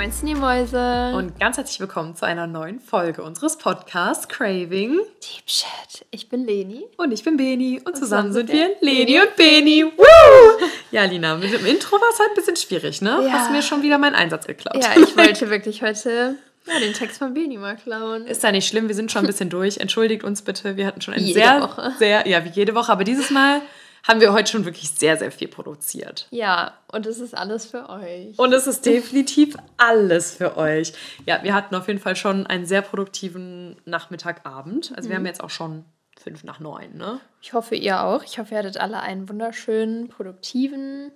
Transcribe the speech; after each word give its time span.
Moin, 0.00 0.12
die 0.22 0.34
Mäuse. 0.34 1.12
Und 1.14 1.38
ganz 1.38 1.58
herzlich 1.58 1.78
willkommen 1.78 2.16
zu 2.16 2.24
einer 2.24 2.46
neuen 2.46 2.80
Folge 2.80 3.22
unseres 3.22 3.58
Podcasts 3.58 4.28
Craving 4.28 4.92
Deep 4.96 5.42
Shit. 5.44 6.06
Ich 6.10 6.30
bin 6.30 6.46
Leni. 6.46 6.86
Und 6.96 7.12
ich 7.12 7.22
bin 7.22 7.36
Beni. 7.36 7.80
Und, 7.80 7.88
und 7.88 7.96
zusammen 7.98 8.32
sind 8.32 8.50
wir 8.50 8.70
Leni 8.80 9.20
und 9.20 9.36
Beni. 9.36 9.84
Woo! 9.84 10.66
Ja, 10.90 11.04
Lina, 11.04 11.36
mit 11.36 11.52
dem 11.52 11.66
Intro 11.66 12.00
war 12.00 12.08
es 12.14 12.18
halt 12.18 12.30
ein 12.30 12.34
bisschen 12.34 12.56
schwierig, 12.56 13.02
ne? 13.02 13.20
Ja. 13.26 13.32
Hast 13.32 13.50
mir 13.50 13.60
schon 13.60 13.82
wieder 13.82 13.98
meinen 13.98 14.14
Einsatz 14.14 14.46
geklaut. 14.46 14.82
Ja, 14.82 14.92
ich 14.96 15.14
wollte 15.18 15.50
wirklich 15.50 15.82
heute 15.82 16.36
ja, 16.66 16.80
den 16.80 16.94
Text 16.94 17.18
von 17.18 17.34
Beni 17.34 17.58
mal 17.58 17.76
klauen. 17.76 18.24
Ist 18.24 18.42
ja 18.42 18.52
nicht 18.52 18.66
schlimm, 18.66 18.88
wir 18.88 18.94
sind 18.94 19.12
schon 19.12 19.24
ein 19.24 19.26
bisschen 19.26 19.50
durch. 19.50 19.76
Entschuldigt 19.76 20.24
uns 20.24 20.40
bitte. 20.40 20.78
Wir 20.78 20.86
hatten 20.86 21.02
schon 21.02 21.12
ein 21.12 21.20
Jede 21.20 21.40
sehr, 21.40 21.60
Woche. 21.60 21.92
sehr, 21.98 22.26
ja, 22.26 22.42
wie 22.42 22.48
jede 22.48 22.74
Woche, 22.74 22.90
aber 22.90 23.04
dieses 23.04 23.28
Mal 23.28 23.60
haben 24.06 24.20
wir 24.20 24.32
heute 24.32 24.50
schon 24.50 24.64
wirklich 24.64 24.90
sehr, 24.90 25.16
sehr 25.16 25.30
viel 25.30 25.48
produziert. 25.48 26.26
Ja, 26.30 26.74
und 26.92 27.06
es 27.06 27.18
ist 27.18 27.36
alles 27.36 27.66
für 27.66 27.88
euch. 27.88 28.38
Und 28.38 28.52
es 28.52 28.66
ist 28.66 28.86
definitiv 28.86 29.56
alles 29.76 30.34
für 30.34 30.56
euch. 30.56 30.92
Ja, 31.26 31.42
wir 31.42 31.54
hatten 31.54 31.74
auf 31.74 31.88
jeden 31.88 32.00
Fall 32.00 32.16
schon 32.16 32.46
einen 32.46 32.66
sehr 32.66 32.82
produktiven 32.82 33.76
Nachmittagabend. 33.84 34.92
Also 34.96 35.08
wir 35.08 35.16
haben 35.16 35.26
jetzt 35.26 35.42
auch 35.42 35.50
schon 35.50 35.84
fünf 36.18 36.44
nach 36.44 36.60
neun, 36.60 36.96
ne? 36.96 37.20
Ich 37.40 37.52
hoffe, 37.52 37.74
ihr 37.74 38.02
auch. 38.02 38.22
Ich 38.24 38.38
hoffe, 38.38 38.54
ihr 38.54 38.58
hattet 38.58 38.78
alle 38.78 39.00
einen 39.00 39.28
wunderschönen, 39.28 40.08
produktiven, 40.08 41.12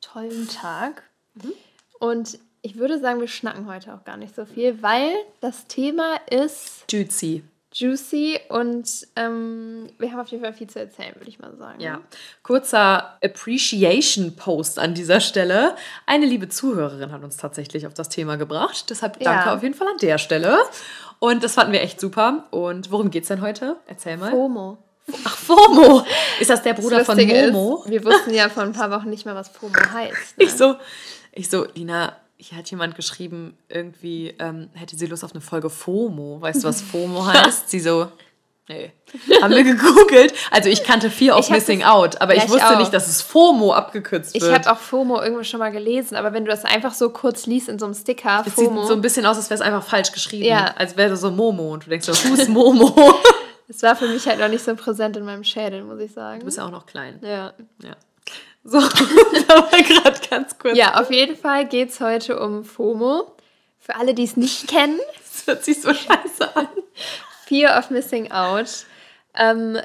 tollen 0.00 0.48
Tag. 0.48 1.02
Und 2.00 2.38
ich 2.62 2.76
würde 2.76 2.98
sagen, 2.98 3.20
wir 3.20 3.28
schnacken 3.28 3.66
heute 3.66 3.94
auch 3.94 4.04
gar 4.04 4.16
nicht 4.16 4.34
so 4.34 4.44
viel, 4.44 4.82
weil 4.82 5.12
das 5.40 5.66
Thema 5.66 6.16
ist 6.30 6.84
Juicy. 6.90 7.44
Juicy 7.78 8.40
und 8.48 8.88
ähm, 9.16 9.88
wir 9.98 10.10
haben 10.12 10.20
auf 10.20 10.28
jeden 10.28 10.42
Fall 10.42 10.52
viel 10.52 10.68
zu 10.68 10.80
erzählen, 10.80 11.14
würde 11.14 11.28
ich 11.28 11.38
mal 11.38 11.54
sagen. 11.56 11.80
Ja, 11.80 12.00
kurzer 12.42 13.18
Appreciation-Post 13.22 14.78
an 14.78 14.94
dieser 14.94 15.20
Stelle. 15.20 15.76
Eine 16.06 16.26
liebe 16.26 16.48
Zuhörerin 16.48 17.12
hat 17.12 17.22
uns 17.22 17.36
tatsächlich 17.36 17.86
auf 17.86 17.94
das 17.94 18.08
Thema 18.08 18.36
gebracht. 18.36 18.90
Deshalb 18.90 19.22
Ja. 19.22 19.32
danke 19.34 19.52
auf 19.52 19.62
jeden 19.62 19.74
Fall 19.74 19.88
an 19.88 19.98
der 20.00 20.18
Stelle. 20.18 20.58
Und 21.20 21.42
das 21.44 21.54
fanden 21.54 21.72
wir 21.72 21.80
echt 21.82 22.00
super. 22.00 22.44
Und 22.50 22.90
worum 22.90 23.10
geht's 23.10 23.28
denn 23.28 23.40
heute? 23.40 23.76
Erzähl 23.86 24.16
mal. 24.16 24.30
FOMO. 24.30 24.78
Ach, 25.24 25.36
FOMO. 25.36 26.04
Ist 26.40 26.50
das 26.50 26.62
der 26.62 26.74
Bruder 26.74 26.98
Das 26.98 27.06
von 27.06 27.16
Momo? 27.16 27.82
Ist, 27.84 27.90
wir 27.90 28.04
wussten 28.04 28.34
ja 28.34 28.48
vor 28.48 28.62
ein 28.62 28.72
paar 28.72 28.90
Wochen 28.90 29.08
nicht 29.08 29.24
mal, 29.24 29.34
was 29.34 29.48
FOMO 29.48 29.74
heißt. 29.92 30.12
Ne? 30.38 30.44
Ich 30.44 30.52
so, 30.52 30.76
ich 31.32 31.48
so, 31.48 31.66
Lina, 31.74 32.16
hier 32.38 32.56
hat 32.58 32.70
jemand 32.70 32.94
geschrieben, 32.94 33.56
irgendwie 33.68 34.34
ähm, 34.38 34.70
hätte 34.74 34.96
sie 34.96 35.06
Lust 35.06 35.24
auf 35.24 35.32
eine 35.32 35.40
Folge 35.40 35.68
FOMO. 35.70 36.40
Weißt 36.40 36.62
du, 36.64 36.68
was 36.68 36.80
FOMO 36.80 37.26
heißt? 37.32 37.68
Sie 37.68 37.80
so, 37.80 38.06
nee. 38.68 38.92
Haben 39.42 39.54
wir 39.54 39.64
gegoogelt. 39.64 40.32
Also 40.52 40.68
ich 40.68 40.84
kannte 40.84 41.10
Fear 41.10 41.36
of 41.36 41.44
Ich 41.44 41.50
hab 41.50 41.58
Missing 41.58 41.80
das- 41.80 41.88
Out, 41.88 42.20
aber 42.20 42.34
Ja, 42.34 42.38
ich 42.38 42.44
ich 42.46 42.50
wusste 42.52 42.68
auch. 42.74 42.78
nicht, 42.78 42.94
dass 42.94 43.08
es 43.08 43.22
FOMO 43.22 43.72
abgekürzt 43.72 44.36
Ich 44.36 44.42
wird. 44.42 44.54
habe 44.54 44.70
auch 44.70 44.80
FOMO 44.80 45.20
irgendwo 45.20 45.42
schon 45.42 45.58
mal 45.58 45.70
gelesen, 45.72 46.14
aber 46.16 46.32
wenn 46.32 46.44
du 46.44 46.50
das 46.50 46.64
einfach 46.64 46.94
so 46.94 47.10
kurz 47.10 47.46
liest 47.46 47.68
in 47.68 47.78
so 47.78 47.86
einem 47.86 47.94
Sticker, 47.94 48.44
Es 48.46 48.54
sieht 48.54 48.66
FOMO, 48.66 48.84
so 48.86 48.94
ein 48.94 49.00
bisschen 49.00 49.26
aus, 49.26 49.36
als 49.36 49.50
wäre 49.50 49.60
es 49.60 49.66
einfach 49.66 49.82
falsch 49.82 50.12
geschrieben. 50.12 50.44
Ja. 50.44 50.74
Als 50.76 50.96
wäre 50.96 51.16
so 51.16 51.30
Momo 51.32 51.72
und 51.74 51.86
du 51.86 51.90
denkst 51.90 52.06
so, 52.06 52.12
who's 52.30 52.46
Momo? 52.48 52.94
es 53.66 53.82
war 53.82 53.96
für 53.96 54.06
mich 54.06 54.26
halt 54.28 54.38
noch 54.38 54.48
nicht 54.48 54.64
so 54.64 54.76
präsent 54.76 55.16
in 55.16 55.24
meinem 55.24 55.42
Schädel, 55.44 55.82
muss 55.82 55.98
ich 56.00 56.12
sagen. 56.12 56.38
Du 56.38 56.44
bist 56.46 56.56
ja 56.58 56.66
auch 56.66 56.70
noch 56.70 56.86
klein. 56.86 57.18
ja. 57.22 57.52
Ja. 57.82 57.96
So, 58.64 58.80
da 59.48 59.54
war 59.54 59.82
gerade 59.82 60.20
ganz 60.28 60.58
kurz. 60.58 60.76
ja, 60.76 61.00
auf 61.00 61.10
jeden 61.10 61.36
Fall 61.36 61.66
geht 61.66 61.90
es 61.90 62.00
heute 62.00 62.38
um 62.40 62.64
FOMO. 62.64 63.34
Für 63.78 63.96
alle, 63.96 64.12
die 64.14 64.24
es 64.24 64.36
nicht 64.36 64.68
kennen, 64.68 64.98
Das 65.16 65.46
hört 65.46 65.64
sich 65.64 65.80
so 65.80 65.94
scheiße 65.94 66.54
an. 66.56 66.68
Fear 67.46 67.78
of 67.78 67.90
Missing 67.90 68.30
Out. 68.30 68.84
Ähm, 69.34 69.78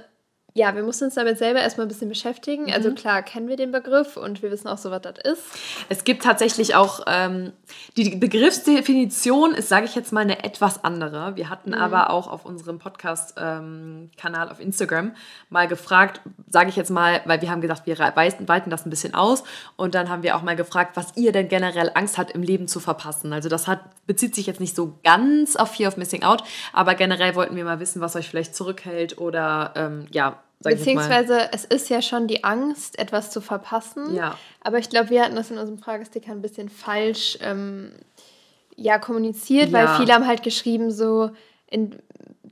ja, 0.56 0.76
wir 0.76 0.84
mussten 0.84 1.06
uns 1.06 1.16
damit 1.16 1.38
selber 1.40 1.62
erstmal 1.62 1.86
ein 1.86 1.90
bisschen 1.90 2.10
beschäftigen. 2.10 2.72
Also 2.72 2.90
Mhm. 2.92 2.96
klar 2.96 3.24
kennen 3.24 3.48
wir 3.48 3.56
den 3.58 3.72
Begriff 3.72 4.18
und 4.18 4.44
wir 4.44 4.52
wissen 4.52 4.68
auch 4.68 4.78
so, 4.78 4.92
was 4.92 5.02
das 5.02 5.16
ist. 5.24 5.42
Es 5.90 6.04
gibt 6.04 6.24
tatsächlich 6.24 6.76
auch, 6.76 7.02
ähm, 7.08 7.54
die 7.98 8.16
Begriffsdefinition 8.16 9.54
ist, 9.56 9.68
sage 9.70 9.86
ich 9.86 9.96
jetzt 9.96 10.12
mal, 10.14 10.22
eine 10.22 10.44
etwas 10.44 10.84
andere. 10.84 11.36
Wir 11.36 11.50
hatten 11.50 11.74
aber 11.74 12.12
auch 12.12 12.28
auf 12.28 12.46
unserem 12.46 12.78
Podcast-Kanal 12.78 14.50
auf 14.50 14.60
Instagram 14.60 15.14
mal 15.50 15.68
gefragt, 15.68 16.22
sage 16.50 16.70
ich 16.70 16.76
jetzt 16.76 16.92
mal, 16.92 17.22
weil 17.26 17.42
wir 17.42 17.50
haben 17.50 17.62
gedacht, 17.62 17.84
wir 17.86 17.98
weiten, 17.98 18.48
weiten 18.48 18.70
das 18.70 18.86
ein 18.86 18.90
bisschen 18.90 19.14
aus 19.16 19.44
und 19.76 19.96
dann 19.96 20.10
haben 20.10 20.24
wir 20.24 20.36
auch 20.36 20.42
mal 20.44 20.56
gefragt, 20.56 20.96
was 20.96 21.16
ihr 21.16 21.32
denn 21.32 21.48
generell 21.48 21.92
Angst 21.96 22.18
hat, 22.18 22.32
im 22.32 22.44
Leben 22.44 22.68
zu 22.68 22.80
verpassen. 22.80 23.34
Also 23.34 23.50
das 23.50 23.68
hat, 23.68 23.80
bezieht 24.06 24.36
sich 24.36 24.46
jetzt 24.48 24.60
nicht 24.60 24.76
so 24.76 25.00
ganz 25.04 25.56
auf 25.56 25.72
Fear 25.72 25.90
of 25.90 25.98
Missing 25.98 26.24
Out, 26.24 26.44
aber 26.74 26.96
generell 26.96 27.36
wollten 27.36 27.56
wir 27.56 27.64
mal 27.66 27.80
wissen, 27.80 28.02
was 28.02 28.16
euch 28.16 28.30
vielleicht 28.30 28.56
zurückhält 28.56 29.18
oder 29.18 29.74
ähm, 29.76 30.06
ja, 30.12 30.43
Beziehungsweise 30.64 31.50
es 31.52 31.66
ist 31.66 31.90
ja 31.90 32.02
schon 32.02 32.28
die 32.28 32.44
Angst, 32.44 32.98
etwas 33.00 33.32
zu 33.32 33.42
verpassen. 33.42 34.16
Ja. 34.16 34.38
Aber 34.62 34.78
ich 34.80 34.90
glaube, 34.90 35.10
wir 35.10 35.24
hatten 35.24 35.36
das 35.36 35.52
in 35.52 35.58
unserem 35.58 35.80
Fragesticker 35.80 36.32
ein 36.32 36.42
bisschen 36.42 36.70
falsch 36.70 37.38
ähm, 37.42 37.92
ja, 38.76 38.98
kommuniziert, 39.00 39.72
weil 39.72 39.86
Ja. 39.86 39.98
viele 39.98 40.14
haben 40.14 40.26
halt 40.28 40.44
geschrieben, 40.44 40.92
so 40.92 41.32
in 41.68 41.96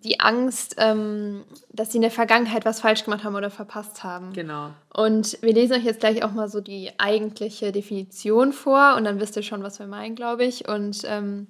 die 0.03 0.19
Angst, 0.19 0.75
ähm, 0.79 1.43
dass 1.71 1.91
sie 1.91 1.99
in 1.99 2.01
der 2.01 2.09
Vergangenheit 2.11 2.65
was 2.65 2.79
falsch 2.81 3.03
gemacht 3.03 3.23
haben 3.23 3.35
oder 3.35 3.51
verpasst 3.51 4.03
haben. 4.03 4.33
Genau. 4.33 4.71
Und 4.91 5.37
wir 5.43 5.53
lesen 5.53 5.73
euch 5.77 5.83
jetzt 5.83 5.99
gleich 5.99 6.23
auch 6.23 6.31
mal 6.31 6.49
so 6.49 6.59
die 6.59 6.91
eigentliche 6.97 7.71
Definition 7.71 8.51
vor 8.51 8.95
und 8.97 9.03
dann 9.03 9.19
wisst 9.19 9.35
ihr 9.35 9.43
schon, 9.43 9.61
was 9.61 9.77
wir 9.77 9.85
meinen, 9.85 10.15
glaube 10.15 10.43
ich. 10.43 10.67
Und 10.67 11.03
ähm, 11.05 11.47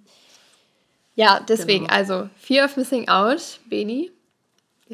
ja, 1.16 1.40
deswegen, 1.48 1.86
Genau. 1.86 1.96
also 1.98 2.30
Fear 2.38 2.66
of 2.66 2.76
Missing 2.78 3.08
Out, 3.08 3.60
Beni, 3.70 4.12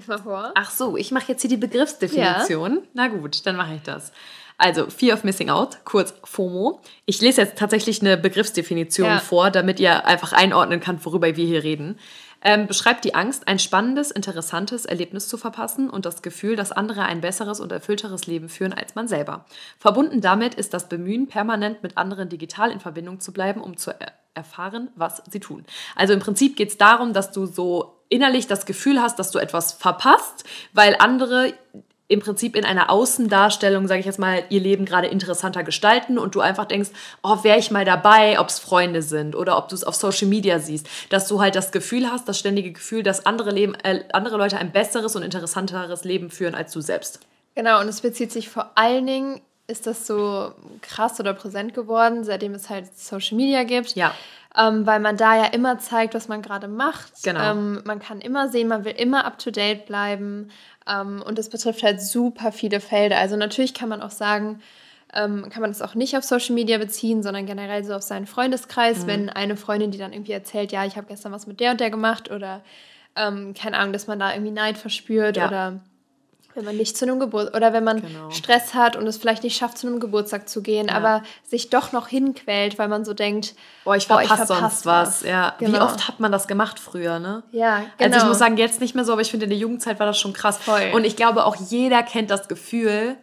mal 0.06 0.20
vor. 0.20 0.52
Ach 0.54 0.70
so, 0.70 0.96
ich 0.98 1.12
mache 1.12 1.30
jetzt 1.32 1.42
hier 1.42 1.50
die 1.50 1.58
Begriffsdefinition. 1.58 2.84
Na 2.94 3.08
gut, 3.08 3.46
dann 3.48 3.56
mache 3.56 3.76
ich 3.76 3.82
das. 3.82 4.12
Also, 4.60 4.90
Fear 4.90 5.16
of 5.16 5.24
Missing 5.24 5.50
Out, 5.50 5.80
kurz 5.86 6.14
FOMO. 6.24 6.82
Ich 7.06 7.22
lese 7.22 7.42
jetzt 7.42 7.58
tatsächlich 7.58 8.02
eine 8.02 8.18
Begriffsdefinition 8.18 9.08
Ja. 9.08 9.20
vor, 9.20 9.52
damit 9.52 9.80
ihr 9.80 10.06
einfach 10.06 10.34
einordnen 10.34 10.80
könnt, 10.80 11.06
worüber 11.06 11.36
wir 11.36 11.46
hier 11.46 11.64
reden. 11.64 12.00
Ähm, 12.44 12.68
beschreibt 12.68 13.04
die 13.04 13.16
Angst, 13.16 13.48
ein 13.48 13.60
spannendes, 13.60 14.12
interessantes 14.12 14.86
Erlebnis 14.86 15.28
zu 15.28 15.38
verpassen 15.38 15.90
und 15.90 16.06
das 16.06 16.22
Gefühl, 16.22 16.56
dass 16.56 16.72
andere 16.72 17.04
ein 17.04 17.22
besseres 17.22 17.60
und 17.60 17.72
erfüllteres 17.72 18.28
Leben 18.28 18.48
führen 18.48 18.74
als 18.74 18.94
man 18.96 19.08
selber. 19.08 19.46
Verbunden 19.80 20.22
damit 20.22 20.54
ist 20.56 20.74
das 20.74 20.88
Bemühen, 20.88 21.28
permanent 21.28 21.82
mit 21.82 21.98
anderen 21.98 22.30
digital 22.30 22.72
in 22.72 22.80
Verbindung 22.80 23.20
zu 23.20 23.34
bleiben, 23.34 23.62
um 23.62 23.76
zu 23.78 23.92
erfahren, 24.38 24.90
was 24.96 25.22
sie 25.30 25.42
tun. 25.42 25.66
Also 25.96 26.14
im 26.14 26.20
Prinzip 26.20 26.56
geht 26.56 26.70
es 26.70 26.78
darum, 26.78 27.12
dass 27.12 27.32
du 27.32 27.46
so 27.46 27.96
innerlich 28.08 28.48
das 28.48 28.66
Gefühl 28.66 29.02
hast, 29.02 29.20
dass 29.20 29.32
du 29.32 29.40
etwas 29.40 29.74
verpasst, 29.74 30.46
weil 30.72 30.96
andere 31.00 31.54
im 32.10 32.22
Prinzip 32.22 32.56
in 32.56 32.64
einer 32.64 32.90
Außendarstellung, 32.90 33.88
sage 33.88 34.00
ich 34.00 34.06
jetzt 34.06 34.20
mal, 34.20 34.44
ihr 34.50 34.62
Leben 34.62 34.86
gerade 34.86 35.08
interessanter 35.08 35.64
gestalten 35.64 36.18
und 36.18 36.36
du 36.36 36.40
einfach 36.40 36.66
denkst, 36.66 36.90
oh, 37.22 37.44
wäre 37.44 37.60
ich 37.60 37.70
mal 37.70 37.84
dabei, 37.84 38.40
ob 38.40 38.48
es 38.48 38.60
Freunde 38.60 39.02
sind 39.02 39.36
oder 39.36 39.58
ob 39.58 39.68
du 39.68 39.76
es 39.76 39.84
auf 39.84 39.96
Social 39.96 40.28
Media 40.28 40.60
siehst, 40.60 40.88
dass 41.10 41.28
du 41.28 41.42
halt 41.42 41.56
das 41.56 41.74
Gefühl 41.74 42.10
hast, 42.10 42.30
das 42.30 42.40
ständige 42.40 42.72
Gefühl, 42.72 43.04
dass 43.04 43.26
andere, 43.26 43.52
Leben, 43.52 43.76
äh, 43.84 44.06
andere 44.14 44.38
Leute 44.38 44.58
ein 44.58 44.72
besseres 44.72 45.18
und 45.18 45.24
interessanteres 45.24 46.06
Leben 46.06 46.30
führen 46.30 46.56
als 46.56 46.72
du 46.72 46.80
selbst. 46.80 47.20
Genau, 47.56 47.82
und 47.82 47.90
es 47.90 48.00
bezieht 48.00 48.32
sich 48.32 48.48
vor 48.48 48.72
allen 48.76 49.06
Dingen, 49.06 49.42
ist 49.68 49.86
das 49.86 50.08
so 50.08 50.54
krass 50.82 51.20
oder 51.20 51.34
präsent 51.34 51.74
geworden, 51.74 52.24
seitdem 52.24 52.54
es 52.54 52.70
halt 52.70 52.98
Social 52.98 53.36
Media 53.38 53.64
gibt. 53.64 53.96
Ja. 53.96 54.14
Ähm, 54.58 54.88
weil 54.88 55.00
man 55.00 55.18
da 55.18 55.36
ja 55.36 55.46
immer 55.46 55.78
zeigt, 55.78 56.14
was 56.16 56.28
man 56.30 56.42
gerade 56.42 56.68
macht. 56.68 57.24
Genau. 57.24 57.52
Ähm, 57.52 57.82
man 57.86 58.00
kann 58.00 58.22
immer 58.22 58.48
sehen, 58.50 58.68
man 58.70 58.86
will 58.86 58.94
immer 58.98 59.26
up 59.26 59.38
to 59.38 59.52
date 59.52 59.86
bleiben. 59.86 60.50
Ähm, 60.90 61.22
und 61.22 61.38
das 61.38 61.50
betrifft 61.50 61.84
halt 61.84 62.02
super 62.02 62.52
viele 62.52 62.80
Felder. 62.80 63.18
Also 63.20 63.36
natürlich 63.36 63.74
kann 63.74 63.90
man 63.90 64.02
auch 64.02 64.10
sagen, 64.10 64.62
ähm, 65.14 65.50
kann 65.50 65.62
man 65.62 65.70
das 65.72 65.82
auch 65.82 65.96
nicht 65.96 66.18
auf 66.18 66.24
Social 66.24 66.56
Media 66.56 66.78
beziehen, 66.78 67.22
sondern 67.22 67.46
generell 67.46 67.84
so 67.84 67.94
auf 67.94 68.02
seinen 68.04 68.26
Freundeskreis, 68.26 69.04
Mhm. 69.04 69.08
wenn 69.08 69.30
eine 69.30 69.58
Freundin, 69.58 69.92
die 69.92 69.98
dann 69.98 70.12
irgendwie 70.14 70.32
erzählt, 70.34 70.72
ja, 70.72 70.86
ich 70.86 70.96
habe 70.98 71.08
gestern 71.08 71.32
was 71.32 71.46
mit 71.46 71.60
der 71.60 71.72
und 71.72 71.80
der 71.80 71.90
gemacht 71.92 72.32
oder 72.32 72.62
ähm, 73.16 73.54
keine 73.54 73.78
Ahnung, 73.78 73.94
dass 73.94 74.08
man 74.08 74.20
da 74.20 74.32
irgendwie 74.34 74.52
Neid 74.52 74.78
verspürt 74.78 75.38
Ja. 75.38 75.48
oder 75.48 75.80
wenn 76.58 76.66
man 76.66 76.76
nicht 76.76 76.98
zu 76.98 77.06
einem 77.06 77.20
Geburt 77.20 77.56
oder 77.56 77.72
wenn 77.72 77.84
man 77.86 78.02
Genau. 78.02 78.30
Stress 78.32 78.74
hat 78.74 78.96
und 78.98 79.08
es 79.08 79.18
vielleicht 79.18 79.44
nicht 79.44 79.56
schafft, 79.56 79.78
zu 79.78 79.88
einem 79.88 80.00
Geburtstag 80.02 80.50
zu 80.50 80.62
gehen, 80.62 80.90
aber 80.90 81.24
sich 81.44 81.70
doch 81.70 81.92
noch 81.94 82.08
hinquält, 82.10 82.78
weil 82.80 82.88
man 82.90 83.06
so 83.06 83.14
denkt, 83.14 83.56
Boah, 83.86 83.96
ich 83.96 84.08
verpasse 84.08 84.26
ich 84.26 84.34
verpass 84.34 84.48
sonst 84.60 84.86
was. 84.86 85.08
was. 85.24 85.30
Ja. 85.30 85.56
Wie 85.60 85.66
Genau. 85.66 85.86
oft 85.86 86.08
hat 86.08 86.20
man 86.20 86.32
das 86.32 86.48
gemacht 86.48 86.80
früher, 86.80 87.20
ne? 87.20 87.44
ja, 87.52 87.84
genau. 87.98 88.14
Also 88.16 88.18
ich 88.18 88.30
muss 88.30 88.40
sagen, 88.40 88.58
jetzt 88.58 88.82
nicht 88.82 88.96
mehr 88.96 89.06
so, 89.06 89.14
aber 89.14 89.22
ich 89.22 89.32
finde, 89.32 89.46
in 89.46 89.52
der 89.52 89.60
Jugendzeit 89.60 90.00
war 90.00 90.06
das 90.08 90.20
schon 90.20 90.34
krass. 90.34 90.58
Voll. 90.58 90.92
Und 90.94 91.06
ich 91.06 91.16
glaube, 91.16 91.46
auch 91.46 91.56
jeder 91.56 92.04
kennt 92.04 92.30
das 92.32 92.48
Gefühl, 92.50 93.16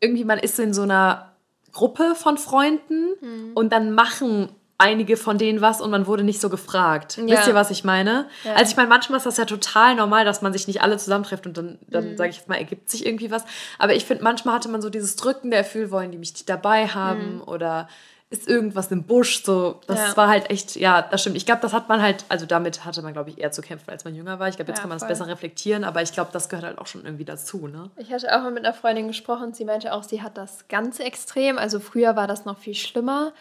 irgendwie 0.00 0.24
man 0.24 0.38
ist 0.38 0.58
in 0.58 0.74
so 0.74 0.82
einer 0.82 1.32
Gruppe 1.72 2.14
von 2.14 2.38
Freunden 2.38 3.08
Mhm. 3.20 3.52
und 3.54 3.72
dann 3.72 3.92
machen 3.92 4.50
einige 4.78 5.16
von 5.16 5.38
denen 5.38 5.60
was 5.60 5.80
und 5.80 5.90
man 5.90 6.06
wurde 6.06 6.22
nicht 6.22 6.40
so 6.40 6.50
gefragt. 6.50 7.16
Ja. 7.16 7.26
Wisst 7.38 7.48
ihr, 7.48 7.54
was 7.54 7.70
ich 7.70 7.82
meine? 7.84 8.26
Ja. 8.44 8.54
Also 8.54 8.70
ich 8.70 8.76
meine, 8.76 8.88
manchmal 8.88 9.16
ist 9.18 9.24
das 9.26 9.36
ja 9.38 9.44
total 9.46 9.94
normal, 9.94 10.24
dass 10.24 10.42
man 10.42 10.52
sich 10.52 10.66
nicht 10.66 10.82
alle 10.82 10.98
zusammentrifft 10.98 11.46
und 11.46 11.56
dann, 11.56 11.78
dann 11.88 12.12
Mhm. 12.12 12.16
sage 12.16 12.30
ich 12.30 12.36
jetzt 12.36 12.48
mal, 12.48 12.56
ergibt 12.56 12.90
sich 12.90 13.06
irgendwie 13.06 13.30
was. 13.30 13.44
Aber 13.78 13.94
ich 13.94 14.04
finde, 14.04 14.22
manchmal 14.22 14.54
hatte 14.54 14.68
man 14.68 14.82
so 14.82 14.90
dieses 14.90 15.16
Drücken 15.16 15.50
der 15.50 15.62
Gefühl, 15.62 15.90
wollen 15.90 16.10
die 16.12 16.18
mich 16.18 16.32
nicht 16.34 16.48
dabei 16.48 16.88
haben 16.88 17.40
oder 17.40 17.88
ist 18.28 18.48
irgendwas 18.48 18.90
im 18.90 19.04
Busch, 19.04 19.44
so, 19.44 19.80
das 19.86 20.00
Mhm. 20.00 20.04
Ja. 20.08 20.16
war 20.16 20.28
halt 20.28 20.50
echt, 20.50 20.74
ja, 20.74 21.00
das 21.00 21.20
stimmt. 21.20 21.36
Ich 21.36 21.46
glaube, 21.46 21.60
das 21.62 21.72
hat 21.72 21.88
man 21.88 22.02
halt, 22.02 22.24
also 22.28 22.44
damit 22.44 22.84
hatte 22.84 23.00
man, 23.00 23.12
glaube 23.12 23.30
ich, 23.30 23.38
eher 23.38 23.52
zu 23.52 23.62
kämpfen, 23.62 23.88
als 23.88 24.04
man 24.04 24.16
jünger 24.16 24.40
war. 24.40 24.48
Ich 24.48 24.56
glaube, 24.56 24.68
jetzt 24.72 24.78
Ja, 24.78 24.82
kann 24.82 24.88
man 24.88 24.96
das 24.98 25.04
voll. 25.04 25.10
besser 25.10 25.28
reflektieren, 25.28 25.84
aber 25.84 26.02
ich 26.02 26.12
glaube, 26.12 26.30
das 26.32 26.48
gehört 26.48 26.66
halt 26.66 26.78
auch 26.78 26.88
schon 26.88 27.04
irgendwie 27.04 27.24
dazu, 27.24 27.68
ne? 27.68 27.88
Ich 27.96 28.12
hatte 28.12 28.36
auch 28.36 28.42
mal 28.42 28.50
mit 28.50 28.64
einer 28.64 28.74
Freundin 28.74 29.06
gesprochen, 29.06 29.54
sie 29.54 29.64
meinte 29.64 29.92
auch, 29.94 30.02
sie 30.02 30.22
hat 30.22 30.36
das 30.36 30.66
ganz 30.68 30.98
extrem. 30.98 31.56
Also 31.56 31.78
früher 31.78 32.16
war 32.16 32.26
das 32.26 32.44
noch 32.44 32.58
viel 32.58 32.74
schlimmer. 32.74 33.32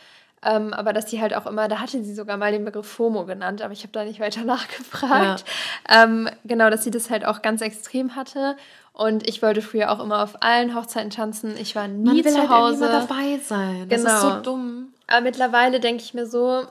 Ähm, 0.44 0.74
aber 0.74 0.94
dass 0.94 1.10
sie 1.10 1.22
halt 1.22 1.34
auch 1.34 1.48
immer, 1.48 1.68
da 1.68 1.80
hatte 1.80 2.04
sie 2.04 2.14
sogar 2.14 2.38
mal 2.38 2.52
den 2.52 2.66
Begriff 2.66 2.86
FOMO 2.86 3.26
genannt, 3.26 3.62
aber 3.62 3.74
ich 3.74 3.82
habe 3.82 3.94
da 3.94 4.04
nicht 4.04 4.20
weiter 4.20 4.42
nachgefragt. 4.46 5.46
Ja. 5.90 6.04
Ähm, 6.04 6.30
genau, 6.44 6.70
dass 6.70 6.84
sie 6.84 6.92
das 6.92 7.10
halt 7.10 7.26
auch 7.26 7.42
ganz 7.42 7.62
extrem 7.62 8.16
hatte. 8.16 8.56
Und 8.94 9.28
ich 9.28 9.42
wollte 9.42 9.62
früher 9.62 9.92
auch 9.92 10.00
immer 10.00 10.24
auf 10.24 10.42
allen 10.42 10.74
Hochzeiten 10.74 11.10
tanzen. 11.10 11.58
Ich 11.58 11.76
war 11.76 11.88
nie 11.88 12.06
Man 12.06 12.26
will 12.26 12.32
zu 12.32 12.50
Hause. 12.50 12.90
Halt 12.90 13.10
dabei 13.10 13.40
sein. 13.44 13.90
Das 13.90 14.04
genau. 14.04 14.16
ist 14.16 14.22
so 14.22 14.42
dumm. 14.42 14.94
Aber 15.08 15.22
mittlerweile 15.22 15.80
denke 15.80 16.02
ich 16.02 16.14
mir 16.14 16.26
so, 16.26 16.66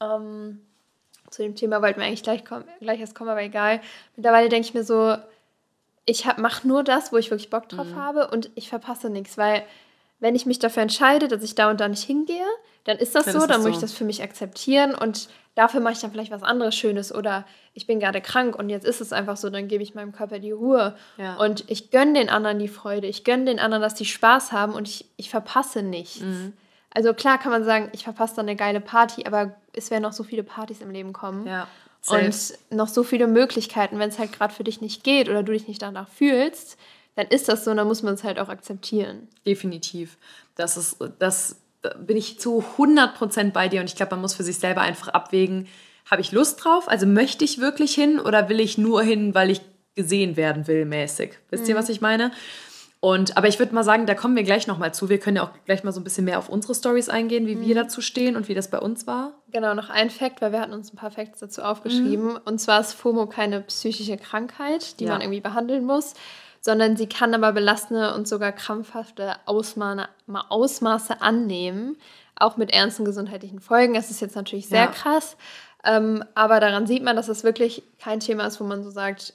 ähm, 0.00 0.60
zu 1.30 1.42
dem 1.42 1.56
Thema 1.56 1.82
wollten 1.82 1.98
wir 1.98 2.06
eigentlich 2.06 2.22
gleich, 2.22 2.44
kommen, 2.44 2.64
gleich 2.80 3.00
erst 3.00 3.14
kommen, 3.14 3.30
aber 3.30 3.42
egal. 3.42 3.80
Mittlerweile 4.16 4.48
denke 4.48 4.68
ich 4.68 4.74
mir 4.74 4.84
so, 4.84 5.16
ich 6.06 6.24
mache 6.36 6.66
nur 6.68 6.84
das, 6.84 7.12
wo 7.12 7.16
ich 7.16 7.30
wirklich 7.30 7.50
Bock 7.50 7.68
drauf 7.68 7.88
mhm. 7.88 7.96
habe 7.96 8.28
und 8.28 8.50
ich 8.54 8.68
verpasse 8.68 9.10
nichts, 9.10 9.36
weil 9.36 9.64
wenn 10.20 10.34
ich 10.34 10.46
mich 10.46 10.58
dafür 10.58 10.82
entscheide, 10.82 11.28
dass 11.28 11.42
ich 11.42 11.54
da 11.54 11.70
und 11.70 11.80
da 11.80 11.88
nicht 11.88 12.04
hingehe, 12.04 12.46
dann 12.84 12.98
ist 12.98 13.14
das 13.14 13.24
dann 13.24 13.34
so, 13.34 13.40
ist 13.40 13.50
dann 13.50 13.62
muss 13.62 13.70
so. 13.70 13.74
ich 13.74 13.80
das 13.80 13.92
für 13.92 14.04
mich 14.04 14.22
akzeptieren 14.22 14.94
und 14.94 15.28
dafür 15.54 15.80
mache 15.80 15.94
ich 15.94 16.00
dann 16.00 16.10
vielleicht 16.10 16.30
was 16.30 16.42
anderes 16.42 16.74
Schönes 16.74 17.14
oder 17.14 17.44
ich 17.72 17.86
bin 17.86 18.00
gerade 18.00 18.20
krank 18.20 18.56
und 18.56 18.68
jetzt 18.68 18.86
ist 18.86 19.00
es 19.00 19.12
einfach 19.12 19.36
so, 19.36 19.50
dann 19.50 19.68
gebe 19.68 19.82
ich 19.82 19.94
meinem 19.94 20.12
Körper 20.12 20.38
die 20.38 20.52
Ruhe 20.52 20.96
ja. 21.16 21.36
und 21.36 21.64
ich 21.68 21.90
gönne 21.90 22.14
den 22.14 22.28
anderen 22.28 22.58
die 22.58 22.68
Freude, 22.68 23.06
ich 23.06 23.24
gönne 23.24 23.46
den 23.46 23.58
anderen, 23.58 23.82
dass 23.82 23.94
die 23.94 24.04
Spaß 24.04 24.52
haben 24.52 24.74
und 24.74 24.88
ich, 24.88 25.06
ich 25.16 25.30
verpasse 25.30 25.82
nichts. 25.82 26.20
Mhm. 26.20 26.52
Also 26.94 27.12
klar 27.12 27.38
kann 27.38 27.50
man 27.50 27.64
sagen, 27.64 27.88
ich 27.92 28.04
verpasse 28.04 28.36
dann 28.36 28.46
eine 28.46 28.56
geile 28.56 28.80
Party, 28.80 29.26
aber 29.26 29.54
es 29.72 29.90
werden 29.90 30.02
noch 30.02 30.12
so 30.12 30.22
viele 30.22 30.44
Partys 30.44 30.80
im 30.80 30.90
Leben 30.90 31.12
kommen. 31.12 31.46
Ja. 31.46 31.66
Und 32.06 32.58
noch 32.70 32.88
so 32.88 33.02
viele 33.02 33.26
Möglichkeiten, 33.26 33.98
wenn 33.98 34.10
es 34.10 34.18
halt 34.18 34.32
gerade 34.32 34.52
für 34.52 34.62
dich 34.62 34.82
nicht 34.82 35.04
geht 35.04 35.28
oder 35.28 35.42
du 35.42 35.52
dich 35.52 35.66
nicht 35.66 35.80
danach 35.80 36.08
fühlst, 36.08 36.76
dann 37.16 37.26
ist 37.28 37.48
das 37.48 37.64
so 37.64 37.70
und 37.70 37.78
dann 37.78 37.86
muss 37.86 38.02
man 38.02 38.14
es 38.14 38.24
halt 38.24 38.38
auch 38.38 38.48
akzeptieren. 38.48 39.28
Definitiv. 39.46 40.18
Das 40.54 40.76
ist, 40.76 40.98
das 41.18 41.56
bin 41.98 42.16
ich 42.16 42.38
zu 42.38 42.64
100% 42.78 43.52
bei 43.52 43.68
dir 43.68 43.80
und 43.80 43.88
ich 43.88 43.96
glaube, 43.96 44.12
man 44.12 44.20
muss 44.20 44.34
für 44.34 44.42
sich 44.42 44.58
selber 44.58 44.80
einfach 44.80 45.08
abwägen, 45.08 45.66
habe 46.10 46.20
ich 46.20 46.32
Lust 46.32 46.64
drauf? 46.64 46.88
Also 46.88 47.06
möchte 47.06 47.44
ich 47.44 47.60
wirklich 47.60 47.94
hin 47.94 48.20
oder 48.20 48.48
will 48.48 48.60
ich 48.60 48.78
nur 48.78 49.02
hin, 49.02 49.34
weil 49.34 49.50
ich 49.50 49.60
gesehen 49.94 50.36
werden 50.36 50.66
will, 50.66 50.84
mäßig? 50.84 51.38
Wisst 51.50 51.68
ihr, 51.68 51.74
mhm. 51.74 51.78
was 51.78 51.88
ich 51.88 52.00
meine? 52.00 52.30
Und, 53.04 53.36
aber 53.36 53.48
ich 53.48 53.58
würde 53.58 53.74
mal 53.74 53.84
sagen, 53.84 54.06
da 54.06 54.14
kommen 54.14 54.34
wir 54.34 54.44
gleich 54.44 54.66
nochmal 54.66 54.94
zu. 54.94 55.10
Wir 55.10 55.18
können 55.18 55.36
ja 55.36 55.42
auch 55.44 55.50
gleich 55.66 55.84
mal 55.84 55.92
so 55.92 56.00
ein 56.00 56.04
bisschen 56.04 56.24
mehr 56.24 56.38
auf 56.38 56.48
unsere 56.48 56.74
Stories 56.74 57.10
eingehen, 57.10 57.46
wie 57.46 57.56
mhm. 57.56 57.66
wir 57.66 57.74
dazu 57.74 58.00
stehen 58.00 58.34
und 58.34 58.48
wie 58.48 58.54
das 58.54 58.70
bei 58.70 58.78
uns 58.78 59.06
war. 59.06 59.32
Genau, 59.52 59.74
noch 59.74 59.90
ein 59.90 60.08
Fakt, 60.08 60.40
weil 60.40 60.52
wir 60.52 60.60
hatten 60.60 60.72
uns 60.72 60.90
ein 60.90 60.96
paar 60.96 61.10
Facts 61.10 61.40
dazu 61.40 61.60
aufgeschrieben. 61.60 62.32
Mhm. 62.32 62.38
Und 62.46 62.62
zwar 62.62 62.80
ist 62.80 62.94
FOMO 62.94 63.26
keine 63.26 63.60
psychische 63.60 64.16
Krankheit, 64.16 65.00
die 65.00 65.04
ja. 65.04 65.12
man 65.12 65.20
irgendwie 65.20 65.42
behandeln 65.42 65.84
muss, 65.84 66.14
sondern 66.64 66.96
sie 66.96 67.06
kann 67.06 67.34
aber 67.34 67.52
belastende 67.52 68.14
und 68.14 68.26
sogar 68.26 68.50
krampfhafte 68.50 69.34
Ausmaße, 69.44 70.08
Ausmaße 70.48 71.20
annehmen, 71.20 71.98
auch 72.36 72.56
mit 72.56 72.72
ernsten 72.72 73.04
gesundheitlichen 73.04 73.60
Folgen. 73.60 73.92
Das 73.92 74.10
ist 74.10 74.22
jetzt 74.22 74.34
natürlich 74.34 74.66
sehr 74.66 74.84
ja. 74.84 74.86
krass, 74.86 75.36
ähm, 75.84 76.24
aber 76.34 76.60
daran 76.60 76.86
sieht 76.86 77.02
man, 77.02 77.16
dass 77.16 77.28
es 77.28 77.44
wirklich 77.44 77.82
kein 78.00 78.18
Thema 78.18 78.46
ist, 78.46 78.62
wo 78.62 78.64
man 78.64 78.82
so 78.82 78.88
sagt, 78.88 79.34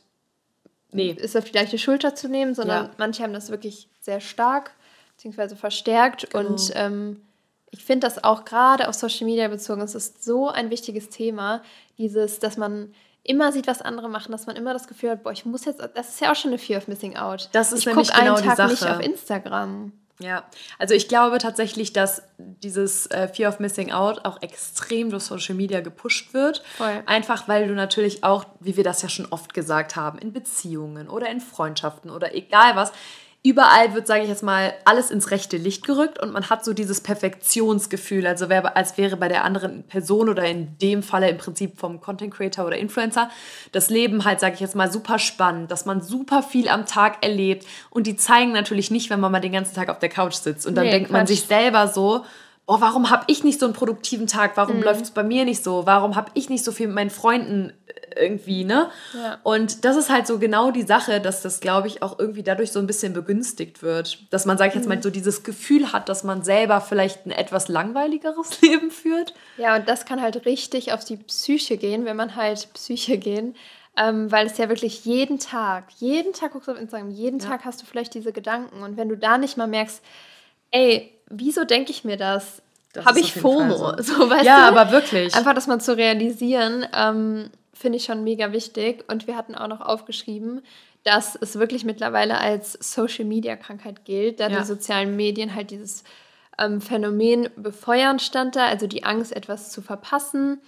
nee. 0.92 1.12
ist 1.12 1.38
auf 1.38 1.44
die 1.44 1.56
leichte 1.56 1.78
Schulter 1.78 2.16
zu 2.16 2.30
nehmen, 2.30 2.56
sondern 2.56 2.86
ja. 2.86 2.92
manche 2.98 3.22
haben 3.22 3.34
das 3.34 3.52
wirklich 3.52 3.90
sehr 4.02 4.22
stark 4.22 4.72
bzw. 5.18 5.56
verstärkt 5.56 6.32
genau. 6.32 6.50
und 6.50 6.72
ähm, 6.74 7.22
ich 7.70 7.86
finde 7.86 8.08
das 8.08 8.24
auch 8.24 8.44
gerade 8.44 8.90
auf 8.90 8.96
Social 8.96 9.28
Media 9.28 9.48
bezogen, 9.50 9.82
es 9.82 9.94
ist 9.94 10.24
so 10.24 10.50
ein 10.50 10.72
wichtiges 10.72 11.10
Thema, 11.10 11.62
dieses, 12.00 12.40
dass 12.40 12.58
man 12.58 12.92
immer 13.30 13.52
sieht, 13.52 13.68
was 13.68 13.82
andere 13.82 14.10
machen, 14.10 14.32
dass 14.32 14.48
man 14.48 14.56
immer 14.56 14.74
das 14.74 14.88
Gefühl 14.88 15.12
hat, 15.12 15.24
boah, 15.24 15.32
ich 15.32 15.46
muss 15.46 15.66
jetzt, 15.66 15.80
das 15.94 16.10
ist 16.10 16.20
ja 16.20 16.32
auch 16.32 16.36
schon 16.36 16.50
eine 16.50 16.58
Fear 16.58 16.80
of 16.80 16.88
Missing 16.88 17.16
Out. 17.16 17.50
Das 17.52 17.72
ist 17.72 17.82
ich 17.82 17.86
nämlich 17.86 18.12
genau 18.12 18.36
einen 18.36 18.44
Tag 18.44 18.56
die 18.56 18.58
Sache. 18.58 18.72
nicht 18.72 18.88
auf 18.88 19.00
Instagram. 19.00 19.92
Ja, 20.22 20.44
also 20.80 20.96
ich 20.96 21.08
glaube 21.08 21.38
tatsächlich, 21.38 21.94
dass 21.94 22.24
dieses 22.38 23.06
äh, 23.08 23.30
Fear 23.30 23.50
of 23.50 23.60
Missing 23.60 23.92
Out 23.92 24.26
auch 24.26 24.42
extrem 24.42 25.12
durch 25.12 25.24
Social 25.24 25.56
Media 25.56 25.80
gepusht 25.80 26.34
wird. 26.34 26.62
Voll. 26.76 27.04
Einfach 27.06 27.48
weil 27.48 27.68
du 27.68 27.74
natürlich 27.74 28.24
auch, 28.24 28.46
wie 28.60 28.76
wir 28.76 28.84
das 28.84 29.02
ja 29.02 29.08
schon 29.08 29.28
oft 29.28 29.54
gesagt 29.54 29.96
haben, 29.96 30.18
in 30.18 30.34
Beziehungen 30.34 31.08
oder 31.08 31.30
in 31.30 31.40
Freundschaften 31.40 32.10
oder 32.10 32.36
egal 32.36 32.76
was, 32.76 32.92
überall 33.42 33.94
wird, 33.94 34.06
sage 34.06 34.24
ich 34.24 34.30
jetzt 34.30 34.44
mal, 34.44 34.74
alles 34.84 35.12
ins 35.12 35.32
rechte 35.32 35.56
Licht 35.56 35.86
gerückt 35.86 36.22
und 36.22 36.34
man 36.34 36.50
hat 36.50 36.66
so 36.66 36.74
dieses 36.74 37.00
Perfektionsgefühl, 37.00 38.28
also 38.28 38.50
wär, 38.50 38.76
als 38.76 38.98
wäre 38.98 39.16
bei 39.16 39.30
der 39.30 39.46
anderen 39.46 39.84
Person 39.84 40.28
oder 40.28 40.44
in 40.44 40.78
dem 40.80 41.04
Falle 41.04 41.30
im 41.30 41.38
Prinzip 41.38 41.80
vom 41.80 42.02
Content 42.02 42.34
Creator 42.34 42.66
oder 42.66 42.78
Influencer 42.78 43.30
das 43.72 43.90
Leben 43.90 44.26
halt, 44.26 44.42
sage 44.42 44.56
ich 44.56 44.60
jetzt 44.60 44.76
mal, 44.76 44.92
super 44.92 45.20
spannend, 45.20 45.72
dass 45.72 45.86
man 45.86 46.02
super 46.02 46.44
viel 46.44 46.68
am 46.68 46.86
Tag 46.86 47.24
erlebt 47.24 47.66
und 47.90 48.08
die 48.08 48.18
zeigen 48.18 48.52
natürlich 48.52 48.92
nicht, 48.92 49.10
wenn 49.10 49.22
man 49.22 49.32
mal 49.32 49.40
den 49.40 49.54
ganzen 49.54 49.74
Tag 49.74 49.88
auf 49.90 50.00
der 50.00 50.10
Couch 50.10 50.36
sitzt 50.36 50.68
und 50.68 50.76
dann 50.76 50.86
nee, 50.86 50.92
denkt 50.92 51.10
Quatsch. 51.10 51.18
man 51.18 51.28
sich 51.28 51.44
selber 51.44 51.88
so, 51.88 52.26
oh, 52.70 52.82
warum 52.82 53.10
habe 53.10 53.24
ich 53.28 53.46
nicht 53.46 53.60
so 53.60 53.66
einen 53.66 53.74
produktiven 53.74 54.28
Tag? 54.28 54.52
Warum 54.56 54.78
mhm. 54.78 54.84
läuft 54.84 55.02
es 55.02 55.12
bei 55.12 55.24
mir 55.24 55.46
nicht 55.46 55.64
so? 55.64 55.86
Warum 55.86 56.16
habe 56.16 56.30
ich 56.36 56.50
nicht 56.50 56.64
so 56.64 56.72
viel 56.72 56.88
mit 56.88 56.96
meinen 56.96 57.10
Freunden 57.10 57.74
irgendwie, 58.18 58.64
ne? 58.64 58.90
Ja. 59.14 59.40
Und 59.44 59.86
das 59.86 59.98
ist 59.98 60.10
halt 60.10 60.28
so 60.28 60.40
genau 60.40 60.72
die 60.72 60.84
Sache, 60.84 61.20
dass 61.20 61.42
das, 61.42 61.60
glaube 61.60 61.88
ich, 61.88 62.02
auch 62.02 62.20
irgendwie 62.20 62.44
dadurch 62.44 62.72
so 62.72 62.80
ein 62.80 62.88
bisschen 62.88 63.14
begünstigt 63.14 63.82
wird. 63.84 64.32
Dass 64.32 64.46
man, 64.46 64.58
sag 64.58 64.70
ich 64.70 64.76
jetzt 64.76 64.88
mal, 64.88 64.98
mhm. 64.98 65.02
so 65.02 65.10
dieses 65.10 65.44
Gefühl 65.44 65.92
hat, 65.92 66.10
dass 66.10 66.24
man 66.24 66.44
selber 66.44 66.82
vielleicht 66.82 67.26
ein 67.26 67.32
etwas 67.32 67.68
langweiligeres 67.68 68.62
Leben 68.62 68.92
führt. 68.92 69.34
Ja, 69.58 69.76
und 69.76 69.90
das 69.90 70.06
kann 70.06 70.22
halt 70.22 70.46
richtig 70.46 70.94
auf 70.94 71.04
die 71.04 71.18
Psyche 71.18 71.78
gehen, 71.78 72.06
wenn 72.06 72.16
man 72.16 72.36
halt 72.36 72.74
Psyche 72.74 73.18
gehen. 73.18 73.56
Ähm, 73.98 74.32
weil 74.32 74.48
es 74.48 74.58
ja 74.58 74.70
wirklich 74.70 75.04
jeden 75.04 75.40
Tag, 75.40 75.86
jeden 75.98 76.32
Tag 76.32 76.54
guckst 76.54 76.70
du 76.70 76.72
auf 76.72 76.80
Instagram, 76.80 77.10
jeden 77.10 77.40
ja. 77.40 77.48
Tag 77.50 77.66
hast 77.66 77.82
du 77.82 77.86
vielleicht 77.86 78.14
diese 78.14 78.32
Gedanken. 78.32 78.82
Und 78.82 78.96
wenn 78.96 79.10
du 79.10 79.18
da 79.18 79.38
nicht 79.38 79.58
mal 79.58 79.68
merkst, 79.68 80.02
ey, 80.72 81.12
wieso 81.30 81.66
denke 81.66 81.92
ich 81.92 82.04
mir 82.04 82.18
das? 82.18 82.62
Habe 83.06 83.20
ich 83.20 83.34
FOMO? 83.34 84.02
So. 84.02 84.02
so. 84.28 84.34
ja, 84.34 84.72
du? 84.72 84.78
aber 84.78 84.92
wirklich. 84.92 85.36
Einfach 85.36 85.54
das 85.54 85.68
mal 85.68 85.80
zu 85.80 85.96
realisieren, 85.96 86.86
ähm, 86.96 87.50
finde 87.80 87.98
ich 87.98 88.04
schon 88.04 88.24
mega 88.24 88.52
wichtig. 88.52 89.06
Und 89.08 89.26
wir 89.26 89.38
hatten 89.38 89.56
auch 89.56 89.68
noch 89.68 89.82
aufgeschrieben, 89.82 90.62
dass 91.04 91.36
es 91.36 91.58
wirklich 91.58 91.86
mittlerweile 91.86 92.38
als 92.38 92.74
Social-Media-Krankheit 92.74 94.04
gilt, 94.04 94.40
da 94.40 94.50
ja. 94.50 94.60
die 94.60 94.66
sozialen 94.66 95.16
Medien 95.16 95.56
halt 95.56 95.72
dieses 95.72 96.04
ähm, 96.60 96.82
Phänomen 96.82 97.50
befeuern 97.56 98.20
stand 98.20 98.58
da, 98.58 98.66
also 98.66 98.86
die 98.86 99.06
Angst, 99.06 99.34
etwas 99.34 99.72
zu 99.72 99.82
verpassen. 99.82 100.60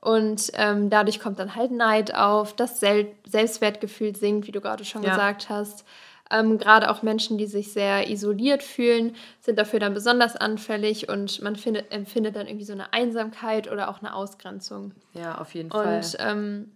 Und 0.00 0.52
ähm, 0.54 0.90
dadurch 0.90 1.20
kommt 1.20 1.38
dann 1.38 1.56
halt 1.56 1.72
Neid 1.72 2.14
auf, 2.14 2.54
das 2.54 2.78
Sel 2.80 3.12
Selbstwertgefühl 3.26 4.14
sinkt, 4.14 4.46
wie 4.46 4.52
du 4.52 4.60
gerade 4.60 4.84
schon 4.84 5.02
ja. 5.02 5.10
gesagt 5.10 5.48
hast. 5.48 5.84
Ähm, 6.30 6.58
Gerade 6.58 6.90
auch 6.90 7.02
Menschen, 7.02 7.38
die 7.38 7.46
sich 7.46 7.72
sehr 7.72 8.10
isoliert 8.10 8.62
fühlen, 8.62 9.14
sind 9.40 9.58
dafür 9.58 9.80
dann 9.80 9.94
besonders 9.94 10.36
anfällig 10.36 11.08
und 11.08 11.40
man 11.42 11.56
findet, 11.56 11.90
empfindet 11.90 12.36
dann 12.36 12.46
irgendwie 12.46 12.66
so 12.66 12.72
eine 12.72 12.92
Einsamkeit 12.92 13.70
oder 13.70 13.88
auch 13.88 14.00
eine 14.00 14.14
Ausgrenzung. 14.14 14.92
Ja, 15.14 15.38
auf 15.38 15.54
jeden 15.54 15.70
Fall. 15.70 15.96
Und 15.96 16.16
ähm, 16.18 16.72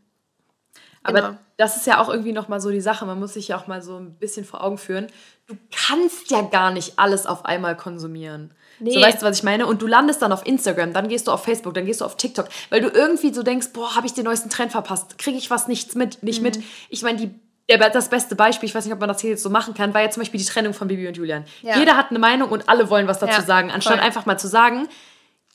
aber 1.05 1.21
genau. 1.21 1.39
das 1.57 1.77
ist 1.77 1.87
ja 1.87 2.01
auch 2.01 2.09
irgendwie 2.09 2.33
nochmal 2.33 2.61
so 2.61 2.71
die 2.71 2.81
Sache. 2.81 3.05
Man 3.07 3.19
muss 3.19 3.35
sich 3.35 3.49
ja 3.49 3.59
auch 3.59 3.67
mal 3.67 3.83
so 3.83 3.97
ein 3.97 4.15
bisschen 4.15 4.45
vor 4.45 4.63
Augen 4.63 4.79
führen. 4.79 5.09
Du 5.47 5.57
kannst 5.89 6.31
ja 6.31 6.43
gar 6.43 6.71
nicht 6.71 6.99
alles 6.99 7.27
auf 7.27 7.45
einmal 7.45 7.77
konsumieren. 7.77 8.53
Nee. 8.79 8.95
So 8.95 9.01
weißt 9.01 9.23
du, 9.23 9.27
was 9.27 9.39
ich 9.39 9.43
meine? 9.43 9.67
Und 9.67 9.83
du 9.83 9.87
landest 9.87 10.23
dann 10.23 10.33
auf 10.33 10.47
Instagram, 10.47 10.93
dann 10.93 11.09
gehst 11.09 11.27
du 11.27 11.33
auf 11.33 11.45
Facebook, 11.45 11.75
dann 11.75 11.87
gehst 11.87 12.01
du 12.01 12.05
auf 12.05 12.17
TikTok, 12.17 12.49
weil 12.71 12.81
du 12.81 12.89
irgendwie 12.89 13.33
so 13.33 13.43
denkst, 13.43 13.69
boah, 13.73 13.95
habe 13.97 14.07
ich 14.07 14.15
den 14.15 14.25
neuesten 14.25 14.51
Trend 14.51 14.73
verpasst? 14.73 15.19
Kriege 15.19 15.39
ich 15.39 15.51
was 15.51 15.69
nichts 15.69 15.95
mit, 15.95 16.23
nicht 16.23 16.39
mhm. 16.39 16.45
mit? 16.45 16.61
Ich 16.89 17.03
meine, 17.03 17.19
die 17.19 17.35
ja, 17.81 17.89
das 17.89 18.09
beste 18.09 18.35
Beispiel, 18.37 18.69
ich 18.69 18.75
weiß 18.75 18.85
nicht, 18.85 18.95
ob 18.95 19.01
man 19.01 19.09
das 19.09 19.21
hier 19.21 19.31
jetzt 19.31 19.43
so 19.43 19.51
machen 19.51 19.75
kann, 19.75 19.95
war 19.95 20.03
ja 20.03 20.11
zum 20.11 20.21
Beispiel 20.21 20.39
die 20.39 20.47
Trennung 20.47 20.75
von 20.75 20.89
Bibi 20.89 21.07
und 21.09 21.17
Julian. 21.17 21.45
Ja. 21.63 21.79
Jeder 21.79 21.97
hat 21.97 22.11
eine 22.11 22.19
Meinung 22.19 22.51
und 22.51 22.69
alle 22.69 22.91
wollen 22.91 23.07
was 23.07 23.19
dazu 23.19 23.41
ja, 23.41 23.47
sagen, 23.47 23.71
anstatt 23.71 23.99
voll. 23.99 24.05
einfach 24.05 24.27
mal 24.27 24.39
zu 24.39 24.49
sagen, 24.49 24.89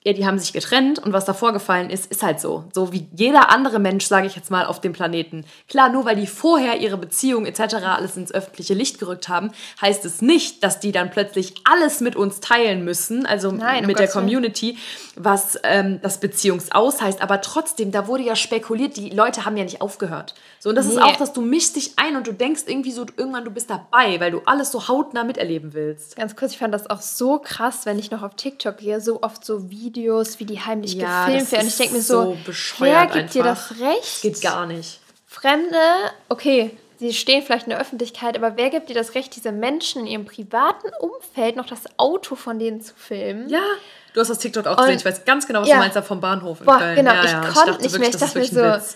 ja, 0.07 0.13
die 0.13 0.25
haben 0.25 0.39
sich 0.39 0.53
getrennt 0.53 0.99
und 0.99 1.11
was 1.11 1.25
da 1.25 1.33
vorgefallen 1.33 1.89
ist, 1.89 2.09
ist 2.09 2.23
halt 2.23 2.39
so. 2.39 2.63
So 2.71 2.93
wie 2.93 3.09
jeder 3.13 3.49
andere 3.49 3.77
Mensch, 3.77 4.05
sage 4.05 4.25
ich 4.25 4.37
jetzt 4.37 4.49
mal, 4.49 4.65
auf 4.65 4.79
dem 4.79 4.93
Planeten. 4.93 5.43
Klar, 5.67 5.89
nur 5.89 6.05
weil 6.05 6.15
die 6.15 6.27
vorher 6.27 6.79
ihre 6.79 6.95
Beziehung 6.95 7.45
etc. 7.45 7.75
alles 7.83 8.15
ins 8.15 8.31
öffentliche 8.31 8.73
Licht 8.73 8.99
gerückt 8.99 9.27
haben, 9.27 9.51
heißt 9.81 10.05
es 10.05 10.21
nicht, 10.21 10.63
dass 10.63 10.79
die 10.79 10.93
dann 10.93 11.11
plötzlich 11.11 11.55
alles 11.69 11.99
mit 11.99 12.15
uns 12.15 12.39
teilen 12.39 12.85
müssen, 12.85 13.25
also 13.25 13.51
Nein, 13.51 13.85
mit 13.85 13.99
der 13.99 14.07
Community, 14.07 14.77
was 15.17 15.59
ähm, 15.63 15.99
das 16.01 16.21
Beziehungsaus 16.21 17.01
heißt. 17.01 17.21
Aber 17.21 17.41
trotzdem, 17.41 17.91
da 17.91 18.07
wurde 18.07 18.23
ja 18.23 18.37
spekuliert, 18.37 18.95
die 18.95 19.09
Leute 19.09 19.43
haben 19.43 19.57
ja 19.57 19.65
nicht 19.65 19.81
aufgehört. 19.81 20.35
So, 20.59 20.69
und 20.69 20.75
das 20.75 20.87
nee. 20.87 20.93
ist 20.93 21.01
auch, 21.01 21.17
dass 21.17 21.33
du 21.33 21.41
mischst 21.41 21.75
dich 21.75 21.95
ein 21.97 22.15
und 22.15 22.27
du 22.27 22.31
denkst 22.31 22.63
irgendwie 22.65 22.93
so, 22.93 23.05
irgendwann 23.17 23.43
du 23.43 23.51
bist 23.51 23.69
dabei, 23.69 24.21
weil 24.21 24.31
du 24.31 24.41
alles 24.45 24.71
so 24.71 24.87
hautnah 24.87 25.25
miterleben 25.25 25.73
willst. 25.73 26.15
Ganz 26.15 26.37
kurz, 26.37 26.53
ich 26.53 26.59
fand 26.59 26.73
das 26.73 26.89
auch 26.89 27.01
so 27.01 27.39
krass, 27.39 27.85
wenn 27.85 27.99
ich 27.99 28.09
noch 28.09 28.23
auf 28.23 28.35
TikTok 28.35 28.77
gehe, 28.77 29.01
so 29.01 29.21
oft 29.21 29.43
so 29.43 29.69
Videos 29.69 29.96
Videos, 29.97 30.39
wie 30.39 30.45
die 30.45 30.59
heimlich 30.59 30.93
ja, 30.93 31.25
gefilmt 31.25 31.51
werden. 31.51 31.63
Und 31.63 31.69
ich 31.69 31.77
denke 31.77 31.93
mir 31.95 32.01
so, 32.01 32.37
so 32.45 32.55
wer 32.79 33.05
gibt 33.05 33.15
einfach. 33.15 33.33
dir 33.33 33.43
das 33.43 33.71
Recht? 33.71 34.01
Das 34.03 34.21
geht 34.21 34.41
gar 34.41 34.65
nicht. 34.65 34.99
Fremde, 35.27 35.77
okay, 36.29 36.71
sie 36.99 37.13
stehen 37.13 37.43
vielleicht 37.43 37.65
in 37.65 37.71
der 37.71 37.79
Öffentlichkeit, 37.79 38.35
aber 38.37 38.57
wer 38.57 38.69
gibt 38.69 38.89
dir 38.89 38.95
das 38.95 39.15
Recht, 39.15 39.35
diese 39.35 39.51
Menschen 39.51 40.01
in 40.01 40.07
ihrem 40.07 40.25
privaten 40.25 40.89
Umfeld 40.99 41.55
noch 41.55 41.65
das 41.65 41.81
Auto 41.97 42.35
von 42.35 42.59
denen 42.59 42.81
zu 42.81 42.93
filmen? 42.95 43.49
Ja. 43.49 43.61
Du 44.13 44.21
hast 44.21 44.29
das 44.29 44.39
TikTok 44.39 44.65
auch 44.65 44.77
gesehen. 44.77 44.97
Ich 44.97 45.05
weiß 45.05 45.25
ganz 45.25 45.45
genau, 45.45 45.61
was 45.61 45.67
ja. 45.67 45.75
du 45.75 45.81
meinst 45.81 45.95
da 45.95 46.01
vom 46.01 46.19
Bahnhof 46.19 46.61
in 46.61 46.65
Boah, 46.65 46.79
Köln. 46.79 46.95
Genau, 46.95 47.13
ja, 47.13 47.23
ich 47.23 47.31
ja. 47.31 47.41
konnte 47.41 47.81
nicht 47.83 47.99
mehr. 47.99 48.09
Ich 48.09 48.15
dachte 48.15 48.39
mir 48.39 48.45
so, 48.45 48.95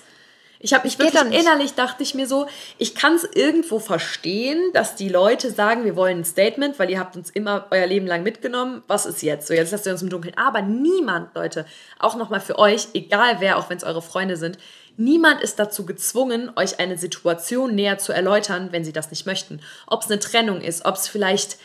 Ich 0.63 0.73
habe 0.73 0.83
mich 0.85 0.99
wirklich 0.99 1.39
innerlich 1.39 1.73
dachte 1.73 2.03
ich 2.03 2.13
mir 2.13 2.27
so, 2.27 2.45
ich 2.77 2.93
kann 2.93 3.15
es 3.15 3.23
irgendwo 3.33 3.79
verstehen, 3.79 4.59
dass 4.73 4.95
die 4.95 5.09
Leute 5.09 5.49
sagen, 5.49 5.85
wir 5.85 5.95
wollen 5.95 6.19
ein 6.19 6.25
Statement, 6.25 6.77
weil 6.77 6.91
ihr 6.91 6.99
habt 6.99 7.15
uns 7.15 7.31
immer 7.31 7.65
euer 7.71 7.87
Leben 7.87 8.05
lang 8.05 8.21
mitgenommen. 8.21 8.83
Was 8.87 9.07
ist 9.07 9.23
jetzt? 9.23 9.47
So, 9.47 9.55
jetzt 9.55 9.71
lasst 9.71 9.87
ihr 9.87 9.91
uns 9.91 10.03
im 10.03 10.09
Dunkeln. 10.09 10.37
Aber 10.37 10.61
niemand, 10.61 11.33
Leute, 11.35 11.65
auch 11.97 12.15
nochmal 12.15 12.41
für 12.41 12.59
euch, 12.59 12.89
egal 12.93 13.37
wer, 13.39 13.57
auch 13.57 13.69
wenn 13.69 13.77
es 13.77 13.83
eure 13.83 14.01
Freunde 14.01 14.37
sind, 14.37 14.57
Niemand 14.97 15.41
ist 15.41 15.57
dazu 15.57 15.85
gezwungen, 15.85 16.51
euch 16.57 16.79
eine 16.79 16.97
Situation 16.97 17.73
näher 17.73 17.97
zu 17.97 18.11
erläutern, 18.11 18.69
wenn 18.71 18.83
sie 18.83 18.91
das 18.91 19.09
nicht 19.09 19.25
möchten. 19.25 19.61
Ob 19.87 20.01
es 20.01 20.11
eine 20.11 20.19
Trennung 20.19 20.61
ist, 20.61 20.85
ob 20.85 20.95
es 20.95 21.07
vielleicht, 21.07 21.57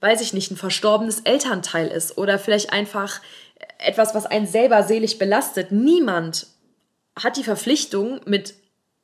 weiß 0.00 0.20
ich 0.20 0.34
nicht, 0.34 0.50
ein 0.50 0.56
verstorbenes 0.56 1.20
Elternteil 1.20 1.88
ist 1.88 2.18
oder 2.18 2.38
vielleicht 2.38 2.72
einfach 2.72 3.20
etwas, 3.78 4.14
was 4.14 4.26
einen 4.26 4.46
selber 4.46 4.82
seelisch 4.82 5.18
belastet. 5.18 5.72
Niemand 5.72 6.46
hat 7.20 7.36
die 7.36 7.44
Verpflichtung, 7.44 8.20
mit 8.26 8.54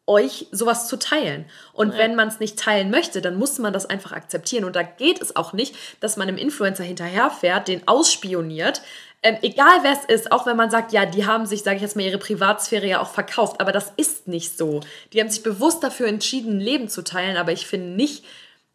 euch 0.06 0.48
sowas 0.50 0.88
zu 0.88 0.98
teilen. 0.98 1.44
Und 1.72 1.92
ja. 1.92 1.98
wenn 1.98 2.16
man 2.16 2.28
es 2.28 2.40
nicht 2.40 2.58
teilen 2.58 2.90
möchte, 2.90 3.22
dann 3.22 3.36
muss 3.36 3.58
man 3.58 3.72
das 3.72 3.86
einfach 3.86 4.12
akzeptieren. 4.12 4.64
Und 4.64 4.74
da 4.74 4.82
geht 4.82 5.22
es 5.22 5.36
auch 5.36 5.52
nicht, 5.52 5.76
dass 6.00 6.16
man 6.16 6.28
einem 6.28 6.38
Influencer 6.38 6.84
hinterherfährt, 6.84 7.68
den 7.68 7.86
ausspioniert. 7.86 8.82
Ähm, 9.22 9.38
egal 9.42 9.78
wer 9.82 9.92
es 9.92 10.04
ist, 10.04 10.32
auch 10.32 10.46
wenn 10.46 10.56
man 10.56 10.70
sagt, 10.70 10.92
ja, 10.92 11.06
die 11.06 11.26
haben 11.26 11.46
sich, 11.46 11.62
sage 11.62 11.76
ich 11.76 11.82
jetzt 11.82 11.94
mal, 11.94 12.04
ihre 12.04 12.18
Privatsphäre 12.18 12.86
ja 12.86 13.00
auch 13.00 13.10
verkauft, 13.10 13.60
aber 13.60 13.70
das 13.70 13.92
ist 13.96 14.26
nicht 14.26 14.58
so. 14.58 14.80
Die 15.12 15.20
haben 15.20 15.30
sich 15.30 15.44
bewusst 15.44 15.84
dafür 15.84 16.08
entschieden, 16.08 16.56
ein 16.56 16.60
Leben 16.60 16.88
zu 16.88 17.04
teilen, 17.04 17.36
aber 17.36 17.52
ich 17.52 17.66
finde 17.68 17.94
nicht, 17.94 18.24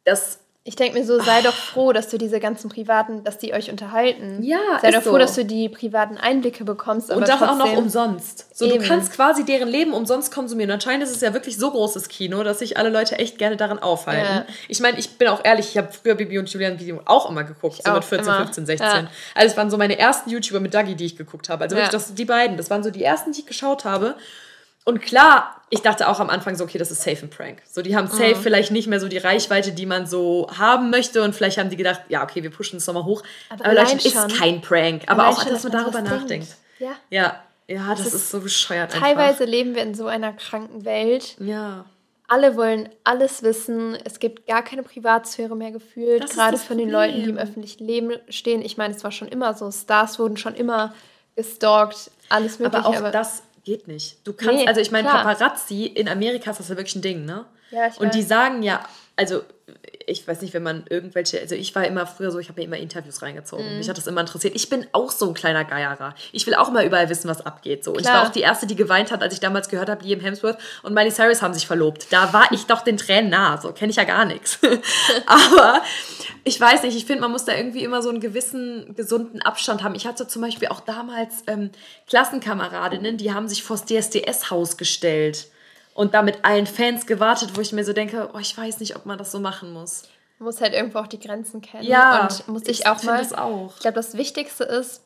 dass 0.06 0.40
ich 0.68 0.76
denke 0.76 1.00
mir 1.00 1.06
so, 1.06 1.18
sei 1.22 1.42
doch 1.42 1.54
froh, 1.54 1.94
dass 1.94 2.10
du 2.10 2.18
diese 2.18 2.42
ganzen 2.42 2.70
privaten, 2.70 3.24
dass 3.24 3.38
die 3.38 3.54
euch 3.54 3.72
unterhalten. 3.72 4.44
Ja, 4.44 4.58
Sei 4.82 4.92
doch 4.92 5.02
froh, 5.02 5.12
so. 5.12 5.18
dass 5.18 5.34
du 5.36 5.46
die 5.46 5.70
privaten 5.70 6.18
Einblicke 6.18 6.66
bekommst. 6.66 7.10
und 7.10 7.26
das 7.26 7.42
auch 7.42 7.58
noch 7.58 7.78
umsonst. 7.78 8.54
So, 8.54 8.68
du 8.68 8.78
kannst 8.80 9.14
quasi 9.14 9.46
deren 9.46 9.70
Leben 9.70 9.94
umsonst 9.94 10.30
konsumieren. 10.30 10.70
anscheinend 10.70 11.04
ist 11.04 11.16
es 11.16 11.22
ja 11.22 11.34
wirklich 11.34 11.58
so 11.58 11.72
großes 11.72 12.10
Kino, 12.10 12.44
dass 12.44 12.60
sich 12.60 12.78
alle 12.78 12.90
Leute 12.90 13.18
echt 13.18 13.38
gerne 13.38 13.56
daran 13.56 13.80
aufhalten. 13.80 14.26
Ja. 14.26 14.46
Ich 14.68 14.82
meine, 14.82 15.00
ich 15.00 15.12
bin 15.18 15.30
auch 15.30 15.40
ehrlich, 15.46 15.70
ich 15.70 15.78
habe 15.78 15.88
früher 15.90 16.16
Bibi 16.16 16.38
und 16.38 16.50
Julian 16.50 16.78
Video 16.78 17.00
auch 17.06 17.30
immer 17.30 17.46
geguckt, 17.46 17.78
ich 17.80 17.86
so 17.86 17.94
mit 17.94 18.04
14, 18.04 18.28
immer. 18.28 18.38
15, 18.40 18.66
16. 18.66 18.88
Ja. 18.88 19.08
Also 19.36 19.52
es 19.52 19.56
waren 19.56 19.72
so 19.72 19.78
meine 19.78 19.98
ersten 19.98 20.30
YouTuber 20.30 20.60
mit 20.60 20.74
Dougie, 20.74 20.96
die 20.96 21.06
ich 21.06 21.16
geguckt 21.16 21.48
habe. 21.48 21.64
Also 21.64 21.78
wirklich, 21.78 21.92
das, 21.92 22.14
die 22.14 22.26
beiden, 22.26 22.58
das 22.58 22.70
waren 22.70 22.84
so 22.84 22.92
die 22.92 23.06
ersten, 23.06 23.32
die 23.32 23.40
ich 23.40 23.46
geschaut 23.46 23.86
habe. 23.86 24.16
Und 24.88 25.02
klar, 25.02 25.62
ich 25.70 25.82
dachte 25.82 26.08
auch 26.08 26.22
am 26.22 26.30
Anfang 26.30 26.56
so, 26.56 26.64
okay, 26.64 26.78
das 26.78 26.92
ist 26.92 27.04
safe 27.04 27.26
ein 27.26 27.30
Prank. 27.30 27.62
So, 27.70 27.82
die 27.82 27.98
haben 27.98 28.08
safe 28.08 28.36
mhm. 28.36 28.42
vielleicht 28.42 28.72
nicht 28.72 28.88
mehr 28.88 29.02
so 29.02 29.10
die 29.10 29.18
Reichweite, 29.18 29.74
die 29.74 29.86
man 29.86 30.08
so 30.08 30.48
haben 30.58 30.90
möchte. 30.90 31.24
Und 31.24 31.36
vielleicht 31.36 31.58
haben 31.58 31.70
die 31.70 31.76
gedacht, 31.76 32.04
ja, 32.08 32.24
okay, 32.24 32.42
wir 32.42 32.52
pushen 32.52 32.78
es 32.78 32.88
nochmal 32.88 33.04
hoch. 33.04 33.22
Aber, 33.50 33.66
Aber 33.66 33.74
Leute, 33.74 33.98
ist 33.98 34.40
kein 34.40 34.62
Prank. 34.62 35.04
Aber 35.08 35.28
auch, 35.28 35.44
schon, 35.44 35.52
dass 35.52 35.64
man 35.64 35.74
darüber 35.74 36.02
nachdenkt. 36.02 36.56
Ja. 36.80 36.92
Ja, 37.10 37.36
ja 37.68 37.90
das, 37.90 38.06
das 38.06 38.14
ist, 38.14 38.32
so 38.32 38.40
bescheuert. 38.40 38.94
Teilweise 38.94 39.44
einfach. 39.44 39.46
leben 39.46 39.76
wir 39.76 39.84
in 39.84 39.94
so 39.94 40.08
einer 40.08 40.32
kranken 40.32 40.86
Welt. 40.86 41.36
Ja. 41.42 41.84
Alle 42.30 42.56
wollen 42.56 42.88
alles 43.04 43.44
wissen. 43.44 43.98
Es 44.06 44.20
gibt 44.20 44.48
gar 44.48 44.64
keine 44.64 44.84
Privatsphäre 44.84 45.58
mehr 45.58 45.72
gefühlt. 45.72 46.24
Das 46.24 46.32
gerade 46.32 46.58
von 46.58 46.78
den 46.78 46.90
Leuten, 46.90 47.24
die 47.24 47.30
im 47.30 47.38
öffentlichen 47.38 47.86
Leben 47.86 48.14
stehen. 48.30 48.62
Ich 48.62 48.78
meine, 48.78 48.96
es 48.96 49.04
war 49.04 49.12
schon 49.12 49.28
immer 49.28 49.54
so. 49.54 49.70
Stars 49.70 50.18
wurden 50.18 50.38
schon 50.38 50.56
immer 50.56 50.94
gestalkt. 51.36 52.10
Alles 52.30 52.60
mögliche. 52.60 52.86
Aber 52.86 52.88
auch 52.88 52.96
aber 52.96 53.12
das 53.12 53.44
geht 53.68 53.88
nicht. 53.88 54.16
Du 54.24 54.32
kannst, 54.32 54.56
nee, 54.56 54.66
also 54.66 54.80
ich 54.80 54.92
meine, 54.92 55.10
Paparazzi 55.10 55.84
in 55.84 56.08
Amerika 56.08 56.52
ist 56.52 56.60
das 56.62 56.70
ja 56.70 56.78
wirklich 56.78 56.96
ein 56.96 57.02
Ding, 57.02 57.26
ne? 57.26 57.46
Ja, 57.70 57.88
ich 57.88 58.00
Und 58.00 58.08
weiß. 58.08 58.16
die 58.16 58.24
sagen 58.24 58.64
ja, 58.64 58.82
also 59.18 59.42
ich 60.06 60.26
weiß 60.26 60.42
nicht, 60.42 60.54
wenn 60.54 60.64
man 60.64 60.86
irgendwelche, 60.90 61.42
also 61.42 61.54
ich 61.54 61.76
war 61.76 61.86
immer 61.86 62.08
früher 62.08 62.32
so, 62.32 62.40
ich 62.40 62.48
habe 62.48 62.62
mir 62.62 62.66
immer 62.66 62.78
Interviews 62.78 63.22
reingezogen. 63.22 63.70
Mhm. 63.70 63.80
Mich 63.80 63.90
hat 63.90 63.98
das 63.98 64.08
immer 64.08 64.22
interessiert. 64.22 64.56
Ich 64.56 64.70
bin 64.70 64.88
auch 64.94 65.12
so 65.12 65.28
ein 65.28 65.34
kleiner 65.34 65.66
Geierer. 65.66 66.16
Ich 66.32 66.48
will 66.48 66.56
auch 66.56 66.72
mal 66.72 66.86
überall 66.86 67.10
wissen, 67.10 67.30
was 67.30 67.46
abgeht. 67.46 67.84
So. 67.84 67.92
Und 67.92 68.00
ich 68.02 68.08
war 68.08 68.26
auch 68.26 68.32
die 68.32 68.40
Erste, 68.40 68.68
die 68.68 68.78
geweint 68.78 69.12
hat, 69.12 69.22
als 69.22 69.34
ich 69.34 69.42
damals 69.42 69.68
gehört 69.68 69.90
habe, 69.90 70.06
Liam 70.06 70.22
Hemsworth 70.22 70.58
und 70.84 70.94
Miley 70.94 71.12
Cyrus 71.12 71.42
haben 71.42 71.54
sich 71.54 71.68
verlobt. 71.68 72.08
Da 72.12 72.32
war 72.32 72.50
ich 72.54 72.68
doch 72.68 72.84
den 72.84 72.96
Tränen 72.96 73.30
nah. 73.30 73.60
So 73.60 73.74
kenne 73.74 73.90
ich 73.90 73.98
ja 73.98 74.06
gar 74.06 74.24
nichts. 74.24 74.60
Aber 75.26 75.82
ich 76.48 76.60
weiß 76.60 76.84
nicht, 76.84 76.96
ich 76.96 77.06
finde, 77.06 77.22
man 77.22 77.32
muss 77.32 77.46
da 77.46 77.54
irgendwie 77.54 77.84
immer 77.84 78.02
so 78.02 78.10
einen 78.10 78.22
gewissen 78.22 78.96
gesunden 78.96 79.42
Abstand 79.42 79.84
haben. 79.84 79.96
Ich 79.96 80.08
hatte 80.08 80.28
zum 80.28 80.42
Beispiel 80.42 80.70
auch 80.70 80.80
damals 80.80 81.44
ähm, 81.48 81.72
Klassenkameradinnen, 82.08 83.18
die 83.18 83.34
haben 83.34 83.50
sich 83.50 83.64
vors 83.64 83.86
DSDS-Haus 83.86 84.78
gestellt 84.78 85.48
und 85.94 86.14
da 86.14 86.22
mit 86.22 86.46
allen 86.46 86.66
Fans 86.66 87.06
gewartet, 87.06 87.52
wo 87.56 87.62
ich 87.62 87.74
mir 87.74 87.84
so 87.84 87.92
denke, 87.92 88.30
oh, 88.34 88.40
ich 88.40 88.58
weiß 88.58 88.80
nicht, 88.80 88.96
ob 88.96 89.06
man 89.06 89.18
das 89.18 89.32
so 89.32 89.40
machen 89.40 89.74
muss. 89.74 90.04
Man 90.40 90.46
muss 90.46 90.62
halt 90.62 90.74
irgendwo 90.74 91.00
auch 91.00 91.08
die 91.08 91.20
Grenzen 91.20 91.62
kennen. 91.62 91.84
Ja, 91.84 92.22
und 92.22 92.48
muss 92.48 92.64
ich, 92.64 92.82
ich 92.82 92.88
auch 92.88 93.02
mal. 93.04 93.18
Das 93.18 93.34
auch. 93.34 93.74
Ich 93.76 93.82
glaube, 93.82 93.96
das 93.96 94.16
Wichtigste 94.16 94.64
ist, 94.64 95.02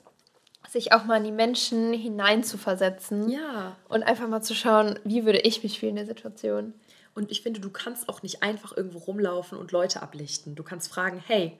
sich 0.70 0.94
auch 0.94 1.06
mal 1.06 1.18
in 1.18 1.24
die 1.24 1.32
Menschen 1.32 1.92
hineinzuversetzen. 1.94 3.30
Ja. 3.30 3.76
Und 3.90 4.04
einfach 4.04 4.28
mal 4.28 4.42
zu 4.42 4.54
schauen, 4.54 5.00
wie 5.04 5.26
würde 5.26 5.40
ich 5.40 5.64
mich 5.64 5.80
fühlen 5.80 5.98
in 5.98 6.06
der 6.06 6.06
Situation. 6.06 6.74
Und 7.14 7.32
ich 7.32 7.42
finde, 7.42 7.60
du 7.60 7.70
kannst 7.70 8.08
auch 8.10 8.24
nicht 8.24 8.42
einfach 8.42 8.76
irgendwo 8.76 9.00
rumlaufen 9.00 9.58
und 9.58 9.72
Leute 9.72 10.02
ablichten. 10.02 10.56
Du 10.56 10.64
kannst 10.64 10.90
fragen, 10.90 11.22
hey, 11.26 11.60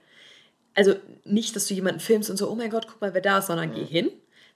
also 0.74 0.94
nicht, 1.24 1.54
dass 1.54 1.66
du 1.66 1.74
jemanden 1.74 2.00
filmst 2.00 2.30
und 2.30 2.36
so, 2.36 2.50
oh 2.50 2.54
mein 2.54 2.70
Gott, 2.70 2.86
guck 2.88 3.00
mal, 3.00 3.14
wer 3.14 3.20
da 3.20 3.38
ist, 3.38 3.48
sondern 3.48 3.70
mhm. 3.70 3.74
geh 3.74 3.84
hin, 3.84 4.10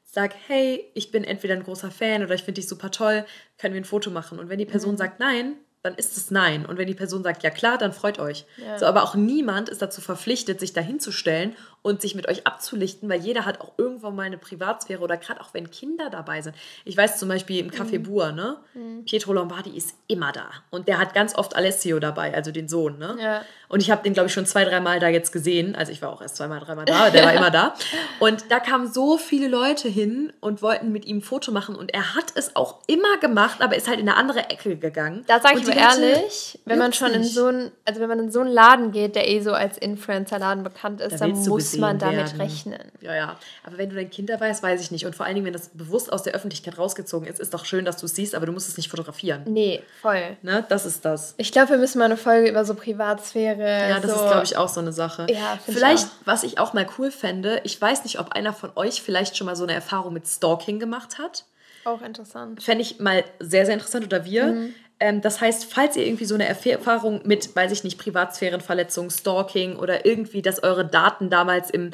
sag, 0.04 0.34
hey, 0.46 0.90
ich 0.94 1.10
bin 1.10 1.24
entweder 1.24 1.54
ein 1.54 1.62
großer 1.62 1.90
Fan 1.90 2.22
oder 2.22 2.34
ich 2.34 2.42
finde 2.42 2.60
dich 2.60 2.68
super 2.68 2.90
toll, 2.90 3.26
können 3.58 3.74
wir 3.74 3.80
ein 3.80 3.84
Foto 3.84 4.10
machen? 4.10 4.38
Und 4.38 4.48
wenn 4.48 4.58
die 4.58 4.64
Person 4.64 4.92
mhm. 4.92 4.98
sagt 4.98 5.20
nein, 5.20 5.56
dann 5.86 5.94
ist 5.94 6.16
es 6.16 6.30
nein. 6.30 6.66
Und 6.66 6.78
wenn 6.78 6.88
die 6.88 6.94
Person 6.94 7.22
sagt 7.22 7.42
ja 7.42 7.50
klar, 7.50 7.78
dann 7.78 7.92
freut 7.92 8.18
euch. 8.18 8.44
Ja. 8.56 8.78
So, 8.78 8.86
aber 8.86 9.04
auch 9.04 9.14
niemand 9.14 9.68
ist 9.68 9.80
dazu 9.80 10.00
verpflichtet, 10.00 10.60
sich 10.60 10.72
dahinzustellen 10.72 11.56
und 11.82 12.02
sich 12.02 12.16
mit 12.16 12.28
euch 12.28 12.46
abzulichten, 12.46 13.08
weil 13.08 13.20
jeder 13.20 13.44
hat 13.44 13.60
auch 13.60 13.72
irgendwann 13.78 14.16
mal 14.16 14.24
eine 14.24 14.38
Privatsphäre 14.38 15.00
oder 15.00 15.16
gerade 15.16 15.40
auch 15.40 15.54
wenn 15.54 15.70
Kinder 15.70 16.10
dabei 16.10 16.42
sind. 16.42 16.56
Ich 16.84 16.96
weiß 16.96 17.18
zum 17.18 17.28
Beispiel 17.28 17.60
im 17.60 17.70
Café 17.70 18.00
mhm. 18.00 18.02
Bua, 18.02 18.32
ne? 18.32 18.56
Mhm. 18.74 19.04
Pietro 19.04 19.32
Lombardi 19.32 19.76
ist 19.76 19.94
immer 20.08 20.32
da. 20.32 20.50
Und 20.70 20.88
der 20.88 20.98
hat 20.98 21.14
ganz 21.14 21.36
oft 21.36 21.54
Alessio 21.54 22.00
dabei, 22.00 22.34
also 22.34 22.50
den 22.50 22.66
Sohn, 22.66 22.98
ne? 22.98 23.16
Ja. 23.20 23.42
Und 23.68 23.80
ich 23.82 23.90
habe 23.90 24.02
den, 24.02 24.14
glaube 24.14 24.28
ich, 24.28 24.32
schon 24.32 24.46
zwei, 24.46 24.64
dreimal 24.64 25.00
da 25.00 25.08
jetzt 25.08 25.32
gesehen. 25.32 25.74
Also 25.74 25.92
ich 25.92 26.02
war 26.02 26.10
auch 26.10 26.22
erst 26.22 26.36
zweimal, 26.36 26.60
dreimal 26.60 26.84
da, 26.84 27.10
der 27.10 27.24
war 27.24 27.32
immer 27.32 27.50
da. 27.50 27.74
Und 28.20 28.50
da 28.50 28.60
kamen 28.60 28.92
so 28.92 29.18
viele 29.18 29.48
Leute 29.48 29.88
hin 29.88 30.32
und 30.40 30.62
wollten 30.62 30.92
mit 30.92 31.04
ihm 31.04 31.18
ein 31.18 31.22
Foto 31.22 31.52
machen. 31.52 31.74
Und 31.74 31.92
er 31.92 32.14
hat 32.14 32.32
es 32.34 32.56
auch 32.56 32.80
immer 32.86 33.18
gemacht, 33.18 33.60
aber 33.60 33.76
ist 33.76 33.88
halt 33.88 34.00
in 34.00 34.08
eine 34.08 34.16
andere 34.16 34.50
Ecke 34.50 34.76
gegangen. 34.76 35.24
Da 35.26 35.40
sage 35.40 35.58
ich 35.58 35.66
mir 35.66 35.75
ehrlich, 35.76 36.58
wenn 36.64 36.78
man 36.78 36.92
schon 36.92 37.12
in 37.12 37.24
so 37.24 37.46
einen, 37.46 37.70
also 37.84 38.00
wenn 38.00 38.08
man 38.08 38.18
in 38.18 38.30
so 38.30 38.40
einen 38.40 38.50
Laden 38.50 38.92
geht, 38.92 39.14
der 39.14 39.28
eh 39.28 39.40
so 39.40 39.52
als 39.52 39.78
Influencer-Laden 39.78 40.64
bekannt 40.64 41.00
ist, 41.00 41.20
da 41.20 41.26
dann 41.26 41.38
muss 41.38 41.76
man 41.76 41.98
damit 41.98 42.32
werden. 42.32 42.40
rechnen. 42.40 42.80
Ja, 43.00 43.14
ja. 43.14 43.38
Aber 43.64 43.78
wenn 43.78 43.90
du 43.90 43.96
dein 43.96 44.10
Kind 44.10 44.30
dabei 44.30 44.50
hast, 44.50 44.62
weiß 44.62 44.80
ich 44.80 44.90
nicht. 44.90 45.06
Und 45.06 45.14
vor 45.14 45.26
allen 45.26 45.34
Dingen, 45.34 45.46
wenn 45.46 45.52
das 45.52 45.68
bewusst 45.68 46.12
aus 46.12 46.22
der 46.22 46.34
Öffentlichkeit 46.34 46.78
rausgezogen 46.78 47.28
ist, 47.28 47.40
ist 47.40 47.54
doch 47.54 47.64
schön, 47.64 47.84
dass 47.84 47.98
du 47.98 48.06
es 48.06 48.14
siehst, 48.14 48.34
aber 48.34 48.46
du 48.46 48.52
musst 48.52 48.68
es 48.68 48.76
nicht 48.76 48.90
fotografieren. 48.90 49.42
Nee, 49.46 49.82
voll. 50.00 50.36
Ne? 50.42 50.64
Das 50.68 50.86
ist 50.86 51.04
das. 51.04 51.34
Ich 51.36 51.52
glaube, 51.52 51.70
wir 51.70 51.78
müssen 51.78 51.98
mal 51.98 52.06
eine 52.06 52.16
Folge 52.16 52.48
über 52.48 52.64
so 52.64 52.74
Privatsphäre. 52.74 53.88
Ja, 53.90 54.00
das 54.00 54.10
so. 54.10 54.16
ist, 54.16 54.30
glaube 54.30 54.44
ich, 54.44 54.56
auch 54.56 54.68
so 54.68 54.80
eine 54.80 54.92
Sache. 54.92 55.26
Ja, 55.30 55.58
vielleicht, 55.64 56.04
ich 56.04 56.26
was 56.26 56.42
ich 56.42 56.58
auch 56.58 56.72
mal 56.72 56.86
cool 56.98 57.10
fände, 57.10 57.60
ich 57.64 57.80
weiß 57.80 58.04
nicht, 58.04 58.18
ob 58.18 58.32
einer 58.32 58.52
von 58.52 58.70
euch 58.76 59.02
vielleicht 59.02 59.36
schon 59.36 59.46
mal 59.46 59.56
so 59.56 59.64
eine 59.64 59.74
Erfahrung 59.74 60.12
mit 60.12 60.26
Stalking 60.26 60.78
gemacht 60.78 61.18
hat. 61.18 61.44
Auch 61.86 62.02
interessant. 62.02 62.62
Fände 62.62 62.82
ich 62.82 62.98
mal 62.98 63.24
sehr, 63.38 63.64
sehr 63.64 63.74
interessant 63.74 64.04
oder 64.06 64.24
wir. 64.24 64.46
Mhm. 64.46 64.74
Ähm, 64.98 65.20
das 65.20 65.40
heißt, 65.40 65.66
falls 65.66 65.96
ihr 65.96 66.06
irgendwie 66.06 66.24
so 66.24 66.34
eine 66.34 66.46
Erfahrung 66.46 67.20
mit, 67.24 67.54
weiß 67.54 67.72
ich 67.72 67.84
nicht, 67.84 67.98
Privatsphärenverletzung, 67.98 69.10
Stalking 69.10 69.76
oder 69.76 70.06
irgendwie, 70.06 70.42
dass 70.42 70.62
eure 70.62 70.86
Daten 70.86 71.30
damals 71.30 71.70
im 71.70 71.90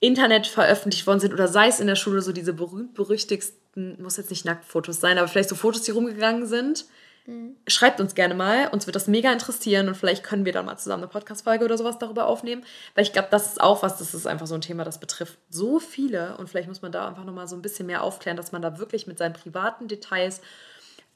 Internet 0.00 0.48
veröffentlicht 0.48 1.06
worden 1.06 1.20
sind 1.20 1.32
oder 1.32 1.46
sei 1.46 1.68
es 1.68 1.78
in 1.78 1.86
der 1.86 1.94
Schule 1.94 2.22
so 2.22 2.32
diese 2.32 2.52
berühmt-berüchtigsten, 2.52 4.02
muss 4.02 4.16
jetzt 4.16 4.30
nicht 4.30 4.44
Nacktfotos 4.44 5.00
sein, 5.00 5.18
aber 5.18 5.28
vielleicht 5.28 5.48
so 5.48 5.54
Fotos, 5.54 5.82
die 5.82 5.92
rumgegangen 5.92 6.46
sind. 6.46 6.86
Mhm. 7.26 7.54
Schreibt 7.68 8.00
uns 8.00 8.16
gerne 8.16 8.34
mal, 8.34 8.66
uns 8.68 8.86
wird 8.86 8.96
das 8.96 9.06
mega 9.06 9.32
interessieren 9.32 9.86
und 9.86 9.96
vielleicht 9.96 10.24
können 10.24 10.44
wir 10.44 10.52
dann 10.52 10.66
mal 10.66 10.76
zusammen 10.76 11.04
eine 11.04 11.12
Podcast-Folge 11.12 11.64
oder 11.64 11.78
sowas 11.78 11.98
darüber 11.98 12.26
aufnehmen, 12.26 12.64
weil 12.96 13.04
ich 13.04 13.12
glaube, 13.12 13.28
das 13.30 13.46
ist 13.46 13.60
auch 13.60 13.84
was, 13.84 13.98
das 13.98 14.12
ist 14.12 14.26
einfach 14.26 14.48
so 14.48 14.56
ein 14.56 14.60
Thema, 14.60 14.82
das 14.82 14.98
betrifft 14.98 15.38
so 15.48 15.78
viele 15.78 16.36
und 16.38 16.48
vielleicht 16.48 16.66
muss 16.66 16.82
man 16.82 16.90
da 16.90 17.06
einfach 17.06 17.24
nochmal 17.24 17.46
so 17.46 17.54
ein 17.54 17.62
bisschen 17.62 17.86
mehr 17.86 18.02
aufklären, 18.02 18.36
dass 18.36 18.50
man 18.50 18.60
da 18.60 18.78
wirklich 18.80 19.06
mit 19.06 19.18
seinen 19.18 19.34
privaten 19.34 19.86
Details 19.86 20.40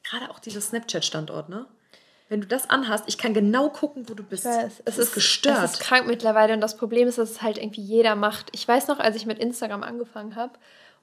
Gerade 0.09 0.29
auch 0.29 0.39
dieser 0.39 0.61
Snapchat-Standort, 0.61 1.49
ne? 1.49 1.65
Wenn 2.29 2.41
du 2.41 2.47
das 2.47 2.69
anhast, 2.69 3.05
ich 3.07 3.17
kann 3.17 3.33
genau 3.33 3.69
gucken, 3.69 4.09
wo 4.09 4.13
du 4.13 4.23
bist. 4.23 4.45
Weiß, 4.45 4.81
es 4.83 4.97
ist 4.97 5.13
gestört. 5.13 5.63
Es 5.63 5.73
ist 5.73 5.79
krank 5.79 6.07
mittlerweile 6.07 6.53
und 6.53 6.61
das 6.61 6.75
Problem 6.75 7.07
ist, 7.07 7.17
dass 7.17 7.31
es 7.31 7.41
halt 7.41 7.57
irgendwie 7.57 7.81
jeder 7.81 8.15
macht. 8.15 8.49
Ich 8.51 8.67
weiß 8.67 8.87
noch, 8.87 8.99
als 8.99 9.15
ich 9.15 9.25
mit 9.25 9.39
Instagram 9.39 9.83
angefangen 9.83 10.35
habe 10.35 10.53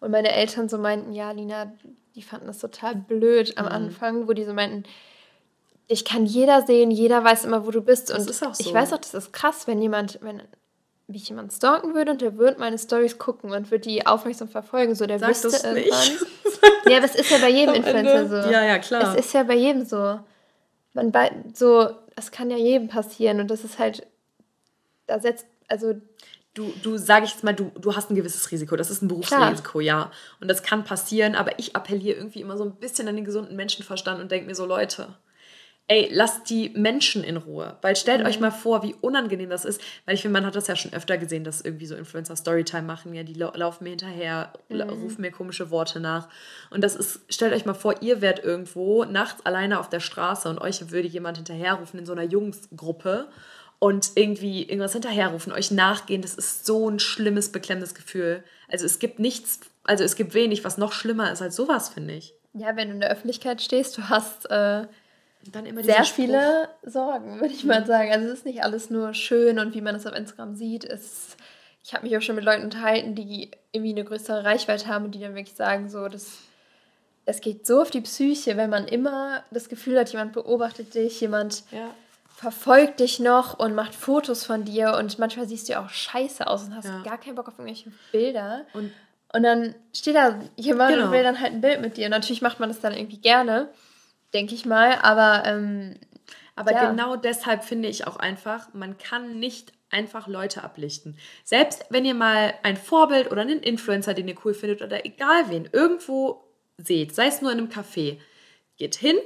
und 0.01 0.11
meine 0.11 0.33
Eltern 0.33 0.69
so 0.69 0.77
meinten, 0.77 1.13
ja, 1.13 1.31
Lina, 1.31 1.73
die 2.15 2.23
fanden 2.23 2.47
das 2.47 2.59
total 2.59 2.95
blöd 2.95 3.57
am 3.57 3.65
mhm. 3.65 3.73
Anfang, 3.73 4.29
wo 4.29 4.35
die 4.35 4.45
so 4.45 4.53
meinten, 4.53 4.85
ich 5.87 6.05
kann 6.05 6.27
jeder 6.27 6.63
sehen, 6.63 6.91
jeder 6.91 7.25
weiß 7.25 7.45
immer, 7.47 7.67
wo 7.67 7.71
du 7.71 7.81
bist. 7.81 8.11
Und 8.11 8.19
das 8.19 8.27
ist 8.27 8.47
auch 8.47 8.55
so. 8.55 8.65
ich 8.65 8.75
weiß 8.75 8.93
auch, 8.93 8.99
das 8.99 9.15
ist 9.15 9.33
krass, 9.33 9.67
wenn 9.67 9.81
jemand, 9.81 10.19
wenn 10.23 10.43
mich 11.07 11.29
jemand 11.29 11.53
stalken 11.53 11.95
würde 11.95 12.13
und 12.13 12.23
der 12.23 12.39
würde 12.39 12.59
meine 12.59 12.79
Stories 12.79 13.19
gucken 13.19 13.53
und 13.53 13.71
würde 13.71 13.89
die 13.89 14.07
aufmerksam 14.07 14.49
verfolgen, 14.49 14.95
so 14.95 15.07
der 15.07 15.19
Sag 15.19 15.31
wüsste 15.31 15.49
irgendwann. 15.49 16.09
ja, 16.91 16.97
aber 16.97 17.07
es 17.07 17.15
ist 17.15 17.31
ja 17.31 17.39
bei 17.39 17.51
jedem 17.51 17.75
Influencer 17.75 18.29
so. 18.29 18.51
Ja, 18.51 18.65
ja, 18.65 18.79
klar. 18.79 19.15
Es 19.15 19.27
ist 19.27 19.35
ja 19.35 19.43
bei 19.43 19.55
jedem 19.55 19.85
so. 19.85 20.21
Man 20.95 21.13
bei, 21.13 21.33
so, 21.53 21.91
es 22.17 22.31
kann 22.31 22.51
ja 22.51 22.57
jedem 22.57 22.89
passieren 22.89 23.41
und 23.41 23.51
das 23.51 23.65
ist 23.65 23.79
halt, 23.79 24.07
da 25.07 25.19
setzt, 25.19 25.47
also 25.69 25.95
du, 26.55 26.73
du 26.83 26.97
sage 26.97 27.27
ich 27.27 27.33
jetzt 27.33 27.45
mal, 27.45 27.55
du, 27.55 27.71
du 27.79 27.95
hast 27.95 28.11
ein 28.11 28.15
gewisses 28.15 28.51
Risiko. 28.51 28.77
Das 28.77 28.91
ist 28.91 29.03
ein 29.03 29.09
Berufsrisiko, 29.09 29.81
ja. 29.81 30.11
Und 30.41 30.49
das 30.49 30.63
kann 30.63 30.85
passieren, 30.85 31.35
aber 31.35 31.59
ich 31.59 31.77
appelliere 31.77 32.17
irgendwie 32.17 32.41
immer 32.41 32.57
so 32.57 32.65
ein 32.65 32.77
bisschen 32.77 33.09
an 33.09 33.17
den 33.17 33.25
gesunden 33.25 33.57
Menschenverstand 33.57 34.21
und 34.21 34.31
denke 34.31 34.47
mir 34.47 34.55
so, 34.55 34.65
Leute, 34.65 35.09
ey, 35.87 36.09
lasst 36.11 36.49
die 36.49 36.71
Menschen 36.71 37.23
in 37.23 37.37
Ruhe. 37.37 37.77
Weil 37.83 37.95
stellt 37.95 38.21
mhm. 38.21 38.27
euch 38.27 38.41
mal 38.41 38.51
vor, 38.51 38.83
wie 38.83 38.95
unangenehm 39.01 39.51
das 39.51 39.65
ist. 39.65 39.81
Weil 40.07 40.15
ich 40.15 40.23
finde, 40.23 40.39
man 40.39 40.47
hat 40.47 40.57
das 40.57 40.67
ja 40.67 40.77
schon 40.77 40.93
öfter 40.95 41.19
gesehen, 41.19 41.45
dass 41.45 41.61
irgendwie 41.61 41.87
so 41.87 41.95
Influencer 41.95 42.37
Storytime 42.37 42.83
machen. 42.83 43.15
Ja, 43.15 43.23
die 43.23 43.35
laufen 43.35 43.85
mir 43.85 43.91
hinterher, 43.91 44.53
mhm. 44.69 44.81
rufen 44.83 45.21
mir 45.21 45.31
komische 45.31 45.71
Worte 45.71 46.01
nach. 46.01 46.29
Und 46.71 46.83
das 46.83 46.97
ist, 46.97 47.21
stellt 47.29 47.53
euch 47.53 47.67
mal 47.67 47.75
vor, 47.75 48.01
ihr 48.01 48.21
wärt 48.23 48.43
irgendwo 48.43 49.05
nachts 49.05 49.45
alleine 49.45 49.79
auf 49.79 49.89
der 49.89 50.01
Straße 50.01 50.49
und 50.49 50.59
euch 50.59 50.91
würde 50.91 51.09
jemand 51.09 51.37
hinterherrufen 51.37 52.01
in 52.01 52.07
so 52.07 52.13
einer 52.13 52.25
Jungsgruppe 52.25 53.29
und 53.79 54.13
irgendwie 54.15 54.63
irgendwas 54.63 54.95
hinterherrufen, 54.95 55.53
euch 55.53 55.71
nachgehen. 55.71 56.23
Das 56.23 56.35
ist 56.35 56.65
so 56.65 56.89
ein 56.89 56.99
schlimmes, 56.99 57.53
beklemmendes 57.53 57.95
Gefühl. 57.95 58.43
Also 58.69 58.87
es 58.87 58.99
gibt 58.99 59.19
nichts, 59.19 59.61
also 59.83 60.03
es 60.05 60.17
gibt 60.17 60.33
wenig, 60.33 60.65
was 60.65 60.79
noch 60.79 60.93
schlimmer 60.93 61.31
ist 61.31 61.43
als 61.43 61.57
sowas, 61.57 61.91
finde 61.91 62.15
ich. 62.15 62.33
Ja, 62.55 62.77
wenn 62.77 62.89
du 62.89 62.95
in 62.95 63.01
der 63.01 63.11
Öffentlichkeit 63.11 63.61
stehst, 63.61 63.99
du 63.99 64.09
hast 64.09 64.51
äh, 64.51 64.87
sehr 65.83 66.05
viele 66.05 66.69
Sorgen, 66.83 67.41
würde 67.41 67.55
ich 67.55 67.65
mal 67.65 67.87
sagen. 67.87 68.11
Also 68.13 68.27
es 68.27 68.39
ist 68.39 68.47
nicht 68.47 68.63
alles 68.63 68.91
nur 68.91 69.15
schön 69.15 69.59
und 69.59 69.75
wie 69.75 69.81
man 69.81 69.95
es 69.95 70.07
auf 70.07 70.15
Instagram 70.15 70.55
sieht. 70.55 70.85
Es, 70.85 71.37
ich 71.85 71.93
habe 71.93 72.07
mich 72.07 72.17
auch 72.17 72.23
schon 72.23 72.37
mit 72.37 72.45
Leuten 72.45 72.65
unterhalten, 72.65 73.15
die 73.15 73.51
irgendwie 73.73 73.93
eine 73.93 74.05
größere 74.05 74.45
Reichweite 74.45 74.87
haben 74.87 75.07
und 75.07 75.15
die 75.15 75.21
dann 75.21 75.35
wirklich 75.35 75.57
sagen, 75.57 75.89
so, 75.89 76.09
das, 76.09 76.39
es 77.27 77.41
geht 77.41 77.67
so 77.67 77.83
auf 77.83 77.91
die 77.91 78.01
Psyche, 78.01 78.57
wenn 78.57 78.71
man 78.71 78.87
immer 78.87 79.43
das 79.51 79.69
Gefühl 79.69 79.99
hat, 79.99 80.11
jemand 80.11 80.33
beobachtet 80.33 80.95
dich, 80.95 81.21
jemand 81.21 81.65
ja. 81.71 81.91
verfolgt 82.29 83.01
dich 83.01 83.21
noch 83.21 83.59
und 83.59 83.75
macht 83.75 83.95
Fotos 83.95 84.45
von 84.45 84.65
dir 84.65 84.95
und 84.99 85.19
manchmal 85.19 85.47
siehst 85.47 85.69
du 85.69 85.73
ja 85.73 85.85
auch 85.85 85.91
scheiße 85.91 86.47
aus 86.47 86.65
und 86.65 86.77
hast 86.77 86.87
ja. 86.87 87.03
gar 87.03 87.19
keinen 87.19 87.35
Bock 87.35 87.49
auf 87.49 87.59
irgendwelche 87.59 87.93
Bilder. 88.13 88.65
Und, 88.73 88.93
und 89.33 89.43
dann 89.43 89.75
steht 89.93 90.17
da 90.17 90.41
jemand 90.57 90.95
genau. 90.95 91.07
und 91.07 91.13
will 91.13 91.23
dann 91.23 91.41
halt 91.41 91.53
ein 91.53 91.61
Bild 91.61 91.81
mit 91.81 91.97
dir. 91.97 92.07
Und 92.07 92.13
natürlich 92.13 92.41
macht 92.41 92.61
man 92.61 92.69
das 92.69 92.81
dann 92.81 92.95
irgendwie 92.95 93.19
gerne 93.19 93.69
denke 94.35 94.55
ich 94.55 94.67
mal. 94.67 94.99
Aber, 95.03 95.45
ähm, 95.47 95.95
aber 96.57 96.73
ja. 96.73 96.91
genau 96.91 97.17
deshalb 97.17 97.65
finde 97.65 97.89
ich 97.89 98.07
auch 98.07 98.17
einfach, 98.17 98.75
man 98.75 98.99
kann 98.99 99.39
nicht 99.39 99.73
einfach 99.91 100.27
Leute 100.27 100.63
ablichten. 100.63 101.17
Selbst 101.45 101.87
wenn 101.89 102.05
ihr 102.05 102.15
mal 102.15 102.53
ein 102.63 102.77
Vorbild 102.77 103.31
oder 103.31 103.43
einen 103.43 103.61
Influencer, 103.61 104.13
den 104.13 104.29
ihr 104.29 104.37
cool 104.45 104.53
findet 104.53 104.83
oder 104.83 105.07
egal 105.07 105.49
wen, 105.49 105.69
irgendwo 105.73 106.45
seht, 106.77 107.15
sei 107.15 107.29
es 107.29 107.41
nur 107.41 107.53
in 107.53 107.59
einem 107.59 107.69
Café, 107.69 108.19
geht 108.77 108.97
hin 108.97 109.17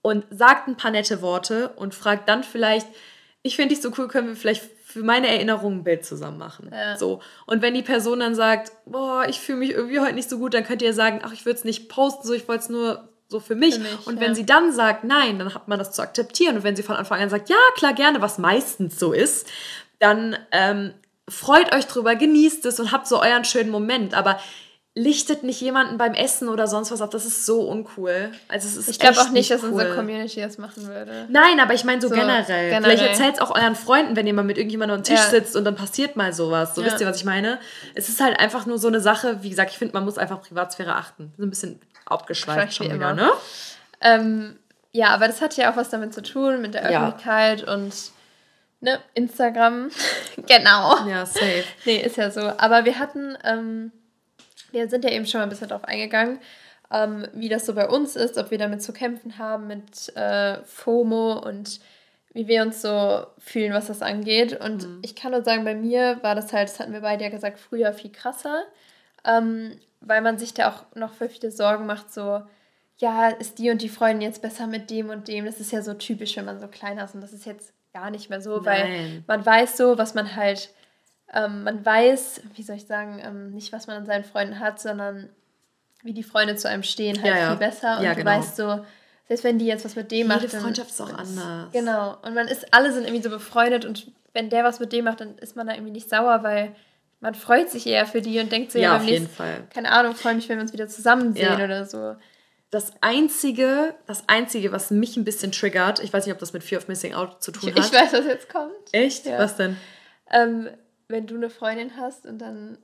und 0.00 0.24
sagt 0.30 0.66
ein 0.66 0.76
paar 0.76 0.90
nette 0.90 1.20
Worte 1.20 1.68
und 1.76 1.94
fragt 1.94 2.28
dann 2.28 2.42
vielleicht, 2.42 2.86
ich 3.42 3.56
finde 3.56 3.74
dich 3.74 3.82
so 3.82 3.92
cool, 3.98 4.08
können 4.08 4.28
wir 4.28 4.36
vielleicht 4.36 4.62
für 4.84 5.02
meine 5.02 5.28
Erinnerung 5.28 5.74
ein 5.74 5.84
Bild 5.84 6.06
zusammen 6.06 6.38
machen. 6.38 6.70
Ja. 6.72 6.96
So. 6.96 7.20
Und 7.44 7.60
wenn 7.60 7.74
die 7.74 7.82
Person 7.82 8.20
dann 8.20 8.34
sagt, 8.34 8.72
boah, 8.86 9.26
ich 9.28 9.40
fühle 9.40 9.58
mich 9.58 9.70
irgendwie 9.72 10.00
heute 10.00 10.14
nicht 10.14 10.30
so 10.30 10.38
gut, 10.38 10.54
dann 10.54 10.64
könnt 10.64 10.80
ihr 10.80 10.94
sagen, 10.94 11.20
ach, 11.22 11.32
ich 11.32 11.44
würde 11.44 11.58
es 11.58 11.64
nicht 11.64 11.88
posten, 11.88 12.26
so 12.26 12.32
ich 12.32 12.48
wollte 12.48 12.64
es 12.64 12.68
nur 12.70 13.08
so 13.28 13.40
für 13.40 13.54
mich. 13.54 13.74
Für 13.74 13.80
mich 13.80 14.06
und 14.06 14.20
wenn 14.20 14.30
ja. 14.30 14.34
sie 14.34 14.46
dann 14.46 14.72
sagt, 14.72 15.04
nein, 15.04 15.38
dann 15.38 15.54
hat 15.54 15.68
man 15.68 15.78
das 15.78 15.92
zu 15.92 16.02
akzeptieren. 16.02 16.56
Und 16.56 16.64
wenn 16.64 16.76
sie 16.76 16.82
von 16.82 16.96
Anfang 16.96 17.20
an 17.20 17.30
sagt, 17.30 17.48
ja, 17.48 17.56
klar, 17.76 17.92
gerne, 17.92 18.20
was 18.20 18.38
meistens 18.38 18.98
so 18.98 19.12
ist, 19.12 19.48
dann 19.98 20.36
ähm, 20.52 20.92
freut 21.28 21.74
euch 21.74 21.86
drüber, 21.86 22.14
genießt 22.14 22.64
es 22.66 22.78
und 22.78 22.92
habt 22.92 23.08
so 23.08 23.20
euren 23.20 23.44
schönen 23.44 23.70
Moment. 23.70 24.14
Aber 24.14 24.38
lichtet 24.98 25.42
nicht 25.42 25.60
jemanden 25.60 25.98
beim 25.98 26.14
Essen 26.14 26.48
oder 26.48 26.66
sonst 26.66 26.90
was 26.90 27.02
auf. 27.02 27.10
Das 27.10 27.26
ist 27.26 27.44
so 27.44 27.60
uncool. 27.60 28.30
Also 28.48 28.66
es 28.66 28.76
ist 28.76 28.88
ich 28.88 28.98
glaube 28.98 29.20
auch 29.20 29.28
nicht, 29.28 29.50
dass 29.50 29.62
cool. 29.62 29.72
unsere 29.72 29.94
Community 29.94 30.40
das 30.40 30.56
machen 30.56 30.88
würde. 30.88 31.26
Nein, 31.28 31.60
aber 31.60 31.74
ich 31.74 31.84
meine 31.84 32.00
so, 32.00 32.08
so 32.08 32.14
generell. 32.14 32.44
generell. 32.46 32.82
Vielleicht 32.82 33.02
erzählt 33.02 33.34
es 33.34 33.40
auch 33.40 33.54
euren 33.54 33.74
Freunden, 33.74 34.16
wenn 34.16 34.26
ihr 34.26 34.32
mal 34.32 34.42
mit 34.42 34.56
irgendjemandem 34.56 34.96
am 34.96 35.04
Tisch 35.04 35.18
ja. 35.18 35.28
sitzt 35.28 35.54
und 35.54 35.64
dann 35.64 35.76
passiert 35.76 36.16
mal 36.16 36.32
sowas. 36.32 36.74
So 36.74 36.80
ja. 36.80 36.86
wisst 36.86 37.00
ihr, 37.02 37.06
was 37.06 37.18
ich 37.18 37.26
meine? 37.26 37.58
Es 37.94 38.08
ist 38.08 38.22
halt 38.22 38.40
einfach 38.40 38.64
nur 38.64 38.78
so 38.78 38.88
eine 38.88 39.00
Sache, 39.00 39.42
wie 39.42 39.50
gesagt, 39.50 39.70
ich 39.70 39.76
finde, 39.76 39.92
man 39.92 40.04
muss 40.06 40.16
einfach 40.16 40.40
Privatsphäre 40.40 40.94
achten. 40.94 41.30
So 41.36 41.44
ein 41.44 41.50
bisschen 41.50 41.78
abgeschweift 42.06 42.74
schon 42.74 42.92
wieder, 42.92 43.14
ne? 43.14 43.30
Ähm, 44.00 44.58
ja, 44.92 45.08
aber 45.08 45.26
das 45.26 45.42
hat 45.42 45.56
ja 45.56 45.70
auch 45.70 45.76
was 45.76 45.90
damit 45.90 46.14
zu 46.14 46.22
tun, 46.22 46.62
mit 46.62 46.74
der 46.74 46.84
Öffentlichkeit 46.84 47.62
ja. 47.66 47.74
und 47.74 47.92
ne, 48.80 48.98
Instagram. 49.14 49.90
genau. 50.46 51.06
Ja, 51.06 51.26
safe. 51.26 51.64
Nee, 51.84 51.98
ist 51.98 52.16
ja 52.16 52.30
so. 52.30 52.40
Aber 52.40 52.84
wir 52.84 52.98
hatten, 52.98 53.36
ähm, 53.44 53.92
wir 54.70 54.88
sind 54.88 55.04
ja 55.04 55.10
eben 55.10 55.26
schon 55.26 55.40
mal 55.40 55.44
ein 55.44 55.50
bisschen 55.50 55.68
drauf 55.68 55.84
eingegangen, 55.84 56.38
ähm, 56.90 57.26
wie 57.34 57.48
das 57.48 57.66
so 57.66 57.74
bei 57.74 57.88
uns 57.88 58.16
ist, 58.16 58.38
ob 58.38 58.50
wir 58.50 58.58
damit 58.58 58.82
zu 58.82 58.92
kämpfen 58.92 59.38
haben 59.38 59.66
mit 59.66 60.16
äh, 60.16 60.62
FOMO 60.64 61.40
und 61.40 61.80
wie 62.32 62.48
wir 62.48 62.62
uns 62.62 62.82
so 62.82 63.26
fühlen, 63.38 63.72
was 63.72 63.86
das 63.86 64.02
angeht. 64.02 64.58
Und 64.60 64.86
mhm. 64.86 64.98
ich 65.02 65.16
kann 65.16 65.32
nur 65.32 65.42
sagen, 65.42 65.64
bei 65.64 65.74
mir 65.74 66.22
war 66.22 66.34
das 66.34 66.52
halt, 66.52 66.68
das 66.68 66.78
hatten 66.78 66.92
wir 66.92 67.00
beide 67.00 67.24
ja 67.24 67.30
gesagt, 67.30 67.58
früher 67.58 67.92
viel 67.92 68.12
krasser. 68.12 68.64
Ähm, 69.26 69.78
weil 70.00 70.22
man 70.22 70.38
sich 70.38 70.54
da 70.54 70.70
auch 70.70 70.96
noch 70.96 71.12
für 71.12 71.28
viele 71.28 71.50
Sorgen 71.50 71.86
macht, 71.86 72.12
so, 72.12 72.42
ja, 72.98 73.28
ist 73.28 73.58
die 73.58 73.70
und 73.70 73.82
die 73.82 73.88
Freundin 73.88 74.22
jetzt 74.22 74.42
besser 74.42 74.66
mit 74.66 74.90
dem 74.90 75.10
und 75.10 75.28
dem? 75.28 75.44
Das 75.44 75.60
ist 75.60 75.72
ja 75.72 75.82
so 75.82 75.94
typisch, 75.94 76.36
wenn 76.36 76.44
man 76.44 76.60
so 76.60 76.68
klein 76.68 76.98
ist 76.98 77.14
und 77.14 77.20
das 77.20 77.32
ist 77.32 77.44
jetzt 77.44 77.72
gar 77.92 78.10
nicht 78.10 78.30
mehr 78.30 78.40
so, 78.40 78.60
Nein. 78.60 78.64
weil 78.64 79.24
man 79.26 79.46
weiß 79.46 79.76
so, 79.76 79.98
was 79.98 80.14
man 80.14 80.36
halt, 80.36 80.70
ähm, 81.32 81.64
man 81.64 81.84
weiß, 81.84 82.42
wie 82.54 82.62
soll 82.62 82.76
ich 82.76 82.86
sagen, 82.86 83.20
ähm, 83.22 83.52
nicht, 83.52 83.72
was 83.72 83.86
man 83.86 83.96
an 83.96 84.06
seinen 84.06 84.24
Freunden 84.24 84.60
hat, 84.60 84.80
sondern 84.80 85.30
wie 86.02 86.12
die 86.12 86.22
Freunde 86.22 86.56
zu 86.56 86.68
einem 86.68 86.82
stehen, 86.82 87.16
halt 87.22 87.34
ja, 87.34 87.40
ja. 87.40 87.48
viel 87.50 87.58
besser. 87.58 87.98
Und 87.98 88.04
ja, 88.04 88.14
genau. 88.14 88.30
du 88.30 88.36
weißt 88.36 88.56
so, 88.56 88.84
selbst 89.28 89.44
wenn 89.44 89.58
die 89.58 89.66
jetzt 89.66 89.84
was 89.84 89.96
mit 89.96 90.10
dem 90.10 90.18
Jede 90.18 90.28
macht. 90.28 90.42
Jede 90.42 90.60
Freundschaft 90.60 90.90
ist 90.90 91.00
auch 91.00 91.12
anders. 91.12 91.72
Genau. 91.72 92.16
Und 92.22 92.34
man 92.34 92.48
ist, 92.48 92.72
alle 92.72 92.92
sind 92.92 93.04
irgendwie 93.04 93.22
so 93.22 93.30
befreundet 93.30 93.84
und 93.84 94.12
wenn 94.32 94.50
der 94.50 94.64
was 94.64 94.78
mit 94.78 94.92
dem 94.92 95.06
macht, 95.06 95.20
dann 95.20 95.36
ist 95.38 95.56
man 95.56 95.66
da 95.66 95.72
irgendwie 95.72 95.92
nicht 95.92 96.08
sauer, 96.08 96.42
weil 96.42 96.76
man 97.20 97.34
freut 97.34 97.70
sich 97.70 97.86
eher 97.86 98.06
für 98.06 98.20
die 98.20 98.38
und 98.40 98.52
denkt 98.52 98.72
so, 98.72 98.78
ja, 98.78 98.90
ja 98.90 98.96
auf 98.96 99.04
jeden 99.04 99.28
Fall. 99.28 99.66
Keine 99.72 99.90
Ahnung, 99.90 100.14
freue 100.14 100.34
mich, 100.34 100.48
wenn 100.48 100.58
wir 100.58 100.62
uns 100.62 100.72
wieder 100.72 100.88
zusammen 100.88 101.32
sehen 101.32 101.58
ja. 101.58 101.64
oder 101.64 101.84
so. 101.84 102.16
Das 102.70 102.92
einzige, 103.00 103.94
das 104.06 104.28
einzige, 104.28 104.72
was 104.72 104.90
mich 104.90 105.16
ein 105.16 105.24
bisschen 105.24 105.52
triggert, 105.52 106.02
ich 106.02 106.12
weiß 106.12 106.26
nicht, 106.26 106.34
ob 106.34 106.38
das 106.40 106.52
mit 106.52 106.62
Fear 106.62 106.80
of 106.80 106.88
Missing 106.88 107.14
Out 107.14 107.42
zu 107.42 107.52
tun 107.52 107.70
ich, 107.70 107.76
hat. 107.76 107.86
Ich 107.86 107.92
weiß, 107.92 108.12
was 108.12 108.26
jetzt 108.26 108.48
kommt. 108.48 108.72
Echt? 108.92 109.24
Ja. 109.24 109.38
Was 109.38 109.56
denn? 109.56 109.76
Ähm, 110.30 110.68
wenn 111.08 111.26
du 111.26 111.36
eine 111.36 111.50
Freundin 111.50 111.96
hast 111.96 112.26
und 112.26 112.38
dann 112.38 112.78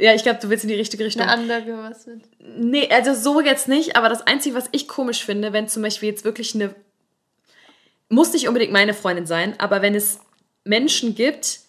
ja, 0.00 0.14
ich 0.14 0.22
glaube, 0.22 0.38
du 0.40 0.48
willst 0.48 0.64
in 0.64 0.68
die 0.68 0.76
richtige 0.76 1.04
Richtung. 1.04 1.22
Eine 1.22 1.32
andere 1.32 1.82
was 1.82 2.06
mit. 2.06 2.22
Nee, 2.38 2.88
also 2.90 3.14
so 3.14 3.40
jetzt 3.40 3.66
nicht, 3.66 3.96
aber 3.96 4.08
das 4.08 4.26
Einzige, 4.26 4.54
was 4.54 4.68
ich 4.70 4.86
komisch 4.86 5.24
finde, 5.24 5.52
wenn 5.52 5.66
zum 5.66 5.82
Beispiel 5.82 6.08
jetzt 6.08 6.24
wirklich 6.24 6.54
eine. 6.54 6.74
Muss 8.08 8.32
nicht 8.32 8.48
unbedingt 8.48 8.72
meine 8.72 8.94
Freundin 8.94 9.26
sein, 9.26 9.58
aber 9.58 9.82
wenn 9.82 9.94
es 9.94 10.20
Menschen 10.64 11.14
gibt, 11.14 11.60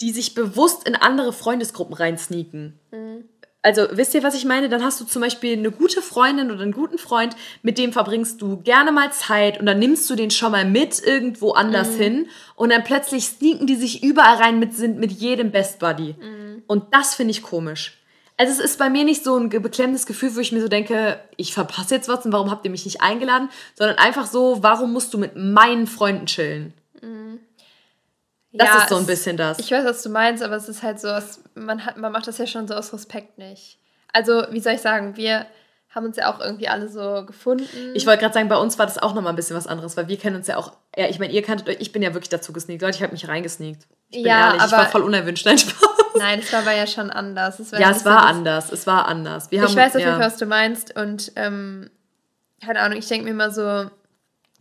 die 0.00 0.12
sich 0.12 0.34
bewusst 0.34 0.86
in 0.88 0.94
andere 0.94 1.32
Freundesgruppen 1.32 1.94
reinsneaken. 1.94 2.78
Mhm. 2.90 3.24
Also, 3.62 3.88
wisst 3.92 4.14
ihr, 4.14 4.22
was 4.22 4.34
ich 4.34 4.46
meine? 4.46 4.70
Dann 4.70 4.82
hast 4.82 5.00
du 5.02 5.04
zum 5.04 5.20
Beispiel 5.20 5.52
eine 5.52 5.70
gute 5.70 6.00
Freundin 6.00 6.50
oder 6.50 6.62
einen 6.62 6.72
guten 6.72 6.96
Freund, 6.96 7.36
mit 7.62 7.76
dem 7.76 7.92
verbringst 7.92 8.40
du 8.40 8.56
gerne 8.62 8.90
mal 8.90 9.12
Zeit 9.12 9.60
und 9.60 9.66
dann 9.66 9.78
nimmst 9.78 10.08
du 10.08 10.14
den 10.14 10.30
schon 10.30 10.52
mal 10.52 10.64
mit 10.64 11.02
irgendwo 11.04 11.52
anders 11.52 11.90
mhm. 11.90 11.96
hin 11.96 12.28
und 12.56 12.70
dann 12.70 12.84
plötzlich 12.84 13.26
sneaken 13.26 13.66
die 13.66 13.76
sich 13.76 14.02
überall 14.02 14.36
rein 14.36 14.58
mit, 14.58 14.74
sind 14.74 14.98
mit 14.98 15.12
jedem 15.12 15.50
Best 15.50 15.78
Buddy. 15.78 16.16
Mhm. 16.18 16.62
Und 16.66 16.94
das 16.94 17.14
finde 17.14 17.32
ich 17.32 17.42
komisch. 17.42 17.98
Also, 18.38 18.52
es 18.54 18.60
ist 18.60 18.78
bei 18.78 18.88
mir 18.88 19.04
nicht 19.04 19.24
so 19.24 19.36
ein 19.36 19.50
beklemmendes 19.50 20.06
Gefühl, 20.06 20.34
wo 20.34 20.40
ich 20.40 20.52
mir 20.52 20.62
so 20.62 20.68
denke, 20.68 21.20
ich 21.36 21.52
verpasse 21.52 21.96
jetzt 21.96 22.08
was 22.08 22.24
und 22.24 22.32
warum 22.32 22.50
habt 22.50 22.64
ihr 22.64 22.70
mich 22.70 22.86
nicht 22.86 23.02
eingeladen, 23.02 23.50
sondern 23.74 23.98
einfach 23.98 24.26
so, 24.26 24.62
warum 24.62 24.94
musst 24.94 25.12
du 25.12 25.18
mit 25.18 25.36
meinen 25.36 25.86
Freunden 25.86 26.24
chillen? 26.24 26.72
Das 28.52 28.68
ja, 28.68 28.78
ist 28.78 28.88
so 28.88 28.96
ein 28.96 29.06
bisschen 29.06 29.36
das. 29.36 29.58
Ich 29.60 29.70
weiß, 29.70 29.84
was 29.84 30.02
du 30.02 30.08
meinst, 30.08 30.42
aber 30.42 30.56
es 30.56 30.68
ist 30.68 30.82
halt 30.82 31.00
so, 31.00 31.08
man, 31.54 31.84
hat, 31.86 31.96
man 31.96 32.10
macht 32.10 32.26
das 32.26 32.38
ja 32.38 32.46
schon 32.46 32.66
so 32.66 32.74
aus 32.74 32.92
Respekt 32.92 33.38
nicht. 33.38 33.78
Also, 34.12 34.44
wie 34.50 34.60
soll 34.60 34.72
ich 34.72 34.80
sagen, 34.80 35.16
wir 35.16 35.46
haben 35.90 36.06
uns 36.06 36.16
ja 36.16 36.32
auch 36.32 36.40
irgendwie 36.40 36.68
alle 36.68 36.88
so 36.88 37.24
gefunden. 37.26 37.92
Ich 37.94 38.06
wollte 38.06 38.20
gerade 38.20 38.34
sagen, 38.34 38.48
bei 38.48 38.56
uns 38.56 38.78
war 38.78 38.86
das 38.86 38.98
auch 38.98 39.14
nochmal 39.14 39.32
ein 39.32 39.36
bisschen 39.36 39.56
was 39.56 39.66
anderes, 39.66 39.96
weil 39.96 40.08
wir 40.08 40.18
kennen 40.18 40.36
uns 40.36 40.46
ja 40.46 40.56
auch, 40.56 40.72
ja, 40.96 41.08
ich 41.08 41.18
meine, 41.18 41.32
ihr 41.32 41.42
kanntet 41.42 41.68
euch, 41.68 41.76
ich 41.80 41.92
bin 41.92 42.02
ja 42.02 42.14
wirklich 42.14 42.28
dazu 42.28 42.52
gesneakt. 42.52 42.82
Leute, 42.82 42.96
ich 42.96 43.02
habe 43.02 43.12
mich 43.12 43.26
reingesneakt. 43.26 43.86
Ich 44.10 44.18
bin 44.18 44.26
ja, 44.26 44.48
ehrlich, 44.48 44.62
aber, 44.62 44.66
ich 44.66 44.78
war 44.78 44.86
voll 44.86 45.02
unerwünscht, 45.02 45.46
nein, 45.46 45.58
Spaß. 45.58 45.88
Nein, 46.16 46.40
es 46.40 46.52
war 46.52 46.60
aber 46.60 46.72
ja 46.72 46.86
schon 46.86 47.10
anders. 47.10 47.58
Es 47.60 47.70
ja, 47.72 47.90
es 47.90 48.04
war 48.04 48.26
anders, 48.26 48.72
es 48.72 48.86
war 48.86 49.06
anders. 49.06 49.50
Wir 49.50 49.62
ich 49.62 49.68
haben, 49.68 49.76
weiß 49.76 49.96
auf 49.96 50.00
jeden 50.00 50.12
Fall, 50.12 50.20
was 50.20 50.36
du 50.36 50.46
meinst 50.46 50.96
und, 50.96 51.32
ähm, 51.36 51.90
keine 52.64 52.80
Ahnung, 52.80 52.98
ich 52.98 53.08
denke 53.08 53.24
mir 53.24 53.30
immer 53.30 53.50
so, 53.50 53.90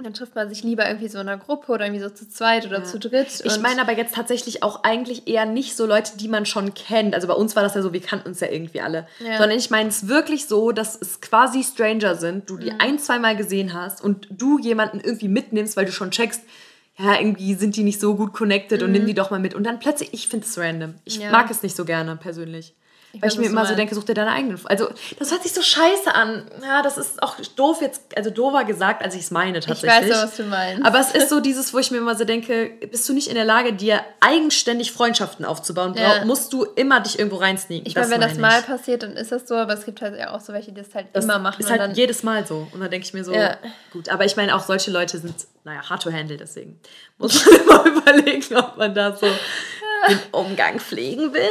dann 0.06 0.14
trifft 0.14 0.36
man 0.36 0.50
sich 0.50 0.64
lieber 0.64 0.88
irgendwie 0.88 1.08
so 1.10 1.20
in 1.20 1.28
einer 1.28 1.38
Gruppe 1.38 1.72
oder 1.72 1.86
irgendwie 1.86 2.02
so 2.02 2.10
zu 2.10 2.30
zweit 2.30 2.66
oder 2.66 2.80
ja. 2.80 2.84
zu 2.84 3.00
dritt. 3.00 3.42
Ich 3.44 3.60
meine 3.60 3.82
aber 3.82 3.98
jetzt 3.98 4.16
tatsächlich 4.16 4.64
auch 4.64 4.84
eigentlich 4.84 5.28
eher 5.28 5.46
nicht 5.46 5.76
so 5.76 5.86
Leute, 5.86 6.18
die 6.18 6.28
man 6.28 6.46
schon 6.46 6.74
kennt. 6.74 7.16
Also 7.16 7.28
bei 7.28 7.34
uns 7.34 7.56
war 7.56 7.64
das 7.64 7.76
ja 7.76 7.82
so, 7.82 7.92
wir 7.92 8.02
kannten 8.02 8.30
uns 8.30 8.40
ja 8.40 8.48
irgendwie 8.48 8.82
alle. 8.82 9.08
Ja. 9.20 9.38
Sondern 9.38 9.58
ich 9.58 9.70
meine 9.70 9.90
es 9.90 10.08
wirklich 10.08 10.48
so, 10.48 10.72
dass 10.72 10.96
es 11.00 11.22
quasi 11.22 11.64
Stranger 11.64 12.16
sind, 12.16 12.50
du 12.50 12.58
die 12.58 12.72
mhm. 12.72 12.78
ein, 12.80 13.00
zweimal 13.00 13.36
gesehen 13.36 13.74
hast 13.74 14.04
und 14.04 14.28
du 14.32 14.60
jemanden 14.60 15.00
irgendwie 15.00 15.28
mitnimmst, 15.28 15.76
weil 15.76 15.86
du 15.86 15.92
schon 15.92 16.12
checkst, 16.12 16.44
ja, 16.98 17.20
irgendwie 17.20 17.54
sind 17.56 17.76
die 17.76 17.84
nicht 17.84 18.00
so 18.00 18.16
gut 18.16 18.34
connected 18.34 18.82
mhm. 18.82 18.88
und 18.88 18.92
nimm 18.92 19.06
die 19.06 19.14
doch 19.14 19.32
mal 19.32 19.40
mit. 19.40 19.54
Und 19.54 19.64
dann 19.64 19.80
plötzlich, 19.80 20.14
ich 20.14 20.28
finde 20.28 20.46
es 20.46 20.58
random. 20.58 20.96
Ich 21.06 21.18
ja. 21.18 21.32
mag 21.32 21.50
es 21.50 21.64
nicht 21.64 21.76
so 21.76 21.86
gerne, 21.86 22.16
persönlich. 22.16 22.74
Ich 23.12 23.22
Weil 23.24 23.30
ich 23.30 23.40
mir 23.40 23.48
immer 23.48 23.66
so 23.66 23.74
denke, 23.74 23.96
such 23.96 24.04
dir 24.04 24.14
deine 24.14 24.32
eigenen. 24.32 24.60
Also, 24.66 24.88
das 25.18 25.32
hört 25.32 25.42
sich 25.42 25.52
so 25.52 25.64
scheiße 25.64 26.14
an. 26.14 26.46
Ja, 26.62 26.84
das 26.84 27.00
ist 27.00 27.24
auch 27.24 27.38
doof 27.56 27.82
jetzt, 27.82 28.16
also 28.16 28.30
doofer 28.30 28.66
gesagt, 28.66 29.04
als 29.04 29.16
ich 29.16 29.22
es 29.22 29.32
meine 29.32 29.62
tatsächlich. 29.62 30.12
Ich 30.12 30.16
weiß, 30.16 30.24
was 30.26 30.38
du 30.38 30.44
meinst. 30.44 30.86
Aber 30.86 31.00
es 31.00 31.12
ist 31.12 31.30
so 31.30 31.40
dieses, 31.40 31.74
wo 31.74 31.80
ich 31.80 31.90
mir 31.90 31.98
immer 31.98 32.16
so 32.16 32.24
denke, 32.24 32.72
bist 32.92 33.10
du 33.10 33.14
nicht 33.14 33.28
in 33.28 33.34
der 33.34 33.46
Lage, 33.46 33.74
dir 33.74 34.02
eigenständig 34.20 34.92
Freundschaften 34.92 35.44
aufzubauen? 35.44 35.96
Ja. 35.98 36.24
Musst 36.26 36.54
du 36.54 36.66
immer 36.76 37.00
dich 37.00 37.18
irgendwo 37.18 37.38
reinsneaken. 37.38 37.88
Ich 37.88 37.96
meine, 37.96 38.12
wenn 38.12 38.22
das 38.22 38.38
mal 38.38 38.62
passiert, 38.62 39.02
dann 39.02 39.14
ist 39.14 39.32
das 39.32 39.48
so, 39.48 39.56
aber 39.56 39.74
es 39.74 39.86
gibt 39.86 40.02
halt 40.02 40.16
ja 40.16 40.36
auch 40.36 40.42
so 40.42 40.54
welche, 40.54 40.72
die 40.72 40.82
das 40.82 40.94
halt 40.94 41.08
das 41.14 41.24
immer 41.24 41.40
machen. 41.40 41.62
Ist 41.62 41.72
halt 41.72 41.82
dann 41.82 41.96
jedes 41.96 42.22
Mal 42.22 42.46
so. 42.46 42.68
Und 42.72 42.80
dann 42.80 42.92
denke 42.92 43.08
ich 43.08 43.14
mir 43.14 43.24
so, 43.24 43.34
ja. 43.34 43.58
gut. 43.92 44.10
Aber 44.10 44.26
ich 44.26 44.36
meine, 44.36 44.56
auch 44.56 44.64
solche 44.64 44.92
Leute 44.92 45.18
sind, 45.18 45.34
naja, 45.64 45.90
hard 45.90 46.04
to 46.04 46.12
handle, 46.12 46.38
deswegen 46.38 46.80
muss 47.18 47.44
man 47.44 47.56
immer 47.62 47.86
überlegen, 47.86 48.56
ob 48.56 48.78
man 48.78 48.94
da 48.94 49.16
so 49.16 49.26
den 50.08 50.20
Umgang 50.32 50.80
pflegen 50.80 51.34
will. 51.34 51.50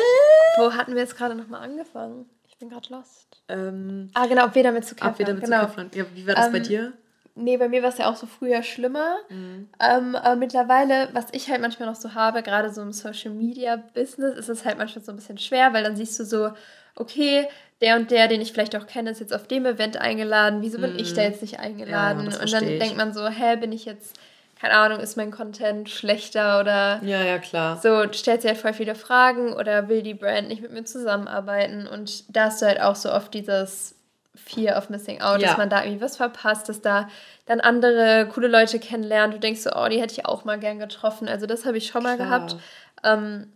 Wo 0.59 0.75
hatten 0.75 0.94
wir 0.94 1.03
jetzt 1.03 1.16
gerade 1.16 1.35
nochmal 1.35 1.62
angefangen? 1.62 2.29
Ich 2.49 2.59
bin 2.59 2.68
gerade 2.68 2.88
lost. 2.90 3.40
Ähm, 3.49 4.11
ah, 4.14 4.27
genau, 4.27 4.47
ob 4.47 4.55
wir 4.55 4.62
damit 4.62 4.85
zu 4.85 4.94
kämpfen 4.94 5.12
Ob 5.12 5.18
wir 5.18 5.27
damit 5.27 5.44
genau. 5.44 5.66
zu 5.66 5.75
kämpfen 5.75 5.99
ja, 5.99 6.05
Wie 6.14 6.27
war 6.27 6.35
das 6.35 6.47
ähm, 6.47 6.53
bei 6.53 6.61
dir? 6.61 6.92
Nee, 7.35 7.57
bei 7.57 7.68
mir 7.68 7.83
war 7.83 7.90
es 7.90 7.99
ja 7.99 8.11
auch 8.11 8.16
so 8.16 8.27
früher 8.27 8.62
schlimmer. 8.64 9.16
Mhm. 9.29 9.68
Ähm, 9.79 10.16
aber 10.16 10.35
mittlerweile, 10.35 11.09
was 11.12 11.27
ich 11.31 11.49
halt 11.49 11.61
manchmal 11.61 11.88
noch 11.88 11.94
so 11.94 12.14
habe, 12.14 12.42
gerade 12.42 12.71
so 12.71 12.83
im 12.83 12.92
Social 12.92 13.31
Media 13.31 13.77
Business, 13.77 14.37
ist 14.37 14.49
es 14.49 14.64
halt 14.64 14.77
manchmal 14.77 15.05
so 15.05 15.12
ein 15.12 15.16
bisschen 15.16 15.38
schwer, 15.38 15.73
weil 15.73 15.85
dann 15.85 15.97
siehst 15.97 16.18
du 16.18 16.25
so, 16.25 16.51
okay, 16.97 17.47
der 17.81 17.97
und 17.97 18.11
der, 18.11 18.27
den 18.27 18.40
ich 18.40 18.53
vielleicht 18.53 18.75
auch 18.75 18.88
kenne, 18.88 19.11
ist 19.11 19.21
jetzt 19.21 19.33
auf 19.33 19.47
dem 19.47 19.66
Event 19.66 19.99
eingeladen. 19.99 20.62
Wieso 20.62 20.81
bin 20.81 20.94
mhm. 20.94 20.99
ich 20.99 21.14
da 21.14 21.23
jetzt 21.23 21.42
nicht 21.42 21.61
eingeladen? 21.61 22.29
Ja, 22.29 22.40
und 22.40 22.53
dann 22.53 22.66
denkt 22.66 22.97
man 22.97 23.12
so, 23.12 23.29
hä, 23.29 23.57
bin 23.57 23.71
ich 23.71 23.85
jetzt 23.85 24.18
keine 24.61 24.75
Ahnung, 24.75 24.99
ist 24.99 25.16
mein 25.16 25.31
Content 25.31 25.88
schlechter 25.88 26.59
oder. 26.61 27.01
Ja, 27.05 27.23
ja, 27.23 27.38
klar. 27.38 27.77
So, 27.81 28.12
stellt 28.12 28.42
sie 28.42 28.49
halt 28.49 28.59
voll 28.59 28.73
viele 28.73 28.97
Fragen 28.97 29.53
oder 29.53 29.88
will 29.88 30.03
die 30.03 30.14
Brand 30.14 30.49
nicht 30.49 30.62
mit 30.62 30.73
mir 30.73 30.85
zusammenarbeiten. 30.85 31.87
Und 31.87 32.35
da 32.35 32.47
hast 32.47 32.61
du 32.61 32.66
halt 32.66 32.81
auch 32.81 32.97
so 32.97 33.12
oft 33.12 33.33
dieses 33.35 33.94
Fear 34.35 34.77
of 34.77 34.90
Missing 34.90 35.21
Out, 35.21 35.40
ja. 35.40 35.49
dass 35.49 35.59
man 35.59 35.71
da 35.71 35.85
irgendwie 35.85 36.01
was 36.01 36.16
verpasst, 36.16 36.68
dass 36.68 36.81
da 36.81 37.09
dann 37.47 37.61
andere 37.61 38.29
coole 38.33 38.49
Leute 38.49 38.81
kennenlernt. 38.81 39.33
Du 39.33 39.38
denkst 39.38 39.61
so, 39.61 39.71
oh, 39.75 39.88
die 39.88 40.01
hätte 40.01 40.14
ich 40.14 40.27
auch 40.27 40.44
mal 40.44 40.59
gern 40.59 40.81
getroffen. 40.81 41.29
Also, 41.29 41.47
das 41.47 41.64
habe 41.64 41.79
ich 41.79 41.87
schon 41.87 42.03
mal 42.03 42.16
klar. 42.16 42.27
gehabt. 42.27 42.57
Ähm, 43.05 43.53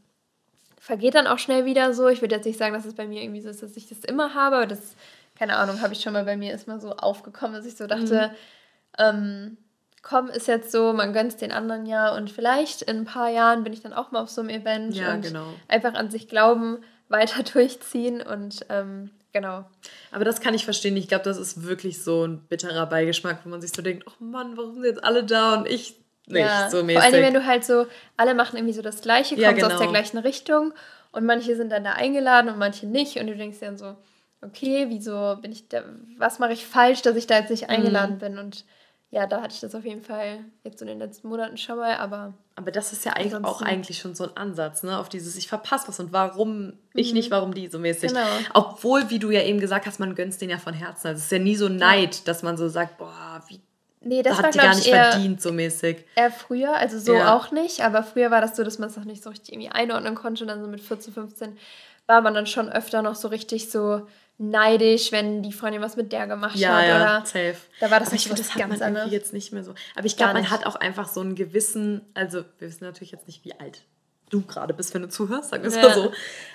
vergeht 0.78 1.16
dann 1.16 1.26
auch 1.26 1.38
schnell 1.38 1.64
wieder 1.64 1.94
so. 1.94 2.06
Ich 2.08 2.20
würde 2.20 2.36
jetzt 2.36 2.44
nicht 2.44 2.58
sagen, 2.58 2.74
dass 2.74 2.84
es 2.84 2.94
bei 2.94 3.08
mir 3.08 3.22
irgendwie 3.22 3.40
so 3.40 3.50
ist, 3.50 3.62
dass 3.62 3.76
ich 3.76 3.88
das 3.88 4.00
immer 4.00 4.34
habe, 4.34 4.56
aber 4.56 4.66
das, 4.66 4.94
keine 5.36 5.56
Ahnung, 5.56 5.80
habe 5.80 5.94
ich 5.94 6.00
schon 6.00 6.12
mal 6.12 6.24
bei 6.24 6.36
mir 6.36 6.54
ist 6.54 6.68
mal 6.68 6.80
so 6.80 6.92
aufgekommen, 6.92 7.54
dass 7.54 7.66
ich 7.66 7.76
so 7.76 7.88
dachte, 7.88 8.28
mhm. 8.28 8.98
ähm, 8.98 9.56
komm, 10.02 10.28
ist 10.28 10.48
jetzt 10.48 10.72
so, 10.72 10.92
man 10.92 11.12
gönnt 11.12 11.32
es 11.32 11.36
den 11.36 11.52
anderen 11.52 11.86
ja 11.86 12.14
und 12.14 12.30
vielleicht 12.30 12.82
in 12.82 12.98
ein 12.98 13.04
paar 13.04 13.30
Jahren 13.30 13.62
bin 13.62 13.72
ich 13.72 13.80
dann 13.80 13.92
auch 13.92 14.10
mal 14.10 14.20
auf 14.20 14.28
so 14.28 14.40
einem 14.40 14.50
Event 14.50 14.94
ja, 14.94 15.14
und 15.14 15.22
genau. 15.22 15.46
einfach 15.68 15.94
an 15.94 16.10
sich 16.10 16.28
glauben, 16.28 16.78
weiter 17.08 17.42
durchziehen 17.52 18.20
und 18.20 18.66
ähm, 18.68 19.10
genau. 19.32 19.64
Aber 20.10 20.24
das 20.24 20.40
kann 20.40 20.54
ich 20.54 20.64
verstehen. 20.64 20.96
Ich 20.96 21.08
glaube, 21.08 21.24
das 21.24 21.38
ist 21.38 21.62
wirklich 21.64 22.02
so 22.02 22.24
ein 22.24 22.40
bitterer 22.40 22.86
Beigeschmack, 22.86 23.38
wo 23.44 23.48
man 23.48 23.60
sich 23.60 23.72
so 23.72 23.80
denkt, 23.80 24.04
oh 24.08 24.24
Mann, 24.24 24.56
warum 24.56 24.74
sind 24.74 24.84
jetzt 24.84 25.04
alle 25.04 25.24
da 25.24 25.54
und 25.54 25.68
ich 25.68 25.96
nicht 26.26 26.40
ja, 26.40 26.70
so 26.70 26.84
mäßig. 26.84 27.02
Vor 27.02 27.12
allem, 27.12 27.22
wenn 27.24 27.34
du 27.34 27.46
halt 27.46 27.64
so, 27.64 27.86
alle 28.16 28.34
machen 28.34 28.56
irgendwie 28.56 28.74
so 28.74 28.82
das 28.82 29.02
Gleiche, 29.02 29.34
kommst 29.34 29.42
ja, 29.42 29.52
genau. 29.52 29.68
aus 29.68 29.78
der 29.78 29.88
gleichen 29.88 30.18
Richtung 30.18 30.72
und 31.10 31.24
manche 31.24 31.56
sind 31.56 31.70
dann 31.70 31.84
da 31.84 31.92
eingeladen 31.92 32.50
und 32.50 32.58
manche 32.58 32.86
nicht 32.86 33.18
und 33.18 33.26
du 33.26 33.36
denkst 33.36 33.58
dir 33.58 33.66
dann 33.66 33.76
so, 33.76 33.96
okay, 34.40 34.86
wieso 34.88 35.36
bin 35.40 35.52
ich 35.52 35.68
da, 35.68 35.84
was 36.18 36.38
mache 36.38 36.52
ich 36.52 36.66
falsch, 36.66 37.02
dass 37.02 37.16
ich 37.16 37.26
da 37.26 37.38
jetzt 37.38 37.50
nicht 37.50 37.64
mhm. 37.64 37.74
eingeladen 37.74 38.14
mhm. 38.16 38.18
bin 38.18 38.38
und 38.38 38.64
ja, 39.12 39.26
da 39.26 39.42
hatte 39.42 39.52
ich 39.54 39.60
das 39.60 39.74
auf 39.74 39.84
jeden 39.84 40.00
Fall 40.00 40.38
jetzt 40.64 40.80
in 40.80 40.88
den 40.88 40.98
letzten 40.98 41.28
Monaten 41.28 41.58
schon 41.58 41.76
mal, 41.76 41.96
aber. 41.96 42.32
Aber 42.56 42.70
das 42.70 42.94
ist 42.94 43.04
ja 43.04 43.12
eigentlich 43.12 43.34
auch 43.44 43.60
eigentlich 43.60 43.98
schon 43.98 44.14
so 44.14 44.24
ein 44.24 44.34
Ansatz, 44.38 44.82
ne? 44.82 44.98
Auf 44.98 45.10
dieses, 45.10 45.36
ich 45.36 45.48
verpasse 45.48 45.86
was 45.88 46.00
und 46.00 46.14
warum 46.14 46.68
mhm. 46.68 46.78
ich 46.94 47.12
nicht, 47.12 47.30
warum 47.30 47.52
die 47.52 47.68
so 47.68 47.78
mäßig. 47.78 48.08
Genau. 48.08 48.26
Obwohl, 48.54 49.10
wie 49.10 49.18
du 49.18 49.30
ja 49.30 49.42
eben 49.42 49.60
gesagt 49.60 49.84
hast, 49.84 50.00
man 50.00 50.14
gönnt 50.14 50.40
den 50.40 50.48
ja 50.48 50.56
von 50.56 50.72
Herzen. 50.72 51.08
Also 51.08 51.18
es 51.18 51.24
ist 51.24 51.32
ja 51.32 51.38
nie 51.38 51.56
so 51.56 51.68
Neid, 51.68 52.16
ja. 52.16 52.20
dass 52.24 52.42
man 52.42 52.56
so 52.56 52.68
sagt, 52.70 52.96
boah, 52.96 53.42
wie. 53.48 53.60
Nee, 54.00 54.22
das 54.22 54.38
hat 54.42 54.54
die 54.54 54.58
gar 54.58 54.74
nicht 54.74 54.88
verdient, 54.88 55.42
so 55.42 55.52
mäßig. 55.52 56.06
Eher 56.16 56.30
früher, 56.32 56.74
also 56.74 56.98
so 56.98 57.14
ja. 57.14 57.36
auch 57.36 57.52
nicht, 57.52 57.82
aber 57.82 58.02
früher 58.02 58.30
war 58.30 58.40
das 58.40 58.56
so, 58.56 58.64
dass 58.64 58.78
man 58.78 58.88
es 58.88 58.96
noch 58.96 59.04
nicht 59.04 59.22
so 59.22 59.28
richtig 59.28 59.52
irgendwie 59.52 59.70
einordnen 59.70 60.14
konnte. 60.14 60.44
Und 60.44 60.48
dann 60.48 60.62
so 60.62 60.68
mit 60.68 60.80
14, 60.80 61.12
15 61.12 61.58
war 62.06 62.22
man 62.22 62.32
dann 62.32 62.46
schon 62.46 62.70
öfter 62.70 63.02
noch 63.02 63.14
so 63.14 63.28
richtig 63.28 63.70
so 63.70 64.06
neidisch, 64.42 65.12
wenn 65.12 65.42
die 65.42 65.52
Freundin 65.52 65.80
was 65.80 65.96
mit 65.96 66.12
der 66.12 66.26
gemacht 66.26 66.56
ja, 66.56 66.76
hat. 66.76 66.86
Ja, 66.86 66.96
oder 66.96 67.26
safe. 67.26 67.56
Da 67.80 67.90
war 67.90 68.00
das 68.00 68.08
Aber 68.08 68.16
ich 68.16 68.26
finde, 68.26 68.42
das 68.42 68.54
hat 68.54 68.68
man 68.68 68.80
irgendwie 68.80 69.14
jetzt 69.14 69.32
nicht 69.32 69.52
mehr 69.52 69.62
so. 69.62 69.74
Aber 69.94 70.06
ich 70.06 70.16
glaube, 70.16 70.34
man 70.34 70.50
hat 70.50 70.66
auch 70.66 70.74
einfach 70.74 71.08
so 71.08 71.20
einen 71.20 71.34
gewissen, 71.34 72.02
also 72.14 72.44
wir 72.58 72.68
wissen 72.68 72.84
natürlich 72.84 73.12
jetzt 73.12 73.26
nicht, 73.26 73.44
wie 73.44 73.58
alt 73.58 73.82
du 74.30 74.42
gerade 74.42 74.74
bist, 74.74 74.94
wenn 74.94 75.02
du 75.02 75.08
zuhörst, 75.08 75.50
sagen 75.50 75.62
wir 75.62 75.68
es 75.68 75.76
ja. 75.76 75.82
mal 75.82 75.94
so. 75.94 76.12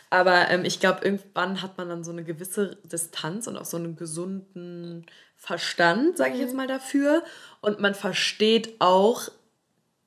Aber 0.10 0.50
ähm, 0.50 0.66
ich 0.66 0.80
glaube, 0.80 1.06
irgendwann 1.06 1.62
hat 1.62 1.78
man 1.78 1.90
dann 1.90 2.04
so 2.04 2.12
eine 2.12 2.24
gewisse 2.24 2.78
Distanz 2.84 3.48
und 3.48 3.58
auch 3.58 3.66
so 3.66 3.78
einen 3.78 3.96
gesunden 3.96 5.06
Verstand, 5.36 6.18
sage 6.18 6.34
ich 6.34 6.40
jetzt 6.40 6.52
mhm. 6.52 6.58
mal 6.58 6.68
dafür. 6.68 7.24
Und 7.62 7.80
man 7.80 7.94
versteht 7.94 8.76
auch, 8.80 9.30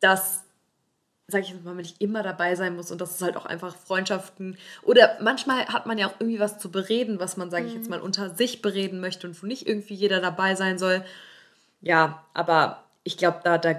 dass 0.01 0.45
sage 1.31 1.45
ich 1.45 1.51
jetzt 1.51 1.65
mal, 1.65 1.75
nicht 1.75 2.01
immer 2.01 2.23
dabei 2.23 2.55
sein 2.55 2.77
muss 2.77 2.91
und 2.91 3.01
dass 3.01 3.15
es 3.15 3.23
halt 3.23 3.37
auch 3.37 3.47
einfach 3.47 3.77
Freundschaften 3.77 4.59
oder 4.83 5.19
manchmal 5.21 5.67
hat 5.67 5.87
man 5.87 5.99
ja 5.99 6.09
auch 6.09 6.15
irgendwie 6.19 6.41
was 6.41 6.59
zu 6.59 6.71
bereden, 6.71 7.21
was 7.21 7.37
man, 7.37 7.51
sage 7.51 7.67
ich 7.67 7.75
jetzt 7.75 7.85
mhm. 7.85 7.91
mal, 7.91 8.01
unter 8.01 8.35
sich 8.35 8.63
bereden 8.63 9.01
möchte 9.01 9.27
und 9.27 9.43
wo 9.43 9.47
nicht 9.47 9.67
irgendwie 9.67 9.95
jeder 9.95 10.21
dabei 10.21 10.55
sein 10.55 10.79
soll. 10.79 11.05
Ja, 11.81 12.25
aber 12.35 12.85
ich 13.03 13.17
glaube, 13.17 13.41
da, 13.43 13.57
da 13.57 13.71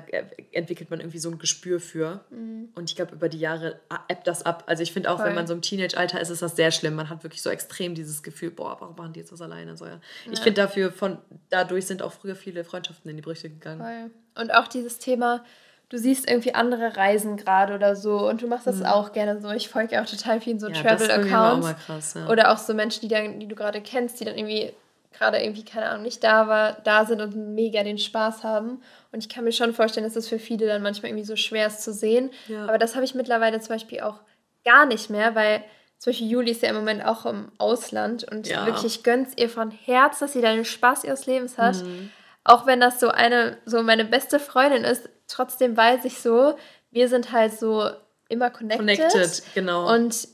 entwickelt 0.52 0.90
man 0.90 1.00
irgendwie 1.00 1.20
so 1.20 1.30
ein 1.30 1.38
Gespür 1.38 1.80
für. 1.80 2.22
Mhm. 2.32 2.70
Und 2.74 2.90
ich 2.90 2.96
glaube, 2.96 3.14
über 3.14 3.30
die 3.30 3.40
Jahre 3.40 3.80
ebbt 4.08 4.26
das 4.26 4.44
ab. 4.44 4.64
Also 4.66 4.82
ich 4.82 4.92
finde 4.92 5.12
auch, 5.12 5.18
Voll. 5.18 5.28
wenn 5.28 5.36
man 5.36 5.46
so 5.46 5.54
im 5.54 5.62
Teenage-Alter 5.62 6.20
ist, 6.20 6.32
ist 6.32 6.42
das 6.42 6.56
sehr 6.56 6.72
schlimm. 6.72 6.96
Man 6.96 7.10
hat 7.10 7.24
wirklich 7.24 7.44
so 7.44 7.52
extrem 7.52 7.94
dieses 7.94 8.24
Gefühl, 8.24 8.50
boah, 8.50 8.78
warum 8.80 8.96
machen 8.96 9.14
die 9.14 9.20
jetzt 9.20 9.32
was 9.32 9.42
alleine? 9.42 9.78
So, 9.78 9.86
ja. 9.86 10.00
Ja. 10.26 10.32
Ich 10.32 10.40
finde 10.40 10.62
dafür, 10.62 10.92
von 10.92 11.20
dadurch 11.50 11.86
sind 11.86 12.02
auch 12.02 12.14
früher 12.14 12.36
viele 12.36 12.64
Freundschaften 12.64 13.12
in 13.12 13.16
die 13.18 13.22
Brüche 13.22 13.50
gegangen. 13.50 13.82
Voll. 13.82 14.44
Und 14.44 14.54
auch 14.56 14.68
dieses 14.68 14.98
Thema, 14.98 15.46
du 15.92 15.98
siehst 15.98 16.30
irgendwie 16.30 16.56
andere 16.56 16.96
Reisen 16.96 17.36
gerade 17.36 17.76
oder 17.76 17.98
so 17.98 18.28
und 18.28 18.42
du 18.42 18.48
machst 18.48 18.66
das 18.66 18.78
mhm. 18.78 18.86
auch 18.86 19.12
gerne 19.12 19.42
so. 19.42 19.50
Ich 19.52 19.68
folge 19.68 20.02
auch 20.02 20.06
total 20.06 20.40
vielen 20.40 20.58
so 20.58 20.70
ja, 20.70 20.82
Travel-Accounts. 20.82 22.14
Ja. 22.14 22.28
Oder 22.30 22.52
auch 22.52 22.58
so 22.58 22.74
Menschen, 22.74 23.02
die, 23.02 23.10
dann, 23.10 23.42
die 23.42 23.48
du 23.48 23.56
gerade 23.56 23.82
kennst, 23.82 24.20
die 24.20 24.26
dann 24.26 24.38
irgendwie 24.38 24.72
gerade 25.12 25.40
irgendwie, 25.40 25.66
keine 25.66 25.90
Ahnung, 25.90 26.04
nicht 26.04 26.24
da 26.24 26.48
war, 26.48 26.78
da 26.86 27.06
sind 27.06 27.20
und 27.20 27.36
mega 27.36 27.84
den 27.84 27.98
Spaß 27.98 28.46
haben. 28.46 28.82
Und 29.12 29.20
ich 29.20 29.28
kann 29.28 29.44
mir 29.44 29.52
schon 29.52 29.74
vorstellen, 29.74 30.06
dass 30.06 30.14
das 30.14 30.30
für 30.30 30.40
viele 30.40 30.66
dann 30.66 30.82
manchmal 30.82 31.10
irgendwie 31.10 31.26
so 31.26 31.36
schwer 31.36 31.68
ist 31.68 31.84
zu 31.84 31.92
sehen. 31.92 32.32
Ja. 32.48 32.64
Aber 32.64 32.78
das 32.78 32.96
habe 32.96 33.04
ich 33.04 33.14
mittlerweile 33.14 33.60
zum 33.60 33.76
Beispiel 33.76 34.00
auch 34.00 34.22
gar 34.64 34.86
nicht 34.86 35.10
mehr, 35.10 35.36
weil 35.36 35.62
zum 35.98 36.12
Beispiel 36.12 36.30
Juli 36.30 36.52
ist 36.52 36.64
ja 36.64 36.70
im 36.70 36.78
Moment 36.78 37.06
auch 37.06 37.26
im 37.26 37.52
Ausland 37.58 38.24
und 38.32 38.48
ja. 38.48 38.66
wirklich 38.66 39.04
gönnt 39.04 39.38
ihr 39.38 39.50
von 39.50 39.72
Herz, 39.72 40.20
dass 40.20 40.32
sie 40.32 40.42
da 40.42 40.54
den 40.54 40.64
Spaß 40.64 41.04
ihres 41.04 41.26
Lebens 41.26 41.58
hat. 41.58 41.84
Mhm. 41.84 42.12
Auch 42.46 42.66
wenn 42.66 42.80
das 42.80 43.00
so 43.00 43.10
eine, 43.10 43.58
so 43.66 43.84
meine 43.84 44.06
beste 44.06 44.40
Freundin 44.40 44.84
ist, 44.86 45.10
trotzdem 45.32 45.76
weiß 45.76 46.06
ich 46.06 46.20
so, 46.20 46.56
wir 46.92 47.08
sind 47.08 47.32
halt 47.32 47.58
so 47.58 47.90
immer 48.30 48.50
connected. 48.50 48.80
Connected, 48.80 49.44
genau. 49.54 49.94
Und 49.94 50.28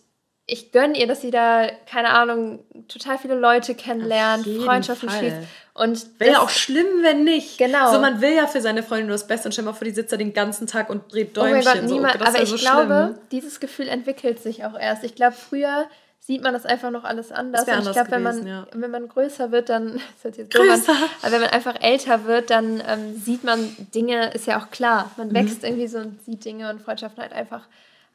ich 0.50 0.72
gönne 0.72 0.98
ihr, 0.98 1.08
dass 1.08 1.22
sie 1.22 1.30
da, 1.30 1.68
keine 1.90 2.10
Ahnung, 2.10 2.60
total 2.88 3.18
viele 3.18 3.36
Leute 3.36 3.76
kennenlernt, 3.76 4.48
Freundschaften 4.64 5.10
schließt. 5.10 5.38
Und 5.74 6.20
wäre 6.20 6.32
ja 6.32 6.40
auch 6.40 6.50
schlimm, 6.50 6.88
wenn 7.02 7.24
nicht. 7.24 7.58
Genau. 7.58 7.92
So, 7.92 8.00
man 8.00 8.22
will 8.22 8.34
ja 8.34 8.48
für 8.48 8.62
seine 8.62 8.82
Freundin 8.82 9.08
nur 9.08 9.14
das 9.14 9.28
Beste 9.28 9.50
und 9.50 9.52
stell 9.52 9.66
mal 9.66 9.74
vor, 9.74 9.86
die 9.86 9.94
sitzt 9.94 10.12
da 10.12 10.18
den 10.18 10.34
ganzen 10.34 10.66
Tag 10.66 10.90
und 10.90 11.14
dreht 11.14 11.36
Däumchen. 11.36 11.62
Oh 11.62 11.64
mein 11.64 11.82
Gott, 11.82 11.92
niemand, 11.92 12.20
so. 12.20 12.26
aber 12.26 12.42
ich 12.42 12.50
so 12.50 12.56
glaube, 12.56 13.14
schlimm. 13.14 13.28
dieses 13.32 13.60
Gefühl 13.60 13.90
entwickelt 13.90 14.42
sich 14.42 14.66
auch 14.66 14.80
erst. 14.80 15.04
Ich 15.04 15.14
glaube, 15.14 15.36
früher 15.36 15.88
sieht 16.28 16.44
man 16.44 16.54
das 16.54 16.66
einfach 16.66 16.92
noch 16.92 17.06
alles 17.06 17.32
anders. 17.32 17.66
Und 17.66 17.86
ich 17.86 17.92
glaube, 17.94 18.12
wenn 18.12 18.22
man, 18.22 18.46
ja. 18.46 18.68
wenn 18.74 18.92
man 18.92 19.08
größer 19.08 19.54
wird, 19.54 19.70
dann, 19.70 20.02
größer. 20.24 20.94
Man, 20.94 21.10
aber 21.22 21.32
wenn 21.32 21.42
man 21.42 21.50
einfach 21.52 21.82
älter 21.82 22.26
wird, 22.26 22.50
dann 22.50 22.84
ähm, 22.86 23.16
sieht 23.16 23.46
man 23.46 23.74
Dinge, 23.96 24.32
ist 24.34 24.46
ja 24.46 24.62
auch 24.62 24.70
klar. 24.70 25.10
Man 25.16 25.30
mhm. 25.30 25.36
wächst 25.36 25.64
irgendwie 25.64 25.88
so 25.88 26.00
und 26.00 26.22
sieht 26.26 26.44
Dinge 26.44 26.70
und 26.70 26.82
Freundschaften 26.82 27.24
halt 27.24 27.32
einfach 27.32 27.66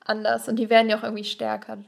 anders. 0.04 0.46
Und 0.46 0.56
die 0.56 0.68
werden 0.68 0.90
ja 0.90 0.98
auch 0.98 1.04
irgendwie 1.04 1.24
stärker, 1.24 1.78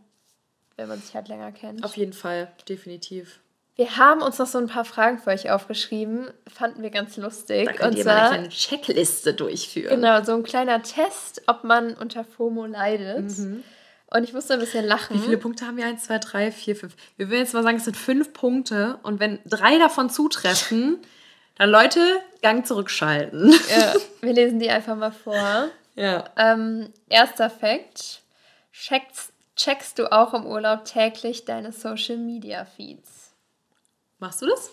wenn 0.76 0.88
man 0.88 0.98
sich 0.98 1.14
halt 1.14 1.28
länger 1.28 1.52
kennt. 1.52 1.84
Auf 1.84 1.98
jeden 1.98 2.14
Fall, 2.14 2.50
definitiv. 2.70 3.40
Wir 3.76 3.98
haben 3.98 4.22
uns 4.22 4.38
noch 4.38 4.46
so 4.46 4.56
ein 4.56 4.68
paar 4.68 4.86
Fragen 4.86 5.18
für 5.18 5.28
euch 5.28 5.50
aufgeschrieben. 5.50 6.30
Fanden 6.46 6.82
wir 6.82 6.90
ganz 6.90 7.18
lustig. 7.18 7.66
Da 7.66 7.72
könnt 7.74 7.90
und 7.90 7.98
ihr 7.98 8.04
zwar, 8.04 8.14
mal 8.14 8.22
eine 8.22 8.30
kleine 8.30 8.48
Checkliste 8.48 9.34
durchführen. 9.34 10.00
Genau, 10.00 10.22
so 10.24 10.32
ein 10.32 10.42
kleiner 10.42 10.82
Test, 10.82 11.42
ob 11.48 11.64
man 11.64 11.92
unter 11.92 12.24
FOMO 12.24 12.64
leidet. 12.64 13.28
Mhm. 13.36 13.62
Und 14.14 14.22
ich 14.22 14.32
musste 14.32 14.54
ein 14.54 14.60
bisschen 14.60 14.84
lachen. 14.84 15.16
Wie 15.16 15.24
viele 15.24 15.38
Punkte 15.38 15.66
haben 15.66 15.76
wir? 15.76 15.86
Eins, 15.86 16.04
zwei, 16.04 16.20
drei, 16.20 16.52
vier, 16.52 16.76
fünf. 16.76 16.94
Wir 17.16 17.30
würden 17.30 17.40
jetzt 17.40 17.52
mal 17.52 17.64
sagen, 17.64 17.78
es 17.78 17.84
sind 17.84 17.96
fünf 17.96 18.32
Punkte. 18.32 19.00
Und 19.02 19.18
wenn 19.18 19.40
drei 19.44 19.76
davon 19.76 20.08
zutreffen, 20.08 20.98
dann 21.56 21.68
Leute, 21.68 22.20
Gang 22.40 22.64
zurückschalten. 22.64 23.52
Ja, 23.76 23.92
wir 24.20 24.32
lesen 24.32 24.60
die 24.60 24.70
einfach 24.70 24.94
mal 24.94 25.10
vor. 25.10 25.68
Ja. 25.96 26.30
Ähm, 26.36 26.92
erster 27.08 27.50
Fakt. 27.50 28.22
Checkst, 28.72 29.32
checkst 29.56 29.98
du 29.98 30.12
auch 30.12 30.32
im 30.32 30.46
Urlaub 30.46 30.84
täglich 30.84 31.44
deine 31.44 31.72
Social 31.72 32.16
Media 32.16 32.64
Feeds? 32.64 33.32
Machst 34.20 34.42
du 34.42 34.46
das? 34.46 34.70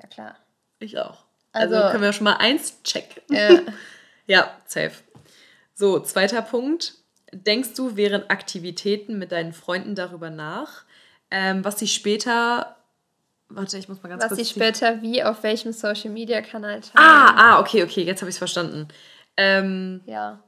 Ja, 0.00 0.06
klar. 0.06 0.36
Ich 0.78 0.96
auch. 0.96 1.24
Also, 1.50 1.74
also 1.74 1.90
können 1.90 2.04
wir 2.04 2.12
schon 2.12 2.24
mal 2.24 2.36
eins 2.36 2.84
checken. 2.84 3.20
Ja. 3.30 3.58
ja, 4.26 4.56
safe. 4.64 4.92
So, 5.74 5.98
zweiter 5.98 6.42
Punkt. 6.42 6.94
Denkst 7.32 7.74
du 7.74 7.96
während 7.96 8.30
Aktivitäten 8.30 9.18
mit 9.18 9.32
deinen 9.32 9.52
Freunden 9.52 9.94
darüber 9.94 10.30
nach, 10.30 10.84
ähm, 11.30 11.64
was 11.64 11.78
sie 11.78 11.88
später. 11.88 12.76
Warte, 13.50 13.78
ich 13.78 13.88
muss 13.88 14.02
mal 14.02 14.08
ganz 14.08 14.22
Was 14.22 14.28
kurz. 14.28 14.38
sie 14.40 14.44
die- 14.54 14.60
später 14.60 15.02
wie 15.02 15.22
auf 15.22 15.42
welchem 15.42 15.72
Social 15.72 16.10
Media 16.10 16.40
Kanal 16.42 16.80
teilen. 16.80 16.92
Ah, 16.96 17.34
ah, 17.56 17.60
okay, 17.60 17.82
okay, 17.82 18.02
jetzt 18.02 18.20
habe 18.20 18.28
ich 18.30 18.34
es 18.34 18.38
verstanden. 18.38 18.88
Ähm, 19.36 20.00
Ja. 20.06 20.40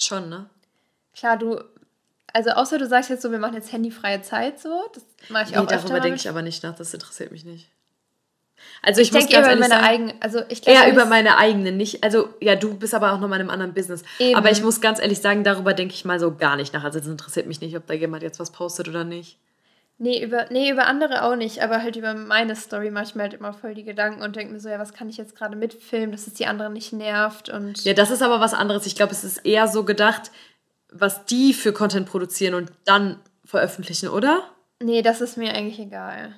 schon, 0.00 0.28
ne? 0.28 0.48
Klar, 1.14 1.36
du. 1.38 1.62
Also 2.34 2.50
außer 2.50 2.78
du 2.78 2.86
sagst 2.86 3.10
jetzt 3.10 3.20
so, 3.22 3.30
wir 3.30 3.38
machen 3.38 3.54
jetzt 3.54 3.72
handyfreie 3.72 4.22
Zeit 4.22 4.58
so. 4.58 4.82
Das 4.94 5.04
mache 5.28 5.44
ich 5.44 5.50
Nee, 5.50 5.56
auch 5.58 5.62
öfter 5.64 5.76
darüber 5.88 6.00
denke 6.00 6.16
ich 6.18 6.28
aber 6.30 6.40
nicht 6.40 6.62
nach, 6.62 6.74
das 6.74 6.94
interessiert 6.94 7.30
mich 7.30 7.44
nicht. 7.44 7.68
Also 8.82 9.00
ich, 9.00 9.08
Ich 9.08 9.12
muss 9.12 9.26
denke 9.26 9.34
ganz 9.34 9.46
eher 9.46 9.52
über 9.54 9.64
ehrlich 9.64 9.68
meine 9.68 9.82
sagen, 9.82 9.94
eigenen. 9.94 10.22
Also 10.22 10.42
ich 10.48 10.62
glaube, 10.62 10.78
eher 10.78 10.92
über 10.92 11.04
meine 11.04 11.36
eigenen, 11.38 11.76
nicht. 11.76 12.02
Also 12.02 12.28
ja, 12.40 12.56
du 12.56 12.74
bist 12.76 12.94
aber 12.94 13.12
auch 13.12 13.20
noch 13.20 13.28
mal 13.28 13.36
in 13.36 13.42
einem 13.42 13.50
anderen 13.50 13.74
Business. 13.74 14.02
Eben. 14.18 14.36
Aber 14.36 14.50
ich 14.50 14.62
muss 14.62 14.80
ganz 14.80 15.00
ehrlich 15.00 15.20
sagen, 15.20 15.44
darüber 15.44 15.74
denke 15.74 15.94
ich 15.94 16.04
mal 16.04 16.18
so 16.18 16.34
gar 16.34 16.56
nicht 16.56 16.72
nach. 16.72 16.84
Also 16.84 16.98
es 16.98 17.06
interessiert 17.06 17.46
mich 17.46 17.60
nicht, 17.60 17.76
ob 17.76 17.86
da 17.86 17.94
jemand 17.94 18.22
jetzt 18.22 18.40
was 18.40 18.50
postet 18.50 18.88
oder 18.88 19.04
nicht. 19.04 19.38
Nee 19.98 20.20
über, 20.24 20.46
nee, 20.50 20.70
über 20.70 20.86
andere 20.86 21.22
auch 21.22 21.36
nicht, 21.36 21.62
aber 21.62 21.80
halt 21.80 21.94
über 21.94 22.14
meine 22.14 22.56
Story 22.56 22.90
mache 22.90 23.04
ich 23.04 23.14
mir 23.14 23.22
halt 23.22 23.34
immer 23.34 23.52
voll 23.52 23.74
die 23.74 23.84
Gedanken 23.84 24.22
und 24.22 24.34
denke 24.34 24.52
mir 24.52 24.58
so, 24.58 24.68
ja, 24.68 24.80
was 24.80 24.94
kann 24.94 25.08
ich 25.08 25.16
jetzt 25.16 25.36
gerade 25.36 25.54
mitfilmen, 25.54 26.10
dass 26.10 26.26
es 26.26 26.34
die 26.34 26.46
anderen 26.46 26.72
nicht 26.72 26.92
nervt 26.92 27.50
und 27.50 27.84
Ja, 27.84 27.92
das 27.92 28.10
ist 28.10 28.22
aber 28.22 28.40
was 28.40 28.52
anderes. 28.52 28.86
Ich 28.86 28.96
glaube, 28.96 29.12
es 29.12 29.22
ist 29.22 29.46
eher 29.46 29.68
so 29.68 29.84
gedacht, 29.84 30.32
was 30.90 31.24
die 31.26 31.54
für 31.54 31.72
Content 31.72 32.08
produzieren 32.08 32.54
und 32.54 32.72
dann 32.84 33.20
veröffentlichen, 33.44 34.08
oder? 34.08 34.42
nee, 34.82 35.02
das 35.02 35.20
ist 35.20 35.36
mir 35.36 35.54
eigentlich 35.54 35.78
egal. 35.78 36.34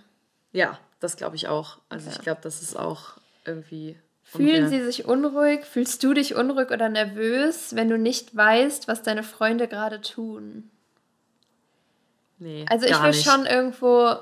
Ja, 0.52 0.78
das 1.04 1.16
glaube 1.16 1.36
ich 1.36 1.46
auch. 1.48 1.78
Also 1.88 2.10
ich 2.10 2.18
glaube, 2.18 2.40
das 2.42 2.62
ist 2.62 2.76
auch 2.76 3.12
irgendwie. 3.44 3.96
Fühlen 4.22 4.68
sie 4.68 4.82
sich 4.82 5.04
unruhig? 5.04 5.64
Fühlst 5.66 6.02
du 6.02 6.14
dich 6.14 6.34
unruhig 6.34 6.70
oder 6.70 6.88
nervös, 6.88 7.76
wenn 7.76 7.88
du 7.88 7.98
nicht 7.98 8.34
weißt, 8.34 8.88
was 8.88 9.02
deine 9.02 9.22
Freunde 9.22 9.68
gerade 9.68 10.00
tun? 10.00 10.70
Nee, 12.38 12.64
Also 12.68 12.86
ich 12.86 13.00
will 13.00 13.10
nicht. 13.10 13.24
schon 13.24 13.46
irgendwo, 13.46 14.16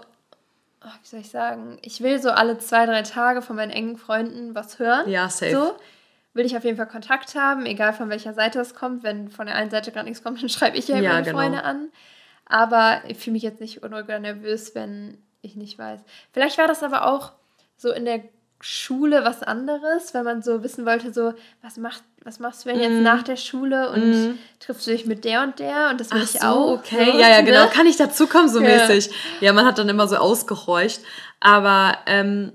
ach, 0.81 0.99
wie 1.03 1.07
soll 1.09 1.21
ich 1.21 1.31
sagen, 1.31 1.79
ich 1.83 2.03
will 2.03 2.21
so 2.21 2.31
alle 2.31 2.59
zwei, 2.59 2.85
drei 2.85 3.03
Tage 3.03 3.43
von 3.43 3.57
meinen 3.57 3.71
engen 3.71 3.97
Freunden 3.97 4.55
was 4.55 4.79
hören. 4.79 5.09
Ja, 5.09 5.29
safe. 5.31 5.53
So 5.53 5.77
will 6.35 6.45
ich 6.47 6.57
auf 6.57 6.65
jeden 6.65 6.77
Fall 6.77 6.89
Kontakt 6.89 7.35
haben, 7.35 7.65
egal 7.65 7.93
von 7.93 8.09
welcher 8.11 8.35
Seite 8.35 8.61
es 8.61 8.75
kommt. 8.75 9.03
Wenn 9.05 9.29
von 9.31 9.47
der 9.47 9.55
einen 9.55 9.71
Seite 9.71 9.93
gerade 9.93 10.09
nichts 10.09 10.23
kommt, 10.25 10.43
dann 10.43 10.49
schreibe 10.49 10.77
ich 10.77 10.89
ja, 10.89 10.99
Ja, 10.99 11.13
meine 11.13 11.25
genau. 11.27 11.39
Freunde 11.39 11.63
an. 11.65 11.91
Aber 12.45 13.03
ich 13.07 13.19
fühle 13.19 13.35
mich 13.35 13.43
jetzt 13.45 13.61
nicht 13.61 13.83
unruhig 13.83 14.05
oder 14.05 14.19
nervös, 14.19 14.75
wenn 14.75 15.22
ich 15.43 15.57
nicht 15.57 15.79
weiß. 15.79 16.01
Vielleicht 16.33 16.57
war 16.59 16.67
das 16.69 16.83
aber 16.83 17.07
auch 17.07 17.33
so 17.77 17.93
in 17.93 18.05
der 18.05 18.21
Schule 18.61 19.25
was 19.25 19.43
anderes, 19.43 20.15
wenn 20.15 20.25
man 20.25 20.41
so 20.43 20.63
wissen 20.63 20.87
wollte, 20.87 21.13
so, 21.13 21.35
was, 21.63 21.77
macht, 21.79 22.01
was 22.23 22.39
machst 22.39 22.65
du 22.65 22.69
denn 22.71 22.79
jetzt 22.81 23.03
nach 23.03 23.25
der 23.25 23.35
Schule 23.37 23.91
und 23.91 24.39
triffst 24.61 24.87
du 24.87 24.93
dich 24.93 25.05
mit 25.05 25.25
der 25.25 25.43
und 25.43 25.59
der 25.59 25.89
und 25.91 26.01
das 26.01 26.13
will 26.13 26.19
Mhm. 26.21 26.25
Ach 26.29 26.35
ich 26.35 26.41
so, 26.41 26.47
auch. 26.47 26.73
okay. 26.79 27.11
so, 27.13 27.19
ja, 27.19 27.29
ja, 27.29 27.41
genau. 27.41 27.65
ne? 27.65 27.71
Kann 27.73 27.87
ich 27.87 27.97
dazukommen, 27.97 28.49
so 28.49 28.61
Ja. 28.61 28.69
mäßig. 28.87 29.11
Ja, 29.41 29.53
man 29.53 29.67
hat 29.67 29.79
dann 29.79 29.89
immer 29.89 30.07
so 30.07 30.15
ausgehorcht. 30.17 31.01
Aber, 31.41 31.99
ähm, 32.07 32.53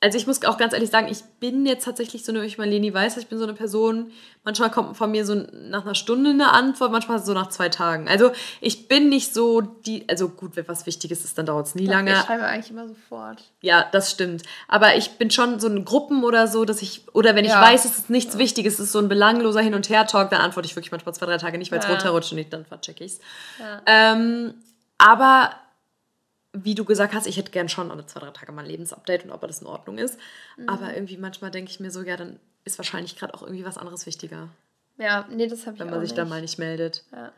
also 0.00 0.16
ich 0.16 0.26
muss 0.28 0.44
auch 0.44 0.58
ganz 0.58 0.72
ehrlich 0.74 0.90
sagen, 0.90 1.08
ich 1.10 1.24
bin 1.40 1.66
jetzt 1.66 1.84
tatsächlich 1.84 2.24
so 2.24 2.30
eine, 2.30 2.44
ich 2.44 2.56
meine, 2.56 2.70
Leni 2.70 2.94
weiß, 2.94 3.16
ich 3.16 3.26
bin 3.26 3.36
so 3.38 3.44
eine 3.44 3.54
Person, 3.54 4.12
manchmal 4.44 4.70
kommt 4.70 4.96
von 4.96 5.10
mir 5.10 5.26
so 5.26 5.34
nach 5.34 5.82
einer 5.84 5.96
Stunde 5.96 6.30
eine 6.30 6.52
Antwort, 6.52 6.92
manchmal 6.92 7.18
so 7.18 7.32
nach 7.32 7.48
zwei 7.48 7.68
Tagen. 7.68 8.06
Also 8.08 8.30
ich 8.60 8.86
bin 8.86 9.08
nicht 9.08 9.34
so 9.34 9.60
die, 9.60 10.08
also 10.08 10.28
gut, 10.28 10.54
wenn 10.54 10.68
was 10.68 10.86
Wichtiges 10.86 11.24
ist, 11.24 11.36
dann 11.36 11.46
dauert 11.46 11.66
es 11.66 11.74
nie 11.74 11.86
Doch, 11.86 11.94
lange. 11.94 12.12
Ich 12.12 12.18
schreibe 12.18 12.44
eigentlich 12.44 12.70
immer 12.70 12.86
sofort. 12.86 13.42
Ja, 13.60 13.86
das 13.90 14.10
stimmt. 14.12 14.44
Aber 14.68 14.94
ich 14.96 15.12
bin 15.18 15.32
schon 15.32 15.58
so 15.58 15.66
in 15.66 15.84
Gruppen 15.84 16.22
oder 16.22 16.46
so, 16.46 16.64
dass 16.64 16.80
ich, 16.80 17.02
oder 17.12 17.34
wenn 17.34 17.44
ich 17.44 17.50
Ja. 17.50 17.60
weiß, 17.60 17.84
es 17.84 17.98
ist 17.98 18.10
nichts 18.10 18.38
Wichtiges, 18.38 18.74
es 18.74 18.80
ist 18.80 18.92
so 18.92 19.00
ein 19.00 19.08
belangloser 19.08 19.60
Hin- 19.60 19.74
und 19.74 19.88
Her-Talk, 19.88 20.30
dann 20.30 20.40
antworte 20.42 20.66
ich 20.66 20.76
wirklich 20.76 20.92
manchmal 20.92 21.14
zwei, 21.16 21.26
drei 21.26 21.38
Tage 21.38 21.58
nicht, 21.58 21.72
weil 21.72 21.80
es 21.80 21.86
Ja. 21.86 21.90
runterrutscht 21.90 22.30
und 22.30 22.38
ich, 22.38 22.48
dann 22.48 22.64
verchecke 22.64 23.02
ich's. 23.02 23.18
Ja. 23.58 23.82
Ähm, 23.86 24.54
aber 24.98 25.50
wie 26.52 26.74
du 26.74 26.84
gesagt 26.84 27.14
hast, 27.14 27.26
ich 27.26 27.36
hätte 27.36 27.50
gern 27.50 27.68
schon 27.68 27.90
alle 27.90 28.06
zwei, 28.06 28.20
drei 28.20 28.30
Tage 28.30 28.52
mal 28.52 28.62
ein 28.62 28.70
Lebensupdate 28.70 29.24
und 29.24 29.30
ob 29.32 29.40
das 29.42 29.60
in 29.60 29.66
Ordnung 29.66 29.98
ist. 29.98 30.18
Mhm. 30.56 30.68
Aber 30.68 30.94
irgendwie 30.94 31.16
manchmal 31.16 31.50
denke 31.50 31.70
ich 31.70 31.80
mir 31.80 31.90
so, 31.90 32.02
ja, 32.02 32.16
dann 32.16 32.40
ist 32.64 32.78
wahrscheinlich 32.78 33.16
gerade 33.16 33.34
auch 33.34 33.42
irgendwie 33.42 33.64
was 33.64 33.78
anderes 33.78 34.06
wichtiger, 34.06 34.48
Ja, 34.98 35.26
nee, 35.30 35.46
das 35.46 35.66
habe 35.66 35.74
ich 35.76 35.80
wenn 35.80 35.88
auch 35.88 35.92
man 35.92 36.00
sich 36.00 36.10
nicht. 36.10 36.18
dann 36.18 36.28
mal 36.28 36.40
nicht 36.40 36.58
meldet. 36.58 37.04
Ja. 37.12 37.32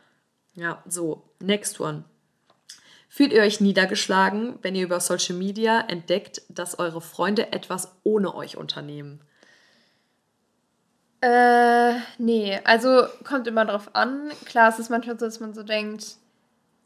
Ja, 0.55 0.83
so, 0.89 1.23
next 1.39 1.81
one. 1.81 2.05
Fühlt 3.09 3.33
ihr 3.33 3.43
euch 3.43 3.61
niedergeschlagen, 3.61 4.59
wenn 4.63 4.75
ihr 4.77 4.85
über 4.85 5.01
Social 5.01 5.35
Media 5.37 5.81
entdeckt, 5.81 6.43
dass 6.49 6.79
eure 6.79 7.01
Freunde 7.01 7.53
etwas 7.53 7.93
ohne 8.05 8.35
euch 8.35 8.57
unternehmen? 8.57 9.21
Äh, 11.21 11.97
nee, 12.19 12.59
also 12.65 13.03
kommt 13.25 13.47
immer 13.47 13.67
drauf 13.67 13.95
an. 13.95 14.31
Klar, 14.47 14.71
es 14.71 14.79
ist 14.79 14.91
manchmal 14.91 15.19
so, 15.19 15.27
dass 15.27 15.41
man 15.41 15.53
so 15.55 15.63
denkt, 15.63 16.17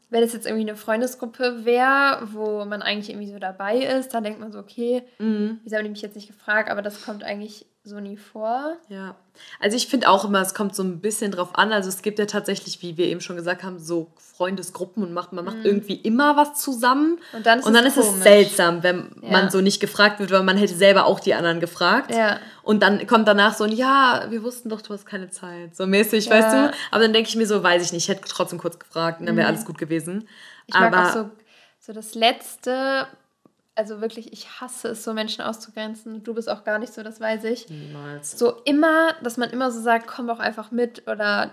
wenn 0.09 0.23
es 0.23 0.33
jetzt 0.33 0.45
irgendwie 0.45 0.67
eine 0.69 0.77
Freundesgruppe 0.77 1.65
wäre, 1.65 2.19
wo 2.31 2.63
man 2.65 2.81
eigentlich 2.81 3.09
irgendwie 3.09 3.31
so 3.31 3.39
dabei 3.39 3.77
ist, 3.77 4.13
dann 4.13 4.23
denkt 4.23 4.39
man 4.39 4.51
so, 4.51 4.59
okay, 4.59 5.03
wieso 5.17 5.75
haben 5.75 5.83
die 5.83 5.89
mich 5.89 6.01
jetzt 6.01 6.15
nicht 6.15 6.27
gefragt, 6.27 6.69
aber 6.69 6.81
das 6.81 7.03
kommt 7.03 7.23
eigentlich 7.23 7.65
so 7.87 7.99
nie 7.99 8.17
vor. 8.17 8.77
Ja, 8.89 9.15
also 9.59 9.77
ich 9.77 9.87
finde 9.87 10.09
auch 10.09 10.25
immer, 10.25 10.41
es 10.41 10.55
kommt 10.55 10.75
so 10.75 10.81
ein 10.81 11.01
bisschen 11.01 11.31
drauf 11.31 11.49
an. 11.55 11.71
Also 11.71 11.87
es 11.89 12.01
gibt 12.01 12.17
ja 12.17 12.25
tatsächlich, 12.25 12.81
wie 12.81 12.97
wir 12.97 13.05
eben 13.05 13.21
schon 13.21 13.35
gesagt 13.35 13.63
haben, 13.63 13.77
so 13.77 14.11
Freundesgruppen 14.17 15.03
und 15.03 15.13
macht, 15.13 15.33
man 15.33 15.45
macht 15.45 15.57
irgendwie 15.63 15.93
immer 15.93 16.35
was 16.35 16.55
zusammen. 16.59 17.19
Mhm. 17.31 17.37
Und 17.37 17.45
dann 17.45 17.59
ist 17.59 17.65
und 17.67 17.73
dann 17.73 17.85
es 17.85 17.95
ist 17.97 18.07
es 18.07 18.23
seltsam, 18.23 18.81
wenn 18.81 19.11
Ja. 19.21 19.31
man 19.31 19.49
so 19.51 19.61
nicht 19.61 19.79
gefragt 19.79 20.19
wird, 20.19 20.31
weil 20.31 20.41
man 20.41 20.57
hätte 20.57 20.73
selber 20.75 21.05
auch 21.05 21.19
die 21.19 21.35
anderen 21.35 21.59
gefragt. 21.59 22.11
Ja. 22.11 22.39
Und 22.65 22.81
dann 22.81 23.05
kommt 23.05 23.27
danach 23.27 23.53
so 23.53 23.63
ein, 23.63 23.71
ja, 23.71 24.25
wir 24.29 24.41
wussten 24.41 24.69
doch, 24.69 24.81
du 24.81 24.91
hast 24.93 25.05
keine 25.05 25.29
Zeit. 25.29 25.75
So 25.75 25.85
mäßig, 25.85 26.25
Ja. 26.25 26.31
weißt 26.31 26.53
du? 26.53 26.71
Aber 26.91 27.01
dann 27.03 27.13
denke 27.13 27.29
ich 27.29 27.35
mir 27.35 27.45
so, 27.45 27.61
weiß 27.61 27.83
ich 27.85 27.93
nicht, 27.93 28.09
ich 28.09 28.09
hätte 28.09 28.27
trotzdem 28.27 28.57
kurz 28.59 28.79
gefragt 28.79 29.19
und 29.19 29.27
dann 29.27 29.37
wäre 29.37 29.47
alles 29.47 29.65
gut 29.65 29.77
gewesen. 29.77 30.15
Mhm. 30.15 30.27
Ich 30.65 30.73
mag 30.73 30.91
Aber 30.93 31.07
auch 31.07 31.13
so, 31.13 31.29
so 31.79 31.93
das 31.93 32.15
Letzte, 32.15 33.05
also 33.75 34.01
wirklich, 34.01 34.33
ich 34.33 34.59
hasse 34.59 34.89
es, 34.89 35.03
so 35.03 35.13
Menschen 35.13 35.43
auszugrenzen. 35.43 36.23
Du 36.23 36.33
bist 36.33 36.49
auch 36.49 36.63
gar 36.63 36.79
nicht 36.79 36.91
so, 36.91 37.03
das 37.03 37.19
weiß 37.21 37.43
ich. 37.43 37.69
niemals. 37.69 38.37
So 38.37 38.61
immer, 38.65 39.13
dass 39.21 39.37
man 39.37 39.51
immer 39.51 39.69
so 39.69 39.79
sagt, 39.79 40.07
komm 40.07 40.25
doch 40.27 40.39
einfach 40.39 40.71
mit 40.71 41.07
oder 41.07 41.51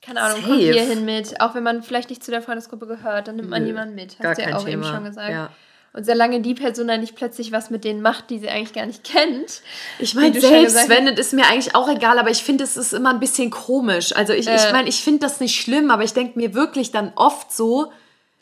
keine 0.00 0.22
Ahnung, 0.22 0.38
komm 0.44 0.52
Safe. 0.52 0.72
hier 0.72 0.82
hin 0.84 1.04
mit. 1.04 1.40
Auch 1.40 1.54
wenn 1.56 1.62
man 1.64 1.82
vielleicht 1.82 2.08
nicht 2.08 2.22
zu 2.24 2.30
der 2.30 2.40
Freundesgruppe 2.40 2.86
gehört, 2.86 3.26
dann 3.28 3.36
nimmt 3.36 3.50
man 3.50 3.62
Nö, 3.62 3.68
jemanden 3.68 3.94
mit. 3.96 4.16
Hast 4.22 4.38
du 4.38 4.42
ja 4.48 4.56
auch 4.56 4.66
eben 4.66 4.80
Thema. 4.82 4.94
schon 4.94 5.04
gesagt. 5.04 5.30
Ja. 5.30 5.50
Und 5.92 6.06
solange 6.06 6.40
die 6.40 6.54
Person 6.54 6.86
dann 6.86 7.00
nicht 7.00 7.16
plötzlich 7.16 7.50
was 7.50 7.68
mit 7.70 7.82
denen 7.84 8.00
macht, 8.00 8.30
die 8.30 8.38
sie 8.38 8.48
eigentlich 8.48 8.72
gar 8.72 8.86
nicht 8.86 9.02
kennt. 9.02 9.60
Ich 9.98 10.14
meine, 10.14 10.40
selbst 10.40 10.88
wenn, 10.88 11.06
das 11.06 11.18
ist 11.26 11.32
mir 11.32 11.46
eigentlich 11.46 11.74
auch 11.74 11.88
egal, 11.88 12.18
aber 12.20 12.30
ich 12.30 12.44
finde, 12.44 12.62
es 12.62 12.76
ist 12.76 12.92
immer 12.92 13.10
ein 13.10 13.18
bisschen 13.18 13.50
komisch. 13.50 14.14
Also 14.14 14.32
ich, 14.32 14.46
ich 14.46 14.64
Äh. 14.66 14.72
meine, 14.72 14.88
ich 14.88 15.02
finde 15.02 15.20
das 15.20 15.40
nicht 15.40 15.60
schlimm, 15.60 15.90
aber 15.90 16.04
ich 16.04 16.12
denke 16.12 16.38
mir 16.38 16.54
wirklich 16.54 16.92
dann 16.92 17.12
oft 17.16 17.52
so, 17.52 17.92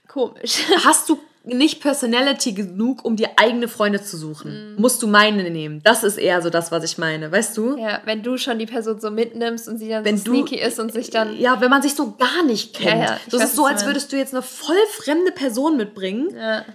Komisch. 0.09 0.59
hast 0.85 1.09
du 1.09 1.19
nicht 1.45 1.81
Personality 1.81 2.53
genug, 2.53 3.03
um 3.07 3.17
dir 3.17 3.31
eigene 3.37 3.69
Freunde 3.69 4.03
zu 4.03 4.19
suchen? 4.19 4.75
Musst 4.77 5.03
du 5.03 5.07
meine 5.07 5.49
nehmen? 5.51 5.81
Das 5.85 6.05
ist 6.05 6.19
eher 6.19 6.43
so 6.43 6.51
das, 6.51 6.71
was 6.71 6.85
ich 6.85 6.99
meine, 6.99 7.33
weißt 7.33 7.57
du? 7.57 7.79
ja, 7.79 8.03
wenn 8.05 8.23
du 8.23 8.37
schon 8.37 8.59
die 8.59 8.67
Person 8.67 9.01
so 9.01 9.11
mitnimmst 9.11 9.69
und 9.69 9.79
sie 9.79 9.89
dann 9.89 10.05
Wenn 10.05 10.19
so 10.19 10.25
du- 10.25 10.31
sneaky 10.47 10.57
ist 10.61 10.79
und 10.79 10.93
sich 10.93 11.09
dann. 11.09 11.35
Ja, 11.39 11.63
wenn 11.63 11.71
man 11.71 11.81
sich 11.81 11.95
so 11.95 12.13
gar 12.19 12.43
nicht 12.45 12.75
kennt. 12.75 13.01
Ja, 13.01 13.07
ja, 13.13 13.21
ich 13.25 13.33
das 13.33 13.43
ist 13.45 13.57
so, 13.57 13.65
als 13.65 13.87
würdest 13.87 14.13
du 14.13 14.17
jetzt 14.17 14.35
eine 14.35 14.43
voll 14.43 14.77
fremde 14.99 15.33
Person 15.33 15.79
mitbringen. 15.79 16.29
Ja. 16.37 16.67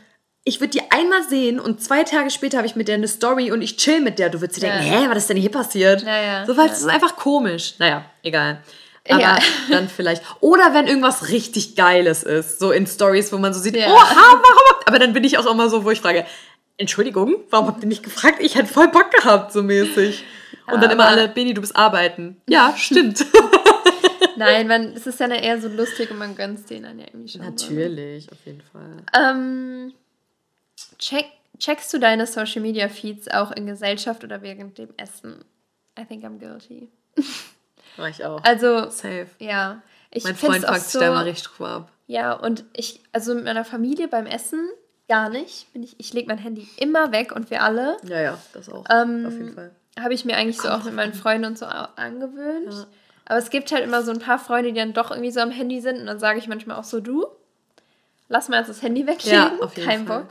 Ich 0.45 0.59
würde 0.59 0.71
die 0.71 0.81
einmal 0.91 1.23
sehen 1.23 1.59
und 1.59 1.81
zwei 1.81 2.03
Tage 2.03 2.29
später 2.29 2.57
habe 2.57 2.67
ich 2.67 2.75
mit 2.75 2.89
der 2.89 2.95
eine 2.95 3.07
Story 3.07 3.51
und 3.51 3.61
ich 3.61 3.77
chill 3.77 4.01
mit 4.01 4.19
der. 4.19 4.29
Du 4.29 4.41
würdest 4.41 4.61
dir 4.61 4.67
Ja. 4.67 4.77
denken, 4.77 4.91
hä, 4.91 5.05
was 5.09 5.17
ist 5.19 5.29
denn 5.29 5.37
hier 5.37 5.51
passiert? 5.51 6.01
Ja, 6.03 6.21
ja, 6.21 6.45
so, 6.45 6.57
weil 6.57 6.67
es 6.69 6.79
ist 6.79 6.87
einfach 6.89 7.15
komisch. 7.15 7.75
Naja, 7.79 8.03
egal. 8.23 8.61
Aber 9.09 9.37
dann 9.69 9.87
vielleicht. 9.89 10.21
Oder 10.41 10.73
wenn 10.73 10.87
irgendwas 10.87 11.29
richtig 11.29 11.75
Geiles 11.75 12.23
ist, 12.23 12.59
so 12.59 12.71
in 12.71 12.87
Stories, 12.87 13.31
wo 13.31 13.37
man 13.37 13.53
so 13.53 13.59
sieht, 13.61 13.75
Ja. 13.75 13.87
oha, 13.87 14.15
warum? 14.15 14.41
habt-" 14.69 14.87
Aber 14.87 14.99
dann 14.99 15.13
bin 15.13 15.23
ich 15.23 15.37
auch 15.37 15.45
immer 15.45 15.69
so, 15.69 15.83
wo 15.85 15.91
ich 15.91 16.01
frage, 16.01 16.25
Entschuldigung, 16.77 17.35
warum 17.49 17.67
habt 17.67 17.81
ihr 17.83 17.87
nicht 17.87 18.03
gefragt? 18.03 18.37
Ich 18.39 18.55
hätte 18.55 18.67
voll 18.71 18.87
Bock 18.89 19.11
gehabt, 19.11 19.53
so 19.53 19.61
mäßig. 19.63 20.23
Und 20.71 20.81
dann 20.81 20.91
immer 20.91 21.05
alle, 21.07 21.27
Beni, 21.29 21.53
du 21.53 21.61
bist 21.61 21.75
arbeiten. 21.75 22.41
Ja, 22.49 22.73
stimmt. 22.77 23.25
Nein, 24.35 24.67
man, 24.67 24.93
es 24.93 25.05
ist 25.05 25.19
ja 25.19 25.27
dann 25.27 25.37
eher 25.39 25.61
so 25.61 25.67
lustig 25.67 26.09
und 26.11 26.17
man 26.17 26.35
gönnt 26.35 26.69
denen 26.69 26.83
dann 26.83 26.99
ja 26.99 27.05
irgendwie 27.07 27.29
schon. 27.31 27.41
Natürlich, 27.41 28.31
auf 28.31 28.39
jeden 28.45 28.61
Fall. 28.61 29.03
Ähm, 29.17 29.93
check, 30.97 31.25
checkst 31.59 31.93
du 31.93 31.99
deine 31.99 32.27
Social 32.27 32.61
Media 32.61 32.89
Feeds 32.89 33.27
auch 33.29 33.51
in 33.51 33.65
Gesellschaft 33.65 34.23
oder 34.23 34.41
während 34.41 34.77
dem 34.77 34.89
Essen? 34.97 35.43
I 35.99 36.05
think 36.05 36.23
I'm 36.23 36.39
guilty. 36.39 36.89
Mach 37.97 38.07
ich 38.07 38.23
auch. 38.25 38.43
Also, 38.43 38.89
Safe. 38.89 39.27
ja. 39.39 39.81
Ich 40.11 40.23
Mein 40.23 40.35
Freund 40.35 40.65
sich 40.67 40.77
so, 40.83 40.99
da 40.99 41.07
immer 41.07 41.25
richtig 41.25 41.47
drüber 41.47 41.69
ab. 41.69 41.91
Ja, 42.07 42.33
und 42.33 42.65
ich, 42.73 43.01
also 43.11 43.33
mit 43.33 43.45
meiner 43.45 43.65
Familie 43.65 44.07
beim 44.07 44.27
Essen 44.27 44.69
gar 45.07 45.29
nicht. 45.29 45.71
Bin 45.73 45.83
ich 45.83 45.99
ich 45.99 46.13
lege 46.13 46.27
mein 46.27 46.37
Handy 46.37 46.67
immer 46.77 47.11
weg 47.11 47.31
und 47.35 47.49
wir 47.49 47.63
alle. 47.63 47.97
Ja, 48.03 48.21
ja, 48.21 48.37
das 48.53 48.69
auch. 48.69 48.85
Ähm, 48.89 49.25
auf 49.25 49.33
jeden 49.33 49.53
Fall. 49.53 49.71
Habe 49.99 50.13
ich 50.13 50.25
mir 50.25 50.35
eigentlich 50.37 50.59
so 50.59 50.69
auch 50.69 50.83
mit 50.83 50.93
meinen 50.93 51.13
Freunden 51.13 51.45
und 51.45 51.57
so 51.57 51.65
angewöhnt. 51.65 52.87
Aber 53.25 53.37
es 53.37 53.49
gibt 53.49 53.71
halt 53.71 53.83
immer 53.83 54.03
so 54.03 54.11
ein 54.11 54.19
paar 54.19 54.39
Freunde, 54.39 54.73
die 54.73 54.79
dann 54.79 54.93
doch 54.93 55.11
irgendwie 55.11 55.31
so 55.31 55.39
am 55.39 55.51
Handy 55.51 55.81
sind. 55.81 55.99
Und 55.99 56.07
dann 56.07 56.19
sage 56.19 56.39
ich 56.39 56.47
manchmal 56.47 56.77
auch 56.77 56.83
so, 56.83 56.99
du, 56.99 57.27
lass 58.33 58.49
mal 58.49 58.57
jetzt 58.57 58.69
das 58.69 58.81
Handy 58.81 59.05
weglegen. 59.05 59.31
Ja, 59.31 59.53
auf 59.61 59.77
jeden 59.77 59.87
Kein 59.87 60.07
Fall. 60.07 60.21
Bock. 60.21 60.29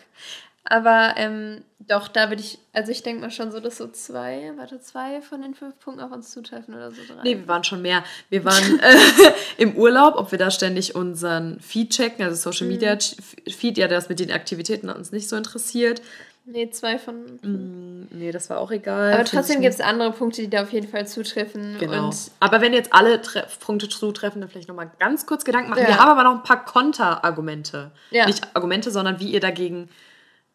Aber 0.65 1.15
ähm, 1.17 1.63
doch, 1.79 2.09
da 2.09 2.31
würde 2.31 2.43
ich, 2.43 2.59
also 2.73 2.91
ich 2.93 3.03
denke 3.03 3.21
mal 3.21 3.31
schon 3.31 3.51
so, 3.53 3.61
dass 3.61 3.79
so 3.79 3.89
zwei, 3.89 4.53
warte, 4.57 4.81
zwei 4.81 5.21
von 5.23 5.41
den 5.43 5.55
fünf 5.55 5.79
Punkten 5.79 6.03
auf 6.03 6.11
uns 6.13 6.31
zutreffen 6.31 6.75
oder 6.75 6.91
so 6.91 7.01
drei. 7.07 7.23
Nee, 7.23 7.39
wir 7.39 7.49
waren 7.49 7.65
schon 7.65 7.81
mehr. 7.81 8.05
Wir 8.29 8.45
waren 8.45 8.81
äh, 8.81 9.33
im 9.57 9.77
Urlaub, 9.77 10.17
ob 10.17 10.33
wir 10.33 10.39
da 10.39 10.51
ständig 10.51 10.95
unseren 10.95 11.61
Feed 11.61 11.91
checken, 11.91 12.25
also 12.25 12.51
Social 12.51 12.67
Media 12.67 12.97
Feed, 13.49 13.79
ja, 13.79 13.89
das 13.89 14.09
mit 14.09 14.19
den 14.21 14.33
Aktivitäten 14.33 14.91
hat 14.91 14.97
uns 14.97 15.13
nicht 15.13 15.29
so 15.29 15.37
interessiert. 15.37 16.03
Nee, 16.45 16.71
zwei 16.71 16.99
von. 16.99 17.25
Mm, 17.43 18.09
nee, 18.11 18.33
das 18.33 18.51
war 18.51 18.59
auch 18.59 18.73
egal. 18.73 19.13
Aber 19.13 19.25
trotzdem 19.25 19.61
gibt 19.61 19.75
es 19.75 19.81
andere 19.81 20.11
Punkte, 20.13 20.43
die 20.43 20.51
da 20.51 20.63
auf 20.63 20.73
jeden 20.73 20.89
Fall 20.89 21.07
zutreffen. 21.07 21.77
Genau. 21.79 22.11
Aber 22.41 22.61
wenn 22.61 22.73
jetzt 22.73 22.93
alle 22.93 23.21
Tre 23.23 23.47
Punkte 23.61 23.89
zutreffen, 23.89 24.41
dann 24.41 24.51
vielleicht 24.51 24.69
nochmal 24.69 24.91
ganz 24.99 25.25
kurz 25.27 25.45
Gedanken 25.45 25.71
machen. 25.71 25.83
Ja. 25.83 25.89
Wir 25.89 25.99
haben 25.99 26.11
aber 26.11 26.25
noch 26.25 26.35
ein 26.35 26.43
paar 26.43 26.65
Konterargumente. 26.65 27.93
Ja. 28.11 28.27
Nicht 28.27 28.57
Argumente, 28.57 28.91
sondern 28.91 29.21
wie 29.21 29.31
ihr 29.31 29.41
dagegen 29.41 29.89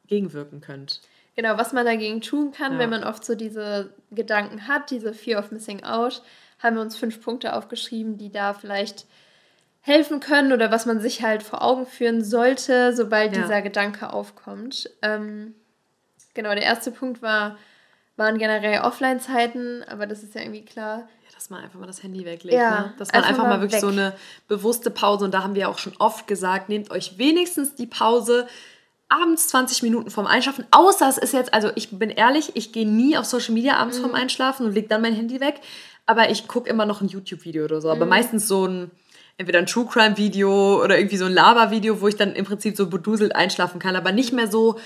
gegenwirken 0.08 0.62
könnt. 0.62 1.02
genau, 1.36 1.58
was 1.58 1.72
man 1.72 1.86
dagegen 1.86 2.20
tun 2.22 2.52
kann, 2.52 2.74
Ja. 2.74 2.80
wenn 2.80 2.90
man 2.90 3.04
oft 3.04 3.24
so 3.24 3.36
diese 3.36 3.94
Gedanken 4.12 4.68
hat, 4.68 4.90
diese 4.90 5.14
Fear 5.14 5.40
of 5.40 5.52
Missing 5.52 5.84
Out, 5.84 6.24
haben 6.60 6.76
wir 6.78 6.82
uns 6.82 6.96
fünf 6.98 7.22
Punkte 7.22 7.54
aufgeschrieben, 7.56 8.18
die 8.18 8.32
da 8.32 8.54
vielleicht 8.56 9.06
helfen 9.82 10.20
können 10.20 10.52
oder 10.52 10.72
was 10.72 10.86
man 10.88 11.00
sich 11.00 11.22
halt 11.22 11.44
vor 11.44 11.62
Augen 11.62 11.86
führen 11.86 12.24
sollte, 12.24 12.94
sobald 12.96 13.36
Ja. 13.36 13.44
dieser 13.44 13.62
Gedanke 13.62 14.12
aufkommt. 14.12 14.90
Ähm, 15.04 15.54
genau, 16.38 16.52
der 16.54 16.64
erste 16.64 16.92
Punkt 16.92 17.22
war, 17.22 17.58
waren 18.16 18.38
generell 18.38 18.80
Offline-Zeiten, 18.82 19.84
aber 19.90 20.08
das 20.08 20.24
ist 20.24 20.34
ja 20.36 20.42
irgendwie 20.42 20.64
klar. 20.64 21.00
Ja, 21.00 21.32
dass 21.36 21.50
man 21.50 21.64
einfach 21.64 21.80
mal 21.80 21.86
das 21.88 22.02
Handy 22.04 22.24
weglegt. 22.26 22.58
Ja, 22.58 22.82
ne? 22.82 22.94
Dass 22.98 23.10
man 23.12 23.18
einfach 23.18 23.30
einfach, 23.32 23.44
mal 23.44 23.58
mal 23.58 23.62
wirklich 23.62 23.82
so 23.82 23.88
eine 23.90 24.14
bewusste 24.48 24.90
Pause, 24.90 25.26
und 25.26 25.34
da 25.34 25.44
haben 25.44 25.56
wir 25.56 25.68
auch 25.70 25.78
schon 25.78 25.94
oft 26.00 26.26
gesagt, 26.28 26.70
nehmt 26.70 26.90
euch 26.92 27.18
wenigstens 27.18 27.76
die 27.76 27.88
Pause 27.88 28.48
abends 29.10 29.48
20 29.50 29.84
Minuten 29.84 30.10
vorm 30.10 30.28
Einschlafen. 30.28 30.66
Außer 30.72 31.08
es 31.08 31.18
ist 31.18 31.34
jetzt, 31.34 31.54
also 31.54 31.72
ich 31.76 31.98
bin 31.98 32.10
ehrlich, 32.10 32.52
ich 32.56 32.72
gehe 32.74 32.88
nie 32.88 33.18
auf 33.18 33.26
Social 33.26 33.54
Media 33.54 33.76
abends 33.78 33.98
Mhm. 33.98 34.02
vorm 34.02 34.16
Einschlafen 34.16 34.66
und 34.66 34.74
lege 34.74 34.88
dann 34.88 35.02
mein 35.02 35.14
Handy 35.14 35.40
weg. 35.40 35.62
Aber 36.06 36.30
ich 36.30 36.48
gucke 36.48 36.70
immer 36.70 36.86
noch 36.86 37.02
ein 37.02 37.08
YouTube-Video 37.08 37.66
oder 37.66 37.82
so. 37.82 37.90
Aber 37.90 38.06
Mhm. 38.06 38.10
meistens 38.10 38.48
so 38.48 38.66
ein, 38.66 38.92
entweder 39.38 39.60
ein 39.60 39.66
True 39.66 39.86
Crime-Video 39.86 40.84
oder 40.84 40.98
irgendwie 40.98 41.18
so 41.18 41.26
ein 41.26 41.32
Lava-Video, 41.34 42.02
wo 42.02 42.08
ich 42.08 42.16
dann 42.16 42.34
im 42.34 42.44
Prinzip 42.46 42.76
so 42.76 42.88
beduselt 42.88 43.36
einschlafen 43.36 43.80
kann. 43.80 43.96
Aber 43.96 44.12
nicht 44.12 44.34
mehr 44.34 44.48
so, 44.48 44.78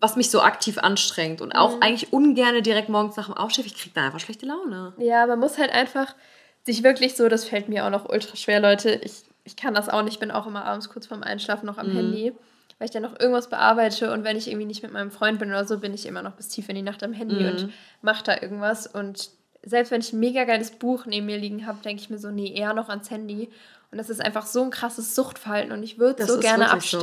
was 0.00 0.16
mich 0.16 0.30
so 0.30 0.40
aktiv 0.42 0.78
anstrengt. 0.78 1.40
Und 1.40 1.48
Mhm. 1.54 1.58
auch 1.58 1.80
eigentlich 1.80 2.12
ungerne 2.12 2.62
direkt 2.62 2.88
morgens 2.88 3.16
nach 3.16 3.26
dem 3.26 3.34
Aufstehen. 3.36 3.66
Ich 3.66 3.74
kriege 3.76 3.94
da 3.94 4.06
einfach 4.06 4.20
schlechte 4.20 4.46
Laune. 4.46 4.92
Ja, 4.98 5.26
man 5.26 5.38
muss 5.38 5.58
halt 5.58 5.70
einfach 5.72 6.14
sich 6.64 6.82
wirklich 6.82 7.14
so, 7.16 7.28
das 7.28 7.44
fällt 7.44 7.68
mir 7.68 7.84
auch 7.86 7.90
noch 7.90 8.08
ultra 8.08 8.36
schwer, 8.36 8.60
Leute. 8.60 8.90
Ich, 9.02 9.22
ich 9.44 9.56
kann 9.56 9.74
das 9.74 9.88
auch 9.88 10.02
nicht, 10.02 10.20
bin 10.20 10.30
auch 10.30 10.46
immer 10.46 10.64
abends 10.64 10.88
kurz 10.88 11.06
vorm 11.06 11.22
Einschlafen 11.22 11.66
noch 11.66 11.78
am 11.78 11.90
Handy, 11.90 12.32
weil 12.78 12.86
ich 12.86 12.90
dann 12.90 13.02
noch 13.02 13.18
irgendwas 13.20 13.50
bearbeite 13.50 14.10
und 14.12 14.24
wenn 14.24 14.36
ich 14.36 14.48
irgendwie 14.48 14.66
nicht 14.66 14.82
mit 14.82 14.92
meinem 14.92 15.10
Freund 15.10 15.38
bin 15.38 15.50
oder 15.50 15.66
so, 15.66 15.78
bin 15.78 15.92
ich 15.94 16.06
immer 16.06 16.22
noch 16.22 16.32
bis 16.32 16.48
tief 16.48 16.68
in 16.68 16.74
die 16.76 16.82
Nacht 16.82 17.02
am 17.02 17.12
Handy 17.12 17.44
und 17.46 17.68
mache 18.02 18.24
da 18.24 18.40
irgendwas. 18.40 18.86
Und 18.86 19.30
selbst 19.62 19.90
wenn 19.92 20.00
ich 20.00 20.12
ein 20.12 20.20
mega 20.20 20.44
geiles 20.44 20.70
Buch 20.70 21.04
neben 21.06 21.26
mir 21.26 21.38
liegen 21.38 21.66
habe, 21.66 21.78
denke 21.84 22.02
ich 22.02 22.08
mir 22.10 22.18
so, 22.18 22.30
nee, 22.30 22.52
eher 22.54 22.72
noch 22.74 22.88
ans 22.88 23.10
Handy. 23.10 23.50
Und 23.92 23.98
das 23.98 24.08
ist 24.10 24.20
einfach 24.24 24.46
so 24.46 24.62
ein 24.62 24.70
krasses 24.70 25.14
Suchtverhalten 25.14 25.70
und 25.70 25.82
ich 25.82 25.98
würde 25.98 26.24
so 26.26 26.40
gerne 26.40 26.64
wirklich 26.72 26.90
so. 26.90 26.98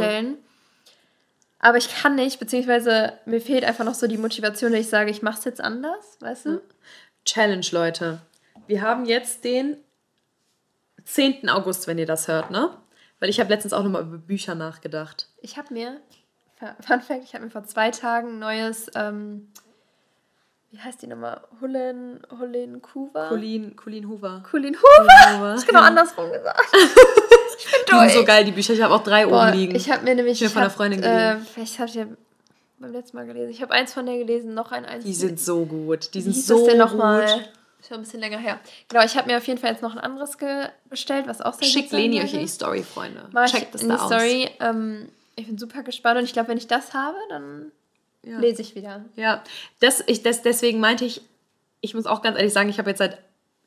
Aber 1.64 1.78
ich 1.78 1.94
kann 1.94 2.16
nicht, 2.16 2.40
beziehungsweise 2.40 3.14
mir 3.26 3.40
fehlt 3.40 3.64
einfach 3.64 3.86
noch 3.86 3.94
so 3.94 4.08
die 4.08 4.18
Motivation, 4.18 4.72
dass 4.72 4.82
ich 4.82 4.90
sage, 4.90 5.12
ich 5.12 5.22
mache 5.22 5.38
es 5.38 5.46
jetzt 5.46 5.62
anders, 5.62 6.18
weißt 6.20 6.48
du? 6.48 6.62
Challenge, 7.24 7.66
Leute. 7.72 8.20
Wir 8.66 8.82
haben 8.82 9.06
jetzt 9.06 9.44
den 9.44 9.78
10. 11.06 11.50
August, 11.50 11.86
wenn 11.86 12.00
ihr 12.00 12.08
das 12.08 12.28
hört, 12.28 12.50
ne? 12.50 12.76
Weil 13.20 13.30
ich 13.30 13.40
habe 13.40 13.52
letztens 13.52 13.74
auch 13.74 13.84
nochmal 13.84 14.02
über 14.02 14.18
Bücher 14.18 14.56
nachgedacht. 14.56 15.28
Ich 15.40 15.58
habe 15.58 15.72
mir, 15.72 16.02
Fun 16.82 17.02
Fact, 17.02 17.24
ich 17.24 17.36
habe 17.36 17.46
mir 17.46 17.52
vor 17.52 17.64
zwei 17.64 17.92
Tagen 17.92 18.30
ein 18.30 18.40
neues, 18.40 18.90
ähm, 18.96 19.52
wie 20.72 20.80
heißt 20.80 21.02
die 21.02 21.08
nochmal? 21.08 21.42
Hullen, 21.60 22.22
Hullen 22.40 22.82
Kuva? 22.82 23.28
Colleen, 23.30 23.76
Colleen 23.76 24.08
Hoover. 24.08 24.42
Colin 24.50 24.76
Hoover? 24.76 25.38
Hoover. 25.38 25.56
Ich 25.60 25.68
genau 25.68 25.82
andersrum 25.82 26.32
gesagt. 26.32 26.62
ich 26.74 27.66
bin 27.66 27.82
Die 27.88 27.92
sind 28.00 28.10
so 28.10 28.16
durch. 28.16 28.26
geil, 28.28 28.46
die 28.46 28.52
Bücher. 28.52 28.74
Ich 28.74 28.82
habe 28.82 28.94
auch 28.94 29.04
drei 29.04 29.26
Boah, 29.26 29.48
oben 29.50 29.58
liegen. 29.58 29.76
ich 29.76 29.90
habe 29.92 30.04
mir 30.04 30.16
nämlich, 30.16 30.42
Ich 30.42 30.48
ich 30.48 30.54
von 30.54 30.62
einer 30.62 30.72
Freundin 30.72 31.00
äh, 31.00 31.34
gelesen. 31.34 31.48
vielleicht 31.54 31.80
habe 31.80 31.90
ich 31.90 31.96
ja 31.96 32.06
beim 32.80 32.92
letzten 32.94 33.18
Mal 33.18 33.26
gelesen. 33.26 33.50
Ich 33.52 33.62
habe 33.62 33.74
eins 33.74 33.94
von 33.94 34.06
der 34.06 34.18
gelesen, 34.18 34.54
noch 34.54 34.72
ein 34.72 34.86
eins. 34.86 35.04
die 35.04 35.14
sind 35.14 35.40
so 35.40 35.66
gut. 35.66 36.14
Die 36.14 36.22
sind 36.22 36.36
so 36.36 36.58
das 36.60 36.68
denn 36.68 36.80
gut. 36.80 36.90
nochmal? 36.90 37.28
Schon 37.88 37.98
ein 37.98 38.02
bisschen 38.04 38.20
länger 38.20 38.38
her. 38.38 38.60
Genau, 38.90 39.04
ich 39.04 39.18
habe 39.18 39.30
mir 39.30 39.38
auf 39.38 39.48
jeden 39.48 39.60
Fall 39.60 39.72
jetzt 39.72 39.82
noch 39.82 39.94
ein 39.94 40.00
anderes 40.00 40.38
bestellt, 40.90 41.28
was 41.28 41.42
auch 41.42 41.54
sehr 41.56 41.68
Schickt 41.68 41.90
gut 41.90 42.00
sein 42.00 42.02
Leni 42.12 42.22
euch 42.22 42.34
in 42.34 42.40
die 42.42 42.48
Story, 42.48 42.84
Freunde. 42.84 43.28
Mach 43.32 43.50
Checkt 43.50 43.74
das 43.74 43.82
in 43.82 43.90
da 43.90 43.96
die 43.96 44.02
aus. 44.02 44.08
Story. 44.08 44.50
Ähm, 44.60 45.10
ich 45.36 45.48
bin 45.48 45.58
super 45.58 45.82
gespannt 45.84 46.20
und 46.20 46.24
ich 46.26 46.34
glaube, 46.34 46.50
wenn 46.50 46.58
ich 46.58 46.68
das 46.68 46.94
habe, 46.94 47.18
dann 47.30 47.72
Ja. 48.24 48.40
lese 48.40 48.62
ich 48.62 48.76
wieder. 48.76 49.06
Ja, 49.16 49.44
das, 49.80 50.04
ich, 50.08 50.22
das, 50.22 50.42
deswegen 50.42 50.80
meinte 50.80 51.06
ich, 51.06 51.22
ich 51.82 51.94
muss 51.94 52.06
auch 52.06 52.22
ganz 52.22 52.38
ehrlich 52.38 52.54
sagen, 52.54 52.70
ich 52.70 52.78
habe 52.78 52.90
jetzt 52.90 53.00
seit 53.00 53.18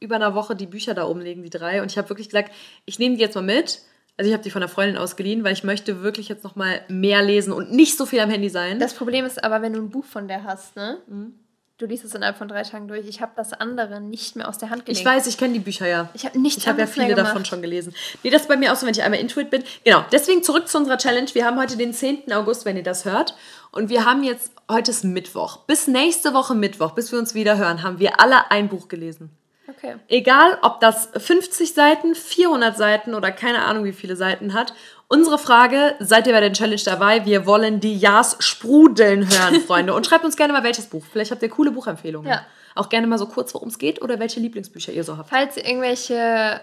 über 0.01 0.17
einer 0.17 0.35
Woche 0.35 0.55
die 0.55 0.67
Bücher 0.67 0.95
da 0.95 1.07
oben 1.07 1.21
liegen, 1.21 1.43
die 1.43 1.51
drei. 1.51 1.83
Und 1.83 1.91
ich 1.91 1.99
habe 1.99 2.09
wirklich 2.09 2.29
gesagt, 2.29 2.53
ich 2.85 2.99
nehme 2.99 3.17
die 3.17 3.23
jetzt 3.23 3.35
mal 3.35 3.43
mit. 3.43 3.81
Also 4.17 4.29
ich 4.29 4.33
habe 4.33 4.45
die 4.45 4.51
von 4.51 4.63
einer 4.63 4.69
Freundin 4.69 4.97
ausgeliehen, 4.97 5.43
weil 5.43 5.55
ich 5.55 5.65
möchte 5.65 6.03
wirklich 6.03 6.29
jetzt 6.29 6.45
noch 6.45 6.55
mal 6.55 6.83
mehr 6.89 7.23
lesen 7.23 7.53
und 7.53 7.73
nicht 7.73 7.97
so 7.97 8.07
viel 8.07 8.21
am 8.21 8.31
Handy 8.31 8.49
sein. 8.49 8.79
Das 8.79 8.95
Problem 8.95 9.25
ist 9.25 9.43
aber, 9.43 9.61
wenn 9.61 9.73
du 9.73 9.81
ein 9.81 9.91
Buch 9.91 10.05
von 10.05 10.29
der 10.29 10.45
hast, 10.45 10.77
ne? 10.77 10.99
Mhm. 11.09 11.35
Du 11.77 11.87
liest 11.87 12.05
es 12.05 12.15
innerhalb 12.15 12.39
von 12.39 12.47
drei 12.47 12.63
Tagen 12.63 12.87
durch. 12.87 13.09
Ich 13.09 13.21
habe 13.21 13.33
das 13.35 13.53
andere 13.53 14.01
nicht 14.01 14.37
mehr 14.37 14.49
aus 14.49 14.59
der 14.59 14.71
Hand 14.71 14.87
gelegt. 14.87 15.01
ich 15.01 15.05
weiß, 15.05 15.27
ich 15.27 15.37
kenne 15.37 15.55
die 15.55 15.59
Bücher 15.59 15.89
ja. 15.89 16.09
Ich 16.15 16.25
habe 16.25 16.39
nichts 16.39 16.63
Ich 16.63 16.69
habe 16.69 16.79
ja 16.79 16.87
viele 16.87 17.17
davon 17.17 17.45
schon 17.45 17.63
gelesen. 17.63 17.93
Nee, 18.23 18.31
das 18.31 18.43
ist 18.43 18.49
bei 18.49 18.57
mir 18.57 18.73
auch 18.73 18.77
so, 18.77 18.87
wenn 18.87 18.95
ich 18.95 19.03
einmal 19.03 19.19
Intuit 19.19 19.51
bin. 19.51 19.65
Genau, 19.83 20.05
deswegen 20.13 20.45
zurück 20.45 20.69
zu 20.69 20.79
unserer 20.79 20.99
Challenge. 20.99 21.27
Wir 21.33 21.45
haben 21.45 21.59
heute 21.59 21.77
den 21.77 21.93
10. 21.93 22.33
August, 22.33 22.65
wenn 22.65 22.77
ihr 22.77 22.85
das 22.85 23.05
hört. 23.05 23.35
Und 23.73 23.89
wir 23.89 24.05
haben 24.05 24.23
jetzt, 24.23 24.53
heute 24.71 24.93
ist 24.93 25.03
Mittwoch. 25.03 25.65
Bis 25.67 25.89
nächste 25.89 26.33
Woche 26.33 26.55
Mittwoch, 26.55 26.93
bis 26.93 27.11
wir 27.11 27.19
uns 27.19 27.35
wieder 27.35 27.59
hören, 27.59 27.83
haben 27.83 27.99
wir 27.99 28.21
alle 28.21 28.53
ein 28.53 28.69
Buch 28.69 28.87
gelesen. 28.87 29.37
Okay. 29.69 29.97
Egal, 30.09 30.59
ob 30.63 30.81
das 30.81 31.09
50 31.17 31.73
Seiten, 31.73 32.15
400 32.15 32.77
Seiten 32.77 33.15
oder 33.15 33.33
keine 33.33 33.65
Ahnung 33.65 33.85
wie 33.85 33.93
viele 33.93 34.17
Seiten 34.17 34.53
hat. 34.53 34.75
Unsere 35.09 35.39
Frage, 35.39 35.95
seid 36.01 36.27
ihr 36.27 36.33
bei 36.33 36.41
der 36.41 36.53
Challenge 36.53 36.83
dabei? 36.85 37.25
Wir 37.25 37.47
wollen 37.47 37.81
die 37.81 37.97
Ja's 37.97 38.37
sprudeln 38.41 39.29
hören, 39.29 39.61
Freunde. 39.67 39.95
Und 39.95 40.07
schreibt 40.07 40.25
uns 40.25 40.37
gerne 40.37 40.53
mal 40.53 40.65
welches 40.65 40.87
Buch. 40.87 41.05
Vielleicht 41.11 41.31
habt 41.31 41.43
ihr 41.43 41.49
coole 41.49 41.71
Buchempfehlungen. 41.71 42.31
Ja. 42.31 42.45
Auch 42.75 42.89
gerne 42.89 43.07
mal 43.07 43.19
so 43.19 43.27
kurz, 43.27 43.55
worum 43.55 43.69
es 43.69 43.79
geht 43.79 44.03
oder 44.03 44.19
welche 44.19 44.41
Lieblingsbücher 44.41 44.93
ihr 44.93 45.05
so 45.05 45.17
habt. 45.17 45.31
Falls 45.31 45.57
ihr 45.57 45.65
irgendwelche 45.65 46.61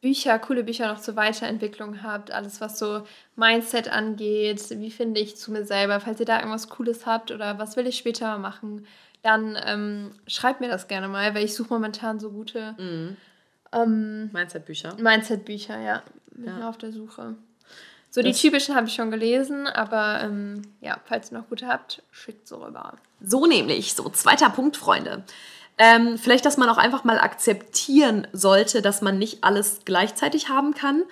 Bücher, 0.00 0.38
coole 0.38 0.64
Bücher 0.64 0.92
noch 0.92 1.00
zur 1.00 1.16
Weiterentwicklung 1.16 2.02
habt, 2.02 2.30
alles 2.30 2.60
was 2.60 2.78
so 2.78 3.06
Mindset 3.36 3.88
angeht, 3.88 4.62
wie 4.78 4.90
finde 4.90 5.20
ich 5.20 5.36
zu 5.36 5.50
mir 5.50 5.64
selber, 5.64 5.98
falls 6.00 6.20
ihr 6.20 6.26
da 6.26 6.38
irgendwas 6.38 6.68
Cooles 6.68 7.06
habt 7.06 7.30
oder 7.30 7.58
was 7.58 7.76
will 7.76 7.86
ich 7.86 7.96
später 7.96 8.36
machen, 8.36 8.86
dann 9.24 9.58
ähm, 9.66 10.10
schreibt 10.28 10.60
mir 10.60 10.68
das 10.68 10.86
gerne 10.86 11.08
mal, 11.08 11.34
weil 11.34 11.44
ich 11.44 11.54
suche 11.54 11.72
momentan 11.72 12.20
so 12.20 12.30
gute 12.30 12.74
Mhm. 12.78 13.16
ähm, 13.72 14.30
Mindset-Bücher. 14.32 14.94
Mindset-Bücher, 15.00 15.80
ja. 15.80 16.02
Bin 16.30 16.58
Ja. 16.60 16.68
auf 16.68 16.78
der 16.78 16.92
Suche. 16.92 17.34
So, 18.10 18.22
die 18.22 18.30
Das- 18.30 18.40
typischen 18.40 18.76
habe 18.76 18.86
ich 18.86 18.94
schon 18.94 19.10
gelesen, 19.10 19.66
aber 19.66 20.20
ähm, 20.22 20.62
ja, 20.80 20.98
falls 21.06 21.32
ihr 21.32 21.38
noch 21.38 21.48
gute 21.48 21.66
habt, 21.66 22.02
schickt 22.12 22.46
so 22.46 22.58
rüber. 22.58 22.92
So 23.20 23.46
nämlich, 23.46 23.94
so 23.94 24.08
zweiter 24.10 24.50
Punkt, 24.50 24.76
Freunde. 24.76 25.24
Ähm, 25.78 26.18
vielleicht, 26.18 26.44
dass 26.44 26.56
man 26.56 26.68
auch 26.68 26.76
einfach 26.76 27.02
mal 27.02 27.18
akzeptieren 27.18 28.28
sollte, 28.32 28.82
dass 28.82 29.00
man 29.02 29.18
nicht 29.18 29.42
alles 29.42 29.80
gleichzeitig 29.84 30.48
haben 30.48 30.74
kann. 30.74 31.02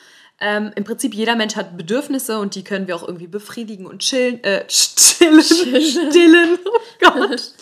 Ähm, 0.45 0.73
Im 0.75 0.83
Prinzip, 0.83 1.15
jeder 1.15 1.37
Mensch 1.37 1.55
hat 1.55 1.77
Bedürfnisse 1.77 2.41
und 2.41 2.57
die 2.57 2.65
können 2.65 2.89
wir 2.89 2.97
auch 2.97 3.07
irgendwie 3.07 3.29
befriedigen 3.29 3.87
und 3.87 4.01
chillen, 4.01 4.43
äh, 4.43 4.65
stillen, 4.69 5.41
stillen, 5.41 6.59
oh 6.65 6.79
Gott. 7.01 7.53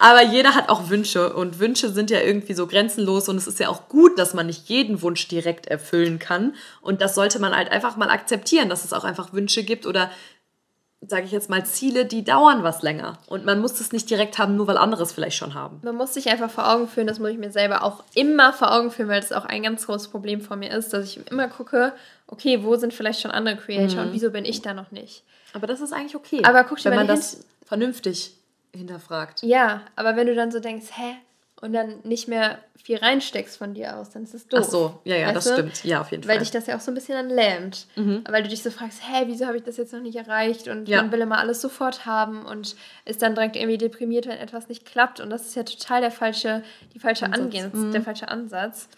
Aber 0.00 0.24
jeder 0.24 0.56
hat 0.56 0.68
auch 0.68 0.90
Wünsche 0.90 1.32
und 1.34 1.60
Wünsche 1.60 1.90
sind 1.90 2.10
ja 2.10 2.20
irgendwie 2.20 2.54
so 2.54 2.66
grenzenlos 2.66 3.28
und 3.28 3.36
es 3.36 3.46
ist 3.46 3.60
ja 3.60 3.68
auch 3.68 3.88
gut, 3.88 4.18
dass 4.18 4.34
man 4.34 4.46
nicht 4.46 4.68
jeden 4.68 5.02
Wunsch 5.02 5.28
direkt 5.28 5.66
erfüllen 5.66 6.18
kann 6.18 6.56
und 6.80 7.00
das 7.00 7.14
sollte 7.14 7.38
man 7.38 7.54
halt 7.54 7.70
einfach 7.70 7.96
mal 7.96 8.10
akzeptieren, 8.10 8.68
dass 8.68 8.84
es 8.84 8.92
auch 8.92 9.04
einfach 9.04 9.32
Wünsche 9.32 9.62
gibt 9.62 9.86
oder 9.86 10.10
sage 11.00 11.24
ich 11.24 11.32
jetzt 11.32 11.50
mal, 11.50 11.64
Ziele, 11.64 12.04
die 12.04 12.24
dauern 12.24 12.62
was 12.62 12.82
länger. 12.82 13.18
Und 13.26 13.44
man 13.44 13.60
muss 13.60 13.80
es 13.80 13.92
nicht 13.92 14.08
direkt 14.08 14.38
haben, 14.38 14.56
nur 14.56 14.66
weil 14.66 14.78
andere 14.78 15.02
es 15.02 15.12
vielleicht 15.12 15.36
schon 15.36 15.54
haben. 15.54 15.80
Man 15.82 15.96
muss 15.96 16.14
sich 16.14 16.28
einfach 16.28 16.50
vor 16.50 16.70
Augen 16.72 16.88
führen, 16.88 17.06
das 17.06 17.18
muss 17.18 17.30
ich 17.30 17.38
mir 17.38 17.50
selber 17.50 17.82
auch 17.82 18.02
immer 18.14 18.52
vor 18.52 18.72
Augen 18.72 18.90
führen, 18.90 19.08
weil 19.08 19.20
das 19.20 19.32
auch 19.32 19.44
ein 19.44 19.62
ganz 19.62 19.86
großes 19.86 20.08
Problem 20.08 20.40
von 20.40 20.58
mir 20.58 20.70
ist, 20.70 20.92
dass 20.92 21.04
ich 21.04 21.30
immer 21.30 21.48
gucke, 21.48 21.92
okay, 22.26 22.62
wo 22.62 22.76
sind 22.76 22.94
vielleicht 22.94 23.20
schon 23.20 23.30
andere 23.30 23.56
Creator 23.56 24.02
und 24.02 24.12
wieso 24.12 24.30
bin 24.30 24.44
ich 24.44 24.62
da 24.62 24.74
noch 24.74 24.90
nicht? 24.90 25.22
Aber 25.52 25.66
das 25.66 25.80
ist 25.80 25.92
eigentlich 25.92 26.16
okay. 26.16 26.42
Aber 26.44 26.64
guck 26.64 26.78
dir 26.78 26.90
wenn 26.90 26.96
man 26.96 27.06
das 27.06 27.46
vernünftig 27.64 28.34
hinterfragt. 28.74 29.42
Ja, 29.42 29.82
aber 29.96 30.16
wenn 30.16 30.26
du 30.26 30.34
dann 30.34 30.50
so 30.50 30.60
denkst, 30.60 30.86
hä? 30.92 31.16
Und 31.62 31.72
dann 31.72 32.00
nicht 32.04 32.28
mehr 32.28 32.58
viel 32.84 32.98
reinsteckst 32.98 33.56
von 33.56 33.72
dir 33.72 33.96
aus, 33.96 34.10
dann 34.10 34.24
ist 34.24 34.34
es 34.34 34.46
doof. 34.46 34.60
Ach 34.62 34.70
so, 34.70 35.00
ja, 35.04 35.16
ja, 35.16 35.26
Weißt 35.28 35.36
das 35.36 35.44
du? 35.46 35.52
stimmt. 35.54 35.84
Ja, 35.84 36.02
auf 36.02 36.10
jeden 36.10 36.22
Weil 36.24 36.32
Fall. 36.32 36.38
dich 36.40 36.50
das 36.50 36.66
ja 36.66 36.76
auch 36.76 36.80
so 36.80 36.90
ein 36.90 36.94
bisschen 36.94 37.14
dann 37.14 37.30
lähmt. 37.34 37.86
Mhm. 37.96 38.22
Weil 38.28 38.42
du 38.42 38.50
dich 38.50 38.62
so 38.62 38.70
fragst, 38.70 39.00
hä, 39.02 39.22
wieso 39.26 39.46
habe 39.46 39.56
ich 39.56 39.62
das 39.62 39.78
jetzt 39.78 39.92
noch 39.94 40.00
nicht 40.02 40.16
erreicht? 40.16 40.68
Und 40.68 40.86
Ja. 40.86 41.00
man 41.02 41.10
will 41.12 41.20
immer 41.22 41.38
alles 41.38 41.62
sofort 41.62 42.04
haben 42.04 42.44
und 42.44 42.76
ist 43.06 43.22
dann 43.22 43.34
direkt 43.34 43.56
irgendwie 43.56 43.78
deprimiert, 43.78 44.26
wenn 44.26 44.36
etwas 44.38 44.68
nicht 44.68 44.84
klappt. 44.84 45.18
Und 45.18 45.30
das 45.30 45.46
ist 45.46 45.56
ja 45.56 45.62
total 45.62 46.02
der 46.02 46.10
falsche, 46.10 46.62
die 46.94 46.98
falsche 46.98 47.24
Ansatz. 47.24 47.40
Angehens, 47.40 47.74
Mhm. 47.74 47.92
der 47.92 48.02
falsche 48.02 48.28
Ansatz. 48.28 48.88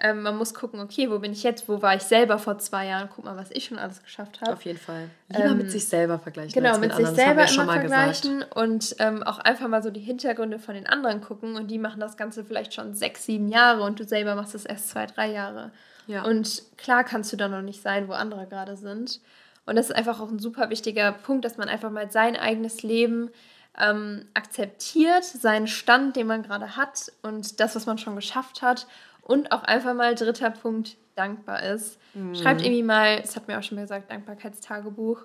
Ähm, 0.00 0.22
man 0.22 0.36
muss 0.36 0.54
gucken, 0.54 0.80
okay, 0.80 1.08
wo 1.08 1.20
bin 1.20 1.32
ich 1.32 1.44
jetzt, 1.44 1.68
wo 1.68 1.80
war 1.80 1.94
ich 1.94 2.02
selber 2.02 2.38
vor 2.38 2.58
zwei 2.58 2.86
Jahren, 2.86 3.08
guck 3.14 3.24
mal, 3.24 3.36
was 3.36 3.50
ich 3.52 3.66
schon 3.66 3.78
alles 3.78 4.02
geschafft 4.02 4.40
habe. 4.40 4.52
Auf 4.52 4.64
jeden 4.64 4.78
Fall. 4.78 5.08
Lieber 5.28 5.44
ähm, 5.44 5.58
mit 5.58 5.70
sich 5.70 5.86
selber 5.86 6.18
vergleichen. 6.18 6.52
Genau, 6.52 6.78
mit, 6.78 6.96
mit 6.96 7.06
sich 7.06 7.14
selber 7.14 7.48
immer 7.48 7.72
vergleichen 7.72 8.40
gesagt. 8.40 8.56
und 8.56 8.96
ähm, 8.98 9.22
auch 9.22 9.38
einfach 9.38 9.68
mal 9.68 9.82
so 9.84 9.90
die 9.90 10.00
Hintergründe 10.00 10.58
von 10.58 10.74
den 10.74 10.88
anderen 10.88 11.20
gucken 11.20 11.54
und 11.54 11.68
die 11.68 11.78
machen 11.78 12.00
das 12.00 12.16
Ganze 12.16 12.44
vielleicht 12.44 12.74
schon 12.74 12.94
sechs, 12.94 13.24
sieben 13.24 13.48
Jahre 13.48 13.82
und 13.82 14.00
du 14.00 14.04
selber 14.04 14.34
machst 14.34 14.56
es 14.56 14.64
erst 14.64 14.88
zwei, 14.88 15.06
drei 15.06 15.30
Jahre. 15.30 15.70
Ja. 16.08 16.24
Und 16.24 16.62
klar 16.76 17.04
kannst 17.04 17.32
du 17.32 17.36
da 17.36 17.48
noch 17.48 17.62
nicht 17.62 17.80
sein, 17.80 18.08
wo 18.08 18.12
andere 18.12 18.46
gerade 18.46 18.76
sind. 18.76 19.20
Und 19.64 19.76
das 19.76 19.90
ist 19.90 19.96
einfach 19.96 20.20
auch 20.20 20.28
ein 20.28 20.38
super 20.38 20.70
wichtiger 20.70 21.12
Punkt, 21.12 21.44
dass 21.44 21.56
man 21.56 21.68
einfach 21.68 21.90
mal 21.90 22.10
sein 22.10 22.36
eigenes 22.36 22.82
Leben 22.82 23.30
ähm, 23.78 24.26
akzeptiert, 24.34 25.24
seinen 25.24 25.66
Stand, 25.66 26.16
den 26.16 26.26
man 26.26 26.42
gerade 26.42 26.76
hat 26.76 27.12
und 27.22 27.60
das, 27.60 27.74
was 27.74 27.86
man 27.86 27.98
schon 27.98 28.16
geschafft 28.16 28.62
hat. 28.62 28.86
Und 29.24 29.52
auch 29.52 29.62
einfach 29.62 29.94
mal 29.94 30.14
dritter 30.14 30.50
Punkt, 30.50 30.96
dankbar 31.14 31.62
ist. 31.62 31.98
Mhm. 32.14 32.34
Schreibt 32.34 32.60
irgendwie 32.60 32.82
mal, 32.82 33.20
das 33.20 33.36
hat 33.36 33.48
mir 33.48 33.58
auch 33.58 33.62
schon 33.62 33.76
mal 33.76 33.82
gesagt, 33.82 34.10
Dankbarkeitstagebuch, 34.10 35.24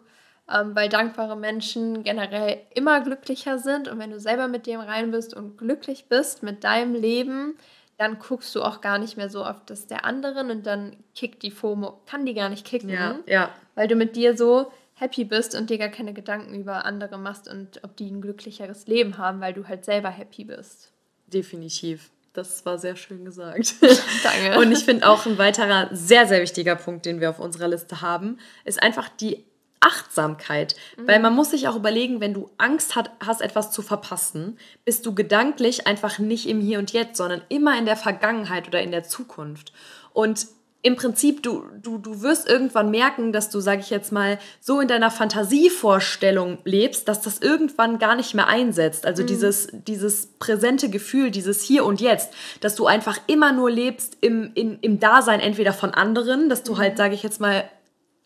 ähm, 0.51 0.75
weil 0.75 0.87
dankbare 0.87 1.35
Menschen 1.35 2.03
generell 2.03 2.61
immer 2.73 3.01
glücklicher 3.01 3.59
sind. 3.59 3.87
Und 3.87 3.99
wenn 3.99 4.11
du 4.11 4.19
selber 4.19 4.47
mit 4.47 4.67
dem 4.67 4.79
rein 4.79 5.11
bist 5.11 5.33
und 5.33 5.57
glücklich 5.57 6.05
bist 6.07 6.43
mit 6.43 6.63
deinem 6.63 6.95
Leben, 6.95 7.55
dann 7.97 8.17
guckst 8.17 8.55
du 8.55 8.63
auch 8.63 8.79
gar 8.79 8.97
nicht 8.97 9.17
mehr 9.17 9.29
so 9.29 9.43
auf 9.43 9.65
das 9.65 9.87
der 9.87 10.05
anderen 10.05 10.51
und 10.51 10.65
dann 10.65 10.95
kickt 11.15 11.43
die 11.43 11.51
FOMO, 11.51 11.99
kann 12.05 12.25
die 12.25 12.33
gar 12.33 12.47
nicht 12.47 12.65
kicken, 12.65 12.89
ja, 12.89 13.19
ja. 13.25 13.49
weil 13.75 13.89
du 13.89 13.95
mit 13.95 14.15
dir 14.15 14.37
so 14.37 14.71
happy 14.93 15.25
bist 15.25 15.53
und 15.53 15.69
dir 15.69 15.77
gar 15.77 15.89
keine 15.89 16.13
Gedanken 16.13 16.55
über 16.55 16.85
andere 16.85 17.17
machst 17.17 17.49
und 17.49 17.83
ob 17.83 17.97
die 17.97 18.09
ein 18.09 18.21
glücklicheres 18.21 18.87
Leben 18.87 19.17
haben, 19.17 19.41
weil 19.41 19.53
du 19.53 19.67
halt 19.67 19.83
selber 19.83 20.09
happy 20.09 20.45
bist. 20.45 20.93
Definitiv. 21.27 22.09
Das 22.33 22.65
war 22.65 22.77
sehr 22.77 22.95
schön 22.95 23.25
gesagt. 23.25 23.75
Danke. 24.23 24.59
Und 24.59 24.71
ich 24.71 24.85
finde 24.85 25.07
auch 25.07 25.25
ein 25.25 25.37
weiterer 25.37 25.89
sehr, 25.91 26.27
sehr 26.27 26.41
wichtiger 26.41 26.75
Punkt, 26.75 27.05
den 27.05 27.19
wir 27.19 27.29
auf 27.29 27.39
unserer 27.39 27.67
Liste 27.67 28.01
haben, 28.01 28.37
ist 28.65 28.81
einfach 28.81 29.09
die 29.09 29.45
Achtsamkeit. 29.79 30.75
Mhm. 30.97 31.07
Weil 31.07 31.19
man 31.19 31.35
muss 31.35 31.51
sich 31.51 31.67
auch 31.67 31.75
überlegen, 31.75 32.21
wenn 32.21 32.33
du 32.33 32.49
Angst 32.57 32.95
hat, 32.95 33.11
hast, 33.25 33.41
etwas 33.41 33.71
zu 33.71 33.81
verpassen, 33.81 34.57
bist 34.85 35.05
du 35.05 35.15
gedanklich 35.15 35.87
einfach 35.87 36.19
nicht 36.19 36.47
im 36.47 36.61
Hier 36.61 36.79
und 36.79 36.91
Jetzt, 36.91 37.17
sondern 37.17 37.41
immer 37.49 37.77
in 37.77 37.85
der 37.85 37.95
Vergangenheit 37.95 38.67
oder 38.67 38.81
in 38.81 38.91
der 38.91 39.03
Zukunft. 39.03 39.73
Und 40.13 40.47
im 40.81 40.95
Prinzip, 40.95 41.43
du, 41.43 41.63
du, 41.81 41.97
du 41.97 42.21
wirst 42.21 42.47
irgendwann 42.47 42.89
merken, 42.89 43.33
dass 43.33 43.49
du, 43.49 43.59
sage 43.59 43.81
ich 43.81 43.89
jetzt 43.89 44.13
mal, 44.13 44.39
so 44.61 44.79
in 44.79 44.87
deiner 44.87 45.11
Fantasievorstellung 45.11 46.59
lebst, 46.63 47.09
dass 47.09 47.21
das 47.21 47.39
irgendwann 47.39 47.99
gar 47.99 48.15
nicht 48.15 48.33
mehr 48.33 48.47
einsetzt. 48.47 49.05
Also 49.05 49.23
mhm. 49.23 49.27
dieses, 49.27 49.67
dieses 49.73 50.27
präsente 50.39 50.89
Gefühl, 50.89 51.31
dieses 51.31 51.61
Hier 51.61 51.83
und 51.83 51.99
Jetzt, 51.99 52.33
dass 52.61 52.75
du 52.75 52.85
einfach 52.85 53.19
immer 53.27 53.51
nur 53.51 53.69
lebst 53.69 54.17
im, 54.21 54.51
in, 54.55 54.79
im 54.79 55.01
Dasein 55.01 55.41
entweder 55.41 55.73
von 55.73 55.93
anderen, 55.93 56.47
dass 56.47 56.63
du 56.63 56.77
halt, 56.77 56.93
mhm. 56.93 56.97
sage 56.97 57.13
ich 57.13 57.23
jetzt 57.23 57.41
mal, 57.41 57.69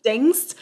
denkst, 0.04 0.54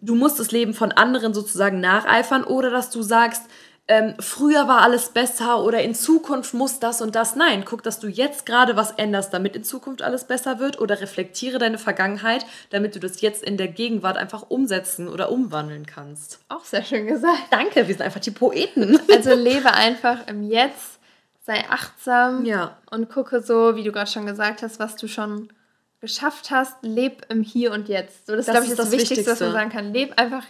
du 0.00 0.14
musst 0.14 0.38
das 0.38 0.52
Leben 0.52 0.74
von 0.74 0.92
anderen 0.92 1.34
sozusagen 1.34 1.80
nacheifern 1.80 2.44
oder 2.44 2.70
dass 2.70 2.90
du 2.90 3.02
sagst, 3.02 3.42
ähm, 3.88 4.14
früher 4.20 4.68
war 4.68 4.82
alles 4.82 5.08
besser 5.08 5.64
oder 5.64 5.82
in 5.82 5.94
Zukunft 5.94 6.54
muss 6.54 6.78
das 6.78 7.02
und 7.02 7.16
das. 7.16 7.34
Nein, 7.34 7.64
guck, 7.64 7.82
dass 7.82 7.98
du 7.98 8.06
jetzt 8.06 8.46
gerade 8.46 8.76
was 8.76 8.92
änderst, 8.92 9.34
damit 9.34 9.56
in 9.56 9.64
Zukunft 9.64 10.02
alles 10.02 10.24
besser 10.24 10.60
wird 10.60 10.80
oder 10.80 11.00
reflektiere 11.00 11.58
deine 11.58 11.78
Vergangenheit, 11.78 12.46
damit 12.70 12.94
du 12.94 13.00
das 13.00 13.20
jetzt 13.20 13.42
in 13.42 13.56
der 13.56 13.68
Gegenwart 13.68 14.16
einfach 14.16 14.44
umsetzen 14.48 15.08
oder 15.08 15.32
umwandeln 15.32 15.84
kannst. 15.84 16.38
Auch 16.48 16.64
sehr 16.64 16.84
schön 16.84 17.08
gesagt. 17.08 17.42
Danke, 17.50 17.88
wir 17.88 17.94
sind 17.94 18.02
einfach 18.02 18.20
die 18.20 18.30
Poeten. 18.30 19.00
Also 19.12 19.34
lebe 19.34 19.74
einfach 19.74 20.26
im 20.28 20.42
Jetzt, 20.42 20.98
sei 21.44 21.64
achtsam 21.68 22.44
ja. 22.44 22.78
und 22.90 23.10
gucke 23.10 23.42
so, 23.42 23.74
wie 23.74 23.82
du 23.82 23.90
gerade 23.90 24.10
schon 24.10 24.26
gesagt 24.26 24.62
hast, 24.62 24.78
was 24.78 24.96
du 24.96 25.08
schon 25.08 25.52
geschafft 26.00 26.50
hast, 26.50 26.76
leb 26.82 27.26
im 27.28 27.42
Hier 27.42 27.72
und 27.72 27.88
Jetzt. 27.88 28.26
So, 28.26 28.36
das, 28.36 28.46
das 28.46 28.54
glaube 28.54 28.66
ich, 28.66 28.72
ist 28.72 28.78
das, 28.78 28.86
das 28.86 28.92
Wichtigste, 28.92 29.16
Wichtigste, 29.16 29.32
was 29.32 29.52
man 29.52 29.52
sagen 29.52 29.70
kann. 29.70 29.92
Leb 29.92 30.20
einfach 30.20 30.44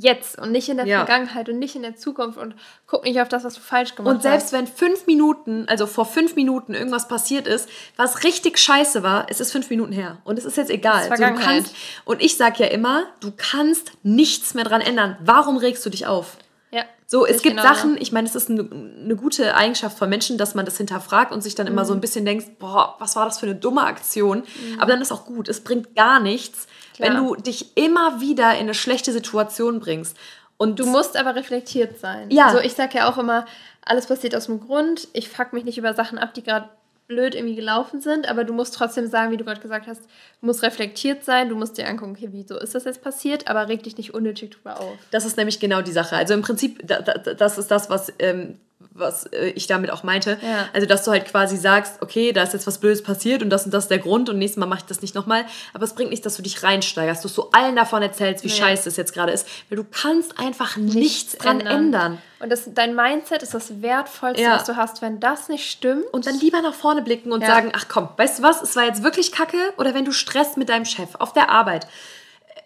jetzt 0.00 0.38
und 0.38 0.52
nicht 0.52 0.68
in 0.68 0.76
der 0.76 0.86
ja. 0.86 1.04
Vergangenheit 1.04 1.48
und 1.48 1.58
nicht 1.58 1.74
in 1.74 1.82
der 1.82 1.96
Zukunft 1.96 2.38
und 2.38 2.54
guck 2.86 3.04
nicht 3.04 3.20
auf 3.20 3.28
das, 3.28 3.44
was 3.44 3.54
du 3.54 3.60
falsch 3.60 3.94
gemacht 3.94 4.08
hast. 4.08 4.16
Und 4.16 4.22
selbst 4.22 4.44
hast. 4.46 4.52
wenn 4.52 4.66
fünf 4.66 5.06
Minuten, 5.06 5.66
also 5.68 5.86
vor 5.86 6.06
fünf 6.06 6.36
Minuten 6.36 6.74
irgendwas 6.74 7.08
passiert 7.08 7.46
ist, 7.46 7.68
was 7.96 8.24
richtig 8.24 8.58
scheiße 8.58 9.02
war, 9.02 9.26
es 9.28 9.40
ist 9.40 9.52
fünf 9.52 9.70
Minuten 9.70 9.92
her 9.92 10.18
und 10.24 10.38
es 10.38 10.44
ist 10.44 10.56
jetzt 10.56 10.70
egal. 10.70 11.02
Ist 11.02 11.06
Vergangenheit. 11.08 11.66
So, 11.66 11.72
kannst, 11.72 11.76
und 12.04 12.22
ich 12.22 12.36
sag 12.36 12.58
ja 12.58 12.66
immer, 12.66 13.04
du 13.20 13.32
kannst 13.36 13.92
nichts 14.02 14.54
mehr 14.54 14.64
dran 14.64 14.80
ändern. 14.80 15.16
Warum 15.20 15.56
regst 15.56 15.84
du 15.84 15.90
dich 15.90 16.06
auf? 16.06 16.36
Ja. 16.70 16.84
So, 17.06 17.24
es 17.24 17.40
gibt 17.40 17.56
genau 17.56 17.62
Sachen, 17.62 17.96
ich 17.98 18.12
meine, 18.12 18.28
es 18.28 18.34
ist 18.34 18.50
eine, 18.50 18.68
eine, 18.70 19.16
gute 19.16 19.56
Eigenschaft 19.56 19.96
von 19.96 20.10
Menschen, 20.10 20.36
dass 20.36 20.54
man 20.54 20.66
das 20.66 20.76
hinterfragt 20.76 21.32
und 21.32 21.42
sich 21.42 21.54
dann 21.54 21.66
mhm. 21.66 21.72
immer 21.72 21.84
so 21.86 21.94
ein 21.94 22.02
bisschen 22.02 22.26
denkt, 22.26 22.58
boah, 22.58 22.96
was 22.98 23.16
war 23.16 23.24
das 23.24 23.38
für 23.38 23.46
eine 23.46 23.54
dumme 23.54 23.84
Aktion? 23.84 24.40
Mhm. 24.40 24.78
Aber 24.78 24.92
dann 24.92 25.00
ist 25.00 25.10
auch 25.10 25.24
gut, 25.24 25.48
es 25.48 25.64
bringt 25.64 25.96
gar 25.96 26.20
nichts, 26.20 26.66
Klar. 26.98 27.10
wenn 27.10 27.16
du 27.16 27.34
dich 27.36 27.76
immer 27.76 28.20
wieder 28.20 28.52
in 28.54 28.60
eine 28.60 28.74
schlechte 28.74 29.12
Situation 29.12 29.80
bringst. 29.80 30.16
Und 30.56 30.80
du 30.80 30.86
musst 30.86 31.16
aber 31.16 31.36
reflektiert 31.36 31.98
sein. 32.00 32.30
Ja. 32.30 32.50
So, 32.50 32.58
ich 32.58 32.74
sage 32.74 32.98
ja 32.98 33.08
auch 33.08 33.16
immer, 33.16 33.46
alles 33.82 34.06
passiert 34.06 34.34
aus 34.34 34.46
dem 34.46 34.60
Grund. 34.60 35.06
Ich 35.12 35.28
fuck 35.28 35.52
mich 35.52 35.64
nicht 35.64 35.78
über 35.78 35.94
Sachen 35.94 36.18
ab, 36.18 36.34
die 36.34 36.42
gerade 36.42 36.68
blöd 37.06 37.34
irgendwie 37.34 37.54
gelaufen 37.54 38.02
sind, 38.02 38.28
aber 38.28 38.44
du 38.44 38.52
musst 38.52 38.74
trotzdem 38.74 39.06
sagen, 39.06 39.32
wie 39.32 39.38
du 39.38 39.44
gerade 39.44 39.60
gesagt 39.60 39.86
hast, 39.86 40.02
du 40.40 40.46
musst 40.46 40.62
reflektiert 40.62 41.24
sein, 41.24 41.48
du 41.48 41.56
musst 41.56 41.78
dir 41.78 41.88
angucken, 41.88 42.12
okay, 42.16 42.28
wieso 42.32 42.58
ist 42.58 42.74
das 42.74 42.84
jetzt 42.84 43.02
passiert, 43.02 43.48
aber 43.48 43.68
reg 43.68 43.82
dich 43.82 43.96
nicht 43.96 44.12
unnötig 44.12 44.50
drüber 44.50 44.78
auf. 44.78 44.98
Das 45.10 45.24
ist 45.24 45.38
nämlich 45.38 45.58
genau 45.58 45.80
die 45.80 45.92
Sache. 45.92 46.16
Also 46.16 46.34
im 46.34 46.42
Prinzip, 46.42 46.86
das 46.86 47.56
ist 47.56 47.70
das, 47.70 47.88
was 47.88 48.12
ähm, 48.18 48.60
was 48.80 49.26
äh, 49.26 49.50
ich 49.50 49.66
damit 49.66 49.90
auch 49.90 50.02
meinte. 50.02 50.38
Ja. 50.42 50.68
Also, 50.72 50.86
dass 50.86 51.04
du 51.04 51.10
halt 51.10 51.26
quasi 51.26 51.56
sagst, 51.56 52.00
okay, 52.00 52.32
da 52.32 52.42
ist 52.42 52.52
jetzt 52.52 52.66
was 52.66 52.78
Blödes 52.78 53.02
passiert 53.02 53.42
und 53.42 53.50
das 53.50 53.64
und 53.64 53.72
das 53.72 53.84
ist 53.84 53.90
der 53.90 53.98
Grund 53.98 54.28
und 54.28 54.38
nächstes 54.38 54.58
Mal 54.58 54.66
mache 54.66 54.80
ich 54.80 54.86
das 54.86 55.02
nicht 55.02 55.14
nochmal. 55.14 55.44
Aber 55.74 55.84
es 55.84 55.94
bringt 55.94 56.10
nicht, 56.10 56.24
dass 56.24 56.36
du 56.36 56.42
dich 56.42 56.62
reinsteigerst, 56.62 57.24
dass 57.24 57.34
du 57.34 57.48
allen 57.52 57.76
davon 57.76 58.02
erzählst, 58.02 58.44
wie 58.44 58.48
ja. 58.48 58.54
scheiße 58.54 58.88
es 58.88 58.96
jetzt 58.96 59.12
gerade 59.12 59.32
ist. 59.32 59.46
Weil 59.68 59.76
du 59.76 59.84
kannst 59.84 60.38
einfach 60.38 60.76
nichts, 60.76 60.94
nichts 60.94 61.38
dran 61.38 61.60
ändern. 61.60 61.76
ändern. 61.76 62.18
Und 62.40 62.50
das, 62.50 62.72
dein 62.72 62.94
Mindset 62.94 63.42
ist 63.42 63.54
das 63.54 63.82
Wertvollste, 63.82 64.42
ja. 64.42 64.54
was 64.54 64.64
du 64.64 64.76
hast. 64.76 65.02
Wenn 65.02 65.18
das 65.18 65.48
nicht 65.48 65.68
stimmt. 65.68 66.04
Und 66.12 66.26
dann 66.26 66.38
lieber 66.38 66.62
nach 66.62 66.74
vorne 66.74 67.02
blicken 67.02 67.32
und 67.32 67.44
sagen, 67.44 67.72
ach 67.74 67.86
komm, 67.88 68.08
weißt 68.16 68.38
du 68.38 68.42
was, 68.44 68.62
es 68.62 68.76
war 68.76 68.84
jetzt 68.84 69.02
wirklich 69.02 69.32
kacke. 69.32 69.58
Oder 69.76 69.94
wenn 69.94 70.04
du 70.04 70.12
Stress 70.12 70.56
mit 70.56 70.68
deinem 70.68 70.84
Chef 70.84 71.16
auf 71.18 71.32
der 71.32 71.50
Arbeit 71.50 71.88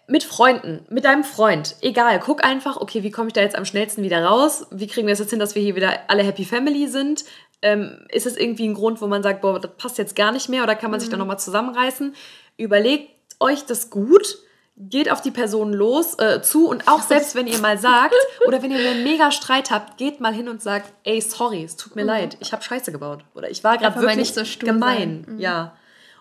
mit 0.07 0.23
Freunden, 0.23 0.85
mit 0.89 1.05
deinem 1.05 1.23
Freund, 1.23 1.75
egal, 1.81 2.19
guck 2.19 2.43
einfach, 2.43 2.77
okay, 2.77 3.03
wie 3.03 3.11
komme 3.11 3.27
ich 3.27 3.33
da 3.33 3.41
jetzt 3.41 3.55
am 3.55 3.65
schnellsten 3.65 4.03
wieder 4.03 4.23
raus? 4.23 4.67
Wie 4.71 4.87
kriegen 4.87 5.07
wir 5.07 5.13
es 5.13 5.19
jetzt 5.19 5.29
hin, 5.29 5.39
dass 5.39 5.55
wir 5.55 5.61
hier 5.61 5.75
wieder 5.75 6.09
alle 6.09 6.23
Happy 6.23 6.43
Family 6.43 6.87
sind? 6.87 7.23
Ähm, 7.61 8.05
ist 8.09 8.25
es 8.25 8.35
irgendwie 8.35 8.67
ein 8.67 8.73
Grund, 8.73 9.01
wo 9.01 9.07
man 9.07 9.23
sagt, 9.23 9.41
boah, 9.41 9.59
das 9.59 9.71
passt 9.77 9.97
jetzt 9.97 10.15
gar 10.15 10.33
nicht 10.33 10.49
mehr 10.49 10.63
oder 10.63 10.75
kann 10.75 10.91
man 10.91 10.97
mhm. 10.97 11.01
sich 11.01 11.09
da 11.09 11.17
nochmal 11.17 11.39
zusammenreißen? 11.39 12.13
Überlegt 12.57 13.11
euch 13.39 13.65
das 13.65 13.89
gut, 13.89 14.39
geht 14.75 15.09
auf 15.09 15.21
die 15.21 15.31
Person 15.31 15.71
los, 15.71 16.19
äh, 16.19 16.41
zu 16.41 16.67
und 16.67 16.87
auch 16.89 17.01
selbst 17.07 17.35
wenn 17.35 17.47
ihr 17.47 17.59
mal 17.59 17.77
sagt 17.77 18.15
oder 18.45 18.61
wenn 18.61 18.71
ihr 18.71 18.79
einen 18.79 19.03
mega 19.03 19.31
Streit 19.31 19.71
habt, 19.71 19.97
geht 19.97 20.19
mal 20.19 20.33
hin 20.33 20.49
und 20.49 20.61
sagt, 20.61 20.91
ey, 21.03 21.21
sorry, 21.21 21.63
es 21.63 21.77
tut 21.77 21.95
mir 21.95 22.03
mhm. 22.03 22.09
leid, 22.09 22.37
ich 22.41 22.51
habe 22.51 22.63
Scheiße 22.63 22.91
gebaut 22.91 23.23
oder 23.35 23.49
ich 23.49 23.63
war 23.63 23.77
gerade 23.77 24.01
wirklich 24.01 24.33
so 24.33 24.43
gemein. 24.59 25.25
Mhm. 25.27 25.39
Ja. 25.39 25.77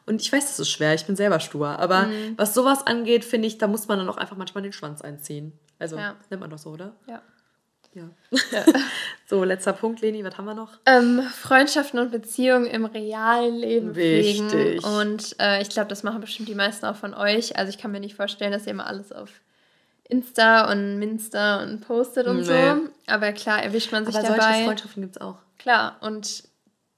Und 0.07 0.21
ich 0.21 0.33
weiß, 0.33 0.47
das 0.47 0.59
ist 0.59 0.71
schwer, 0.71 0.95
ich 0.95 1.07
bin 1.07 1.17
selber 1.17 1.41
stur. 1.41 1.79
Aber 1.79 2.05
mhm. 2.05 2.35
was 2.37 2.55
sowas 2.55 2.87
angeht, 2.87 3.25
finde 3.25 3.49
ich, 3.49 3.59
da 3.59 3.69
muss 3.69 3.89
man 3.89 3.99
dann 3.99 4.09
auch 4.09 4.17
einfach 4.17 4.37
manchmal 4.37 4.63
den 4.63 4.73
Schwanz 4.73 5.01
einziehen. 5.03 5.53
Also, 5.79 5.97
ja. 5.97 6.17
nennt 6.31 6.41
man 6.41 6.51
doch 6.51 6.59
so, 6.59 6.71
oder? 6.71 6.95
Ja. 7.07 7.23
Ja. 7.95 8.09
ja. 8.51 8.65
so, 9.27 9.45
letzter 9.45 9.73
Punkt, 9.75 10.01
Leni, 10.01 10.25
was 10.25 10.39
haben 10.39 10.47
wir 10.47 10.55
noch? 10.55 10.79
Ähm, 10.87 11.21
Freundschaften 11.21 12.01
und 12.01 12.11
Beziehungen 12.11 12.67
im 12.67 12.85
realen 12.87 13.57
Leben 13.57 13.95
Wichtig. 13.95 14.49
pflegen. 14.49 14.85
Und 14.85 15.37
äh, 15.39 15.61
ich 15.61 15.69
glaube, 15.69 15.89
das 15.89 16.03
machen 16.03 16.21
bestimmt 16.21 16.49
die 16.49 16.55
meisten 16.55 16.87
auch 16.87 16.97
von 16.97 17.15
euch. 17.15 17.57
Also 17.57 17.71
ich 17.71 17.79
kann 17.79 17.93
mir 17.93 18.01
nicht 18.01 18.15
vorstellen, 18.15 18.53
dass 18.53 18.67
ihr 18.67 18.73
immer 18.73 18.87
alles 18.87 19.13
auf 19.13 19.29
Insta 20.09 20.71
und 20.71 20.99
Minster 20.99 21.63
und 21.63 21.81
postet 21.81 22.27
und 22.27 22.39
nee. 22.39 22.45
so. 22.45 22.89
Aber 23.07 23.33
klar, 23.33 23.63
erwischt 23.63 23.93
man 23.93 24.07
sich 24.07 24.17
Aber 24.17 24.29
dabei. 24.29 24.53
Solche 24.53 24.65
Freundschaften 24.65 25.03
gibt 25.03 25.17
es 25.17 25.23
auch. 25.23 25.37
Klar, 25.59 25.97
und 26.01 26.45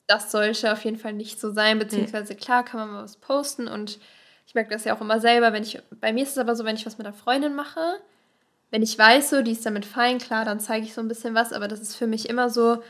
das 0.07 0.31
sollte 0.31 0.73
auf 0.73 0.85
jeden 0.85 0.99
Fall 0.99 1.13
nicht 1.13 1.41
so 1.41 1.53
sein, 1.53 1.79
beziehungsweise 1.79 2.35
klar 2.35 2.65
kann 2.65 2.81
man 2.81 2.93
mal 2.93 3.05
was 3.05 3.17
posten 3.17 3.69
und 3.69 3.99
ich 4.47 4.55
merke 4.55 4.71
das 4.71 4.85
ja 4.85 4.95
auch 4.95 5.01
immer 5.01 5.21
selber, 5.21 5.53
wenn 5.53 5.63
ich, 5.63 5.81
bei 6.01 6.13
mir 6.13 6.23
ist 6.23 6.33
es 6.33 6.39
aber 6.39 6.55
so, 6.55 6.65
wenn 6.65 6.77
ich 6.77 6.87
was 6.87 6.99
mit 6.99 7.07
einer 7.07 7.17
Freundin 7.17 7.55
mache, 7.55 7.81
wenn 8.71 8.83
ich 8.83 8.99
weiß, 8.99 9.31
so, 9.31 9.43
die 9.43 9.53
ist 9.53 9.65
damit 9.65 9.87
fein, 9.87 10.19
klar, 10.19 10.45
dann 10.45 10.61
zeige 10.61 10.85
ich 10.85 10.95
so 10.95 11.01
ein 11.01 11.09
bisschen 11.09 11.35
was, 11.35 11.53
aber 11.53 11.69
das 11.69 11.81
ist 11.81 11.97
für 11.97 12.07
mich 12.07 12.29
immer 12.29 12.51
so, 12.51 12.83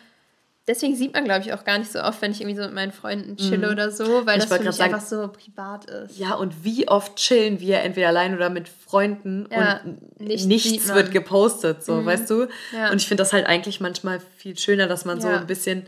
deswegen 0.67 0.97
sieht 0.97 1.13
man, 1.13 1.25
glaube 1.25 1.43
ich, 1.43 1.53
auch 1.53 1.65
gar 1.65 1.79
nicht 1.79 1.93
so 1.93 2.01
oft, 2.01 2.23
wenn 2.23 2.33
ich 2.33 2.41
irgendwie 2.41 2.57
so 2.57 2.65
mit 2.65 2.75
meinen 2.75 2.93
Freunden 2.93 3.37
chille 3.37 3.67
mhm. 3.67 3.73
oder 3.73 3.91
so, 3.91 4.27
weil 4.27 4.39
ich 4.39 4.47
das 4.47 4.57
für 4.57 4.65
mich 4.65 4.75
sagen, 4.75 4.95
einfach 4.95 5.07
so 5.07 5.29
privat 5.29 5.85
ist. 5.85 6.19
Ja, 6.19 6.35
und 6.35 6.65
wie 6.65 6.89
oft 6.89 7.17
chillen 7.17 7.61
wir 7.61 7.81
entweder 7.81 8.09
allein 8.09 8.35
oder 8.35 8.51
mit 8.51 8.69
Freunden 8.69 9.47
ja, 9.51 9.81
und 9.85 10.21
nichts, 10.21 10.47
nichts 10.47 10.93
wird 10.93 11.13
gepostet, 11.13 11.85
so, 11.85 11.97
mhm. 11.97 12.07
weißt 12.07 12.31
du? 12.31 12.49
Ja. 12.73 12.91
Und 12.91 13.01
ich 13.01 13.07
finde 13.07 13.23
das 13.23 13.33
halt 13.33 13.47
eigentlich 13.47 13.81
manchmal 13.81 14.21
viel 14.37 14.59
schöner, 14.59 14.87
dass 14.87 15.05
man 15.05 15.19
ja. 15.19 15.23
so 15.23 15.29
ein 15.29 15.47
bisschen 15.47 15.87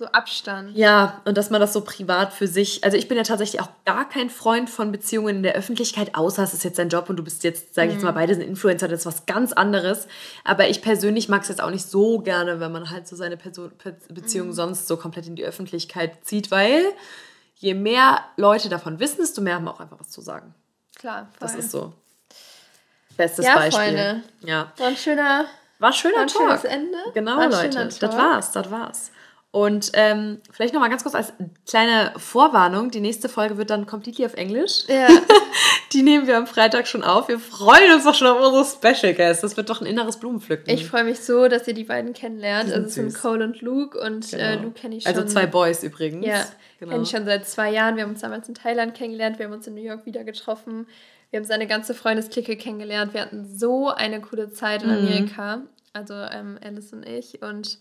so 0.00 0.06
Abstand. 0.06 0.74
Ja, 0.78 1.20
und 1.26 1.36
dass 1.36 1.50
man 1.50 1.60
das 1.60 1.74
so 1.74 1.82
privat 1.82 2.32
für 2.32 2.46
sich. 2.46 2.82
Also 2.84 2.96
ich 2.96 3.06
bin 3.06 3.18
ja 3.18 3.22
tatsächlich 3.22 3.60
auch 3.60 3.68
gar 3.84 4.08
kein 4.08 4.30
Freund 4.30 4.70
von 4.70 4.92
Beziehungen 4.92 5.36
in 5.36 5.42
der 5.42 5.54
Öffentlichkeit, 5.54 6.14
außer 6.14 6.42
es 6.42 6.54
ist 6.54 6.64
jetzt 6.64 6.78
dein 6.78 6.88
Job 6.88 7.10
und 7.10 7.16
du 7.16 7.22
bist 7.22 7.44
jetzt, 7.44 7.74
sage 7.74 7.88
ich 7.88 7.94
jetzt 7.94 8.02
mal, 8.02 8.12
mhm. 8.12 8.14
beide 8.14 8.34
sind 8.34 8.44
Influencer, 8.44 8.88
das 8.88 9.00
ist 9.00 9.06
was 9.06 9.26
ganz 9.26 9.52
anderes. 9.52 10.08
Aber 10.42 10.70
ich 10.70 10.80
persönlich 10.80 11.28
mag 11.28 11.42
es 11.42 11.48
jetzt 11.48 11.62
auch 11.62 11.70
nicht 11.70 11.84
so 11.84 12.18
gerne, 12.20 12.60
wenn 12.60 12.72
man 12.72 12.88
halt 12.88 13.06
so 13.06 13.14
seine 13.14 13.36
Person, 13.36 13.72
Beziehung 14.08 14.48
mhm. 14.48 14.52
sonst 14.54 14.88
so 14.88 14.96
komplett 14.96 15.26
in 15.26 15.36
die 15.36 15.44
Öffentlichkeit 15.44 16.24
zieht, 16.24 16.50
weil 16.50 16.82
je 17.56 17.74
mehr 17.74 18.24
Leute 18.38 18.70
davon 18.70 19.00
wissen, 19.00 19.18
desto 19.18 19.42
mehr 19.42 19.56
haben 19.56 19.64
wir 19.64 19.74
auch 19.74 19.80
einfach 19.80 20.00
was 20.00 20.08
zu 20.08 20.22
sagen. 20.22 20.54
Klar, 20.98 21.28
voll. 21.38 21.40
Das 21.40 21.54
ist 21.54 21.70
so. 21.70 21.92
Bestes 23.18 23.44
Ja, 23.44 23.56
Beispiel. 23.56 23.84
Freunde. 23.84 24.22
Ja. 24.46 24.72
War 24.78 24.86
ein 24.86 24.96
schöner, 24.96 25.44
War 25.78 25.90
ein 25.90 25.92
schöner 25.92 26.14
war 26.14 26.22
ein 26.22 26.28
Talk. 26.28 26.48
schönes 26.48 26.64
Ende. 26.64 26.98
Genau, 27.12 27.36
Leute. 27.48 27.86
Das 28.00 28.16
war's, 28.16 28.52
das 28.52 28.70
war's. 28.70 29.10
Und 29.52 29.90
ähm, 29.94 30.38
vielleicht 30.52 30.74
nochmal 30.74 30.90
ganz 30.90 31.02
kurz 31.02 31.16
als 31.16 31.32
kleine 31.68 32.12
Vorwarnung. 32.16 32.92
Die 32.92 33.00
nächste 33.00 33.28
Folge 33.28 33.56
wird 33.58 33.70
dann 33.70 33.84
completely 33.84 34.24
auf 34.24 34.34
Englisch. 34.34 34.84
Ja, 34.86 35.08
Die 35.92 36.02
nehmen 36.02 36.28
wir 36.28 36.36
am 36.36 36.46
Freitag 36.46 36.86
schon 36.86 37.02
auf. 37.02 37.26
Wir 37.26 37.40
freuen 37.40 37.92
uns 37.92 38.04
doch 38.04 38.14
schon 38.14 38.28
auf 38.28 38.36
unsere 38.40 38.64
Special 38.94 39.12
Guests. 39.12 39.42
Das 39.42 39.56
wird 39.56 39.68
doch 39.68 39.80
ein 39.80 39.86
inneres 39.88 40.18
Blumenpflücken. 40.18 40.72
ich 40.72 40.86
freue 40.86 41.02
mich 41.02 41.18
so, 41.18 41.48
dass 41.48 41.66
ihr 41.66 41.74
die 41.74 41.82
beiden 41.82 42.12
kennenlernt. 42.12 42.68
Die 42.68 42.74
Also 42.74 42.86
es 42.86 42.94
sind. 42.94 43.12
Cole 43.12 43.42
und 43.44 43.60
Luke 43.60 43.98
und 44.00 44.32
äh, 44.32 44.36
Genau. 44.36 44.62
Luke 44.66 44.78
kenne 44.80 44.94
ich 44.96 45.02
schon. 45.02 45.12
also 45.16 45.26
zwei 45.26 45.46
Boys 45.46 45.82
übrigens. 45.82 46.24
Ja, 46.26 46.44
genau. 46.78 46.92
kenne 46.92 47.02
ich 47.02 47.10
schon 47.10 47.24
seit 47.24 47.48
zwei 47.48 47.72
Jahren. 47.72 47.96
Wir 47.96 48.04
haben 48.04 48.10
uns 48.10 48.20
damals 48.20 48.48
in 48.48 48.54
Thailand 48.54 48.94
kennengelernt, 48.94 49.40
wir 49.40 49.46
haben 49.46 49.52
uns 49.52 49.66
in 49.66 49.74
New 49.74 49.82
York 49.82 50.06
wieder 50.06 50.22
getroffen. 50.22 50.86
Wir 51.30 51.38
haben 51.40 51.44
seine 51.46 51.66
ganze 51.66 51.94
Freundesklicke 51.94 52.56
kennengelernt. 52.56 53.14
Wir 53.14 53.22
hatten 53.22 53.44
so 53.58 53.88
eine 53.88 54.20
coole 54.20 54.52
Zeit 54.52 54.84
in 54.84 54.90
Mhm. 54.90 54.96
Amerika. 55.08 55.62
Also 55.92 56.14
ähm, 56.14 56.56
Alice 56.64 56.92
und 56.92 57.04
ich. 57.04 57.42
Und 57.42 57.78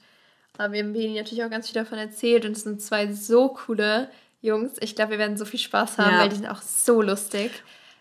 äh, 0.57 0.71
wir 0.71 0.79
haben 0.83 0.93
Beni 0.93 1.15
natürlich 1.19 1.43
auch 1.43 1.49
ganz 1.49 1.67
viel 1.69 1.81
davon 1.81 1.97
erzählt. 1.97 2.45
Und 2.45 2.53
es 2.53 2.63
sind 2.63 2.81
zwei 2.81 3.11
so 3.11 3.49
coole 3.49 4.09
Jungs. 4.41 4.73
Ich 4.79 4.95
glaube, 4.95 5.11
wir 5.11 5.19
werden 5.19 5.37
so 5.37 5.45
viel 5.45 5.59
Spaß 5.59 5.97
haben, 5.97 6.11
Ja. 6.15 6.19
weil 6.21 6.29
die 6.29 6.35
sind 6.37 6.47
auch 6.47 6.61
so 6.61 7.01
lustig. 7.01 7.51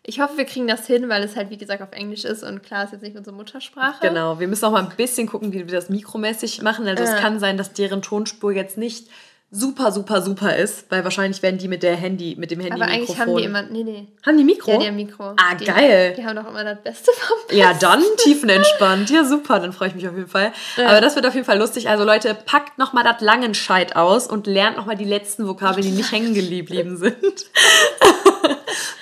Ich 0.05 0.21
hoffe, 0.21 0.39
wir 0.39 0.47
kriegen 0.47 0.67
das 0.67 0.87
hin, 0.87 1.09
weil 1.11 1.23
es 1.23 1.37
halt, 1.37 1.51
wie 1.51 1.59
gesagt, 1.59 1.83
auf 1.83 1.93
Englisch 1.93 2.25
ist. 2.25 2.43
Und 2.43 2.63
klar, 2.63 2.85
ist 2.85 2.93
jetzt 2.93 3.03
nicht 3.03 3.17
unsere 3.17 3.37
Muttersprache. 3.37 4.07
Genau, 4.09 4.41
wir 4.41 4.49
müssen 4.49 4.65
auch 4.65 4.71
mal 4.73 4.83
ein 4.85 4.97
bisschen 4.97 5.27
gucken, 5.27 5.53
wie 5.53 5.59
wir 5.59 5.67
das 5.67 5.91
mikromäßig 5.91 6.63
machen. 6.63 6.87
Also 6.89 7.03
es 7.03 7.11
Ja. 7.11 7.19
kann 7.21 7.39
sein, 7.39 7.59
dass 7.59 7.75
deren 7.75 8.01
Tonspur 8.01 8.53
jetzt 8.53 8.79
nicht 8.79 9.09
super, 9.51 9.93
super, 9.93 10.21
super 10.21 10.57
ist, 10.57 10.91
weil 10.91 11.05
wahrscheinlich 11.05 11.43
werden 11.43 11.59
die 11.59 11.69
mit 11.69 11.83
der 11.83 11.97
Handy, 11.97 12.37
mit 12.39 12.51
dem 12.51 12.61
Handy 12.61 12.75
Aber 12.75 12.91
eigentlich 12.91 13.19
haben 13.19 13.35
die 13.37 13.45
immer. 13.45 13.63
Nee, 13.63 13.83
nee. 13.83 14.09
Haben 14.25 14.37
die 14.37 14.45
Mikro? 14.45 14.73
Ja, 14.73 14.79
die 14.79 14.87
haben 14.87 14.97
Mikro. 14.97 15.25
Ah, 15.37 15.55
die, 15.55 15.65
geil. 15.65 16.15
Die 16.17 16.25
haben 16.25 16.37
doch 16.37 16.47
immer 16.49 16.65
das 16.65 16.83
Beste 16.83 17.11
vom 17.15 17.57
Ja, 17.57 17.73
dann 17.73 18.03
tiefenentspannt. 18.19 19.11
Ja, 19.11 19.25
super, 19.25 19.59
dann 19.59 19.73
freue 19.73 19.89
ich 19.89 19.95
mich 19.95 20.07
auf 20.07 20.15
jeden 20.15 20.29
Fall. 20.29 20.53
Aber 20.77 21.01
das 21.01 21.17
wird 21.17 21.27
auf 21.27 21.35
jeden 21.35 21.47
Fall 21.47 21.59
lustig. 21.59 21.89
Also 21.89 22.05
Leute, 22.05 22.35
packt 22.35 22.79
nochmal 22.79 23.05
das 23.05 23.21
Langenscheid 23.21 23.97
aus 23.97 24.27
und 24.27 24.47
lernt 24.47 24.77
nochmal 24.77 24.97
die 24.97 25.05
letzten 25.05 25.49
Vokabeln, 25.49 25.83
die 25.83 25.93
nicht 25.93 26.13
hängen 26.13 26.35
geblieben 26.35 26.99
sind. 26.99 27.17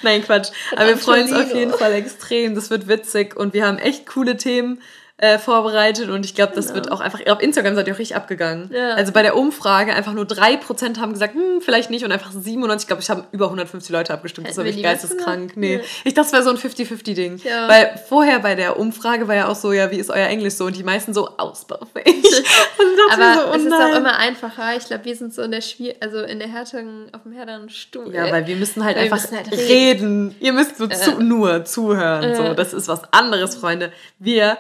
Nein, 0.03 0.23
Quatsch. 0.23 0.51
Aber 0.77 0.87
wir 0.87 0.99
freuen 0.99 1.25
uns 1.25 1.33
auf 1.33 1.53
jeden 1.55 1.73
Fall 1.73 1.93
extrem. 1.95 2.55
Das 2.55 2.71
wird 2.71 2.87
witzig 2.87 3.37
und 3.37 3.53
wir 3.53 3.67
haben 3.67 3.79
echt 3.79 4.07
coole 4.07 4.37
Themen 4.37 4.81
äh, 5.19 5.39
vorbereitet 5.39 6.11
und 6.11 6.27
ich 6.27 6.35
glaube, 6.35 6.53
das 6.55 6.75
wird 6.75 6.93
auch 6.93 7.01
einfach, 7.01 7.25
auf 7.27 7.41
Instagram 7.41 7.75
seid 7.75 7.89
ihr 7.89 7.95
auch 7.95 7.99
richtig 7.99 8.17
abgegangen. 8.17 8.71
Ja. 8.71 8.91
Also 8.91 9.13
bei 9.13 9.23
der 9.23 9.35
Umfrage 9.35 9.95
einfach 9.95 10.13
nur 10.13 10.25
3% 10.25 10.99
haben 10.99 11.15
gesagt, 11.15 11.35
hm, 11.35 11.63
vielleicht 11.63 11.89
nicht 11.89 12.05
und 12.05 12.13
einfach 12.13 12.33
97, 12.33 12.85
ich 12.85 12.87
glaube, 12.87 13.03
ich 13.03 13.09
habe 13.09 13.25
über 13.33 13.47
150 13.47 13.91
Leute 13.91 14.13
abgestimmt. 14.13 14.47
das 14.47 14.53
Hätten 14.53 14.59
war 14.59 14.65
wir 14.67 14.73
wirklich 14.73 14.85
geisteskrank. 14.85 15.57
Nee. 15.57 15.79
Nee. 15.79 15.83
Ich 16.05 16.13
dachte, 16.13 16.27
es 16.27 16.33
wäre 16.35 16.43
so 16.43 16.51
ein 16.51 16.59
50-50-Ding. 16.59 17.41
Ja. 17.45 17.67
Weil 17.67 17.99
vorher 18.09 18.41
bei 18.41 18.55
der 18.55 18.79
Umfrage 18.79 19.27
war 19.27 19.35
ja 19.35 19.49
auch 19.49 19.55
so, 19.55 19.73
ja, 19.73 19.91
wie 19.91 19.97
ist 19.97 20.11
euer 20.11 20.27
Englisch 20.27 20.55
so? 20.55 20.67
Und 20.67 20.77
die 20.77 20.85
meisten 20.85 21.15
so 21.15 21.29
ausbaufähig. 21.39 22.07
und 22.79 22.97
dachte 23.09 23.23
Aber 23.23 23.41
so, 23.41 23.49
oh 23.53 23.55
es 23.55 23.65
ist 23.65 23.73
auch 23.73 23.97
immer 23.97 24.19
einfacher. 24.19 24.77
Ich 24.77 24.85
glaube, 24.85 25.07
wir 25.07 25.17
sind 25.17 25.33
so 25.33 25.43
in 25.43 25.51
der 25.51 25.63
Schwier 25.63 25.95
also 26.01 26.21
in 26.21 26.39
der 26.39 26.49
härteren, 26.49 27.09
auf 27.13 27.23
dem 27.23 27.33
härteren 27.33 27.71
Stuhl. 27.71 28.15
Ja, 28.15 28.31
weil 28.31 28.47
wir 28.47 28.57
müssen 28.57 28.85
halt 28.85 28.97
wir 28.97 29.05
einfach 29.05 29.21
müssen 29.21 29.37
halt 29.37 29.51
reden. 29.51 29.67
reden. 29.67 30.37
Ihr 30.41 30.53
müsst 30.53 30.77
so 30.77 30.87
zu, 30.87 31.23
nur 31.23 31.65
zuhören. 31.65 32.35
So, 32.35 32.55
das 32.55 32.75
ist 32.75 32.89
was 32.89 33.13
anderes, 33.13 33.57
Freunde. 33.57 33.93
Wir 34.19 34.59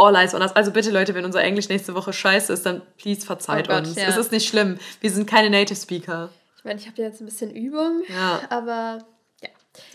all 0.00 0.16
eyes 0.16 0.34
on 0.34 0.42
us. 0.42 0.52
Also 0.56 0.70
bitte, 0.72 0.90
Leute, 0.90 1.14
wenn 1.14 1.24
unser 1.24 1.42
Englisch 1.42 1.68
nächste 1.68 1.94
Woche 1.94 2.12
scheiße 2.12 2.52
ist, 2.52 2.64
dann 2.66 2.82
please 2.98 3.24
verzeiht 3.26 3.66
Oh 3.68 3.72
Gott, 3.74 3.86
uns. 3.86 3.96
ja. 3.96 4.08
Es 4.08 4.16
ist 4.16 4.32
nicht 4.32 4.48
schlimm. 4.48 4.78
Wir 5.00 5.10
sind 5.10 5.28
keine 5.28 5.50
Native 5.50 5.78
Speaker. 5.78 6.30
Ich 6.58 6.64
meine, 6.64 6.78
ich 6.80 6.86
habe 6.86 7.00
jetzt 7.02 7.20
ein 7.20 7.26
bisschen 7.26 7.54
Übung, 7.54 8.02
Ja. 8.08 8.40
aber 8.50 8.98
ja. 9.42 9.48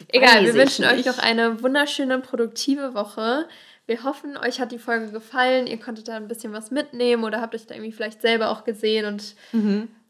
Egal, 0.10 0.44
wir 0.46 0.54
wünschen 0.54 0.86
euch 0.86 1.06
noch 1.06 1.20
eine 1.20 1.62
wunderschöne, 1.62 2.20
produktive 2.20 2.94
Woche. 2.94 3.48
Wir 3.88 4.04
hoffen, 4.04 4.36
euch 4.38 4.60
hat 4.60 4.72
die 4.72 4.80
Folge 4.80 5.12
gefallen. 5.12 5.68
Ihr 5.68 5.80
konntet 5.80 6.08
da 6.08 6.16
ein 6.16 6.28
bisschen 6.28 6.54
was 6.54 6.72
mitnehmen 6.72 7.24
oder 7.24 7.40
habt 7.42 7.54
euch 7.54 7.68
da 7.68 7.76
irgendwie 7.76 7.92
vielleicht 7.92 8.22
selber 8.22 8.50
auch 8.50 8.64
gesehen 8.64 9.06
und 9.06 9.36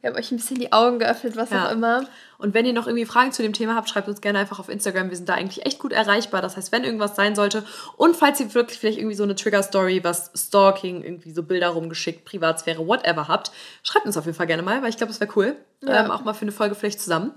wir 0.02 0.12
haben 0.12 0.18
euch 0.20 0.32
ein 0.32 0.38
bisschen 0.38 0.60
die 0.60 0.72
Augen 0.72 1.00
geöffnet, 1.00 1.36
was 1.36 1.50
Mhm. 1.50 1.56
Ja. 1.58 1.66
auch 1.68 1.72
immer. 1.72 2.06
Und 2.38 2.54
wenn 2.54 2.66
ihr 2.66 2.74
noch 2.74 2.86
irgendwie 2.86 3.06
Fragen 3.06 3.32
zu 3.32 3.42
dem 3.42 3.54
Thema 3.54 3.76
habt, 3.76 3.90
schreibt 3.90 4.08
uns 4.08 4.22
gerne 4.22 4.38
einfach 4.40 4.60
auf 4.60 4.70
Instagram. 4.70 5.10
Wir 5.10 5.18
sind 5.18 5.28
da 5.28 5.34
eigentlich 5.34 5.66
echt 5.66 5.80
gut 5.80 5.92
erreichbar. 5.94 6.42
Das 6.44 6.56
heißt, 6.58 6.72
wenn 6.72 6.84
irgendwas 6.84 7.16
sein 7.16 7.34
sollte 7.36 7.64
und 7.98 8.16
falls 8.16 8.40
ihr 8.40 8.54
wirklich 8.54 8.78
vielleicht 8.80 9.00
irgendwie 9.00 9.16
so 9.16 9.24
eine 9.24 9.36
Trigger-Story, 9.36 10.04
was 10.04 10.32
Stalking, 10.36 11.04
irgendwie 11.04 11.32
so 11.32 11.44
Bilder 11.44 11.70
rumgeschickt, 11.70 12.24
Privatsphäre, 12.24 12.86
whatever 12.86 13.28
habt, 13.28 13.52
schreibt 13.84 14.06
uns 14.06 14.16
auf 14.16 14.26
jeden 14.26 14.38
Fall 14.38 14.48
gerne 14.48 14.62
mal, 14.64 14.82
weil 14.84 14.90
ich 14.90 14.98
glaube, 14.98 15.12
das 15.12 15.20
wäre 15.20 15.32
cool. 15.36 15.56
Ja. 15.84 16.06
Ähm, 16.06 16.12
auch 16.12 16.24
mal 16.24 16.34
für 16.34 16.44
eine 16.44 16.52
Folge 16.52 16.76
vielleicht 16.76 17.02
zusammen. 17.02 17.32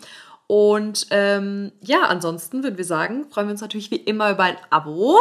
Und 0.48 1.08
ähm, 1.10 1.72
ja, 1.82 2.04
ansonsten 2.04 2.62
würden 2.62 2.78
wir 2.78 2.84
sagen, 2.86 3.26
freuen 3.30 3.48
wir 3.48 3.52
uns 3.52 3.60
natürlich 3.60 3.90
wie 3.90 3.96
immer 3.96 4.30
über 4.30 4.44
ein 4.44 4.56
Abo 4.70 5.18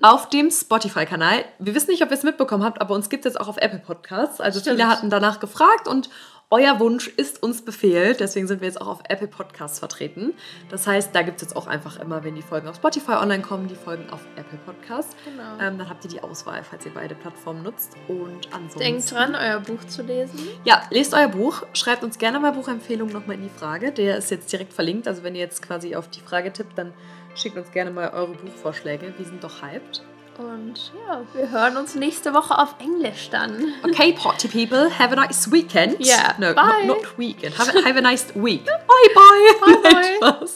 auf 0.00 0.30
dem 0.30 0.50
Spotify-Kanal. 0.50 1.44
Wir 1.58 1.74
wissen 1.74 1.90
nicht, 1.90 2.02
ob 2.02 2.10
ihr 2.10 2.16
es 2.16 2.22
mitbekommen 2.22 2.64
habt, 2.64 2.80
aber 2.80 2.94
uns 2.94 3.10
gibt 3.10 3.26
es 3.26 3.34
jetzt 3.34 3.40
auch 3.42 3.48
auf 3.48 3.58
Apple 3.58 3.80
Podcasts. 3.80 4.40
Also 4.40 4.58
Stimmt. 4.58 4.78
viele 4.78 4.88
hatten 4.88 5.10
danach 5.10 5.38
gefragt 5.38 5.86
und 5.86 6.08
euer 6.50 6.80
Wunsch 6.80 7.06
ist 7.06 7.42
uns 7.42 7.62
Befehl. 7.62 8.14
Deswegen 8.14 8.48
sind 8.48 8.60
wir 8.60 8.66
jetzt 8.66 8.80
auch 8.80 8.88
auf 8.88 9.00
Apple 9.08 9.28
Podcasts 9.28 9.78
vertreten. 9.78 10.34
Das 10.68 10.86
heißt, 10.86 11.14
da 11.14 11.22
gibt 11.22 11.36
es 11.36 11.42
jetzt 11.42 11.56
auch 11.56 11.68
einfach 11.68 12.00
immer, 12.00 12.24
wenn 12.24 12.34
die 12.34 12.42
Folgen 12.42 12.66
auf 12.66 12.76
Spotify 12.76 13.12
online 13.12 13.42
kommen, 13.42 13.68
die 13.68 13.76
Folgen 13.76 14.10
auf 14.10 14.20
Apple 14.36 14.58
Podcasts. 14.66 15.14
Genau. 15.24 15.52
Ähm, 15.60 15.78
dann 15.78 15.88
habt 15.88 16.04
ihr 16.04 16.10
die 16.10 16.20
Auswahl, 16.22 16.64
falls 16.64 16.84
ihr 16.84 16.92
beide 16.92 17.14
Plattformen 17.14 17.62
nutzt. 17.62 17.96
Und 18.08 18.48
ansonsten. 18.52 18.80
Denkt 18.80 19.10
dran, 19.12 19.36
euer 19.36 19.60
Buch 19.60 19.84
zu 19.86 20.02
lesen. 20.02 20.40
Ja, 20.64 20.82
lest 20.90 21.14
euer 21.14 21.28
Buch. 21.28 21.62
Schreibt 21.72 22.02
uns 22.02 22.18
gerne 22.18 22.40
mal 22.40 22.50
Buchempfehlungen 22.50 23.14
nochmal 23.14 23.36
in 23.36 23.42
die 23.42 23.48
Frage. 23.48 23.92
Der 23.92 24.16
ist 24.16 24.30
jetzt 24.32 24.52
direkt 24.52 24.72
verlinkt. 24.72 25.06
Also 25.06 25.22
wenn 25.22 25.36
ihr 25.36 25.42
jetzt 25.42 25.62
quasi 25.62 25.94
auf 25.94 26.08
die 26.08 26.20
Frage 26.20 26.52
tippt, 26.52 26.76
dann 26.76 26.92
schickt 27.36 27.56
uns 27.56 27.70
gerne 27.70 27.92
mal 27.92 28.10
eure 28.10 28.32
Buchvorschläge. 28.32 29.14
Wir 29.16 29.24
sind 29.24 29.44
doch 29.44 29.62
hyped. 29.62 30.02
Und 30.40 30.92
ja, 31.06 31.20
wir 31.34 31.50
hören 31.50 31.76
uns 31.76 31.94
nächste 31.94 32.32
Woche 32.32 32.56
auf 32.56 32.74
Englisch 32.78 33.28
dann. 33.30 33.74
Okay, 33.82 34.14
party 34.14 34.48
people, 34.48 34.90
have 34.98 35.12
a 35.12 35.16
nice 35.16 35.52
weekend. 35.52 36.00
Yeah, 36.00 36.34
no, 36.38 36.54
bye. 36.54 36.86
Not, 36.86 37.02
not 37.02 37.18
weekend. 37.18 37.58
Have 37.58 37.68
a, 37.76 37.84
have 37.84 37.98
a 37.98 38.00
nice 38.00 38.34
week. 38.34 38.64
bye 38.88 39.14
bye. 39.14 39.80
Bye, 39.82 40.18
bye. 40.20 40.46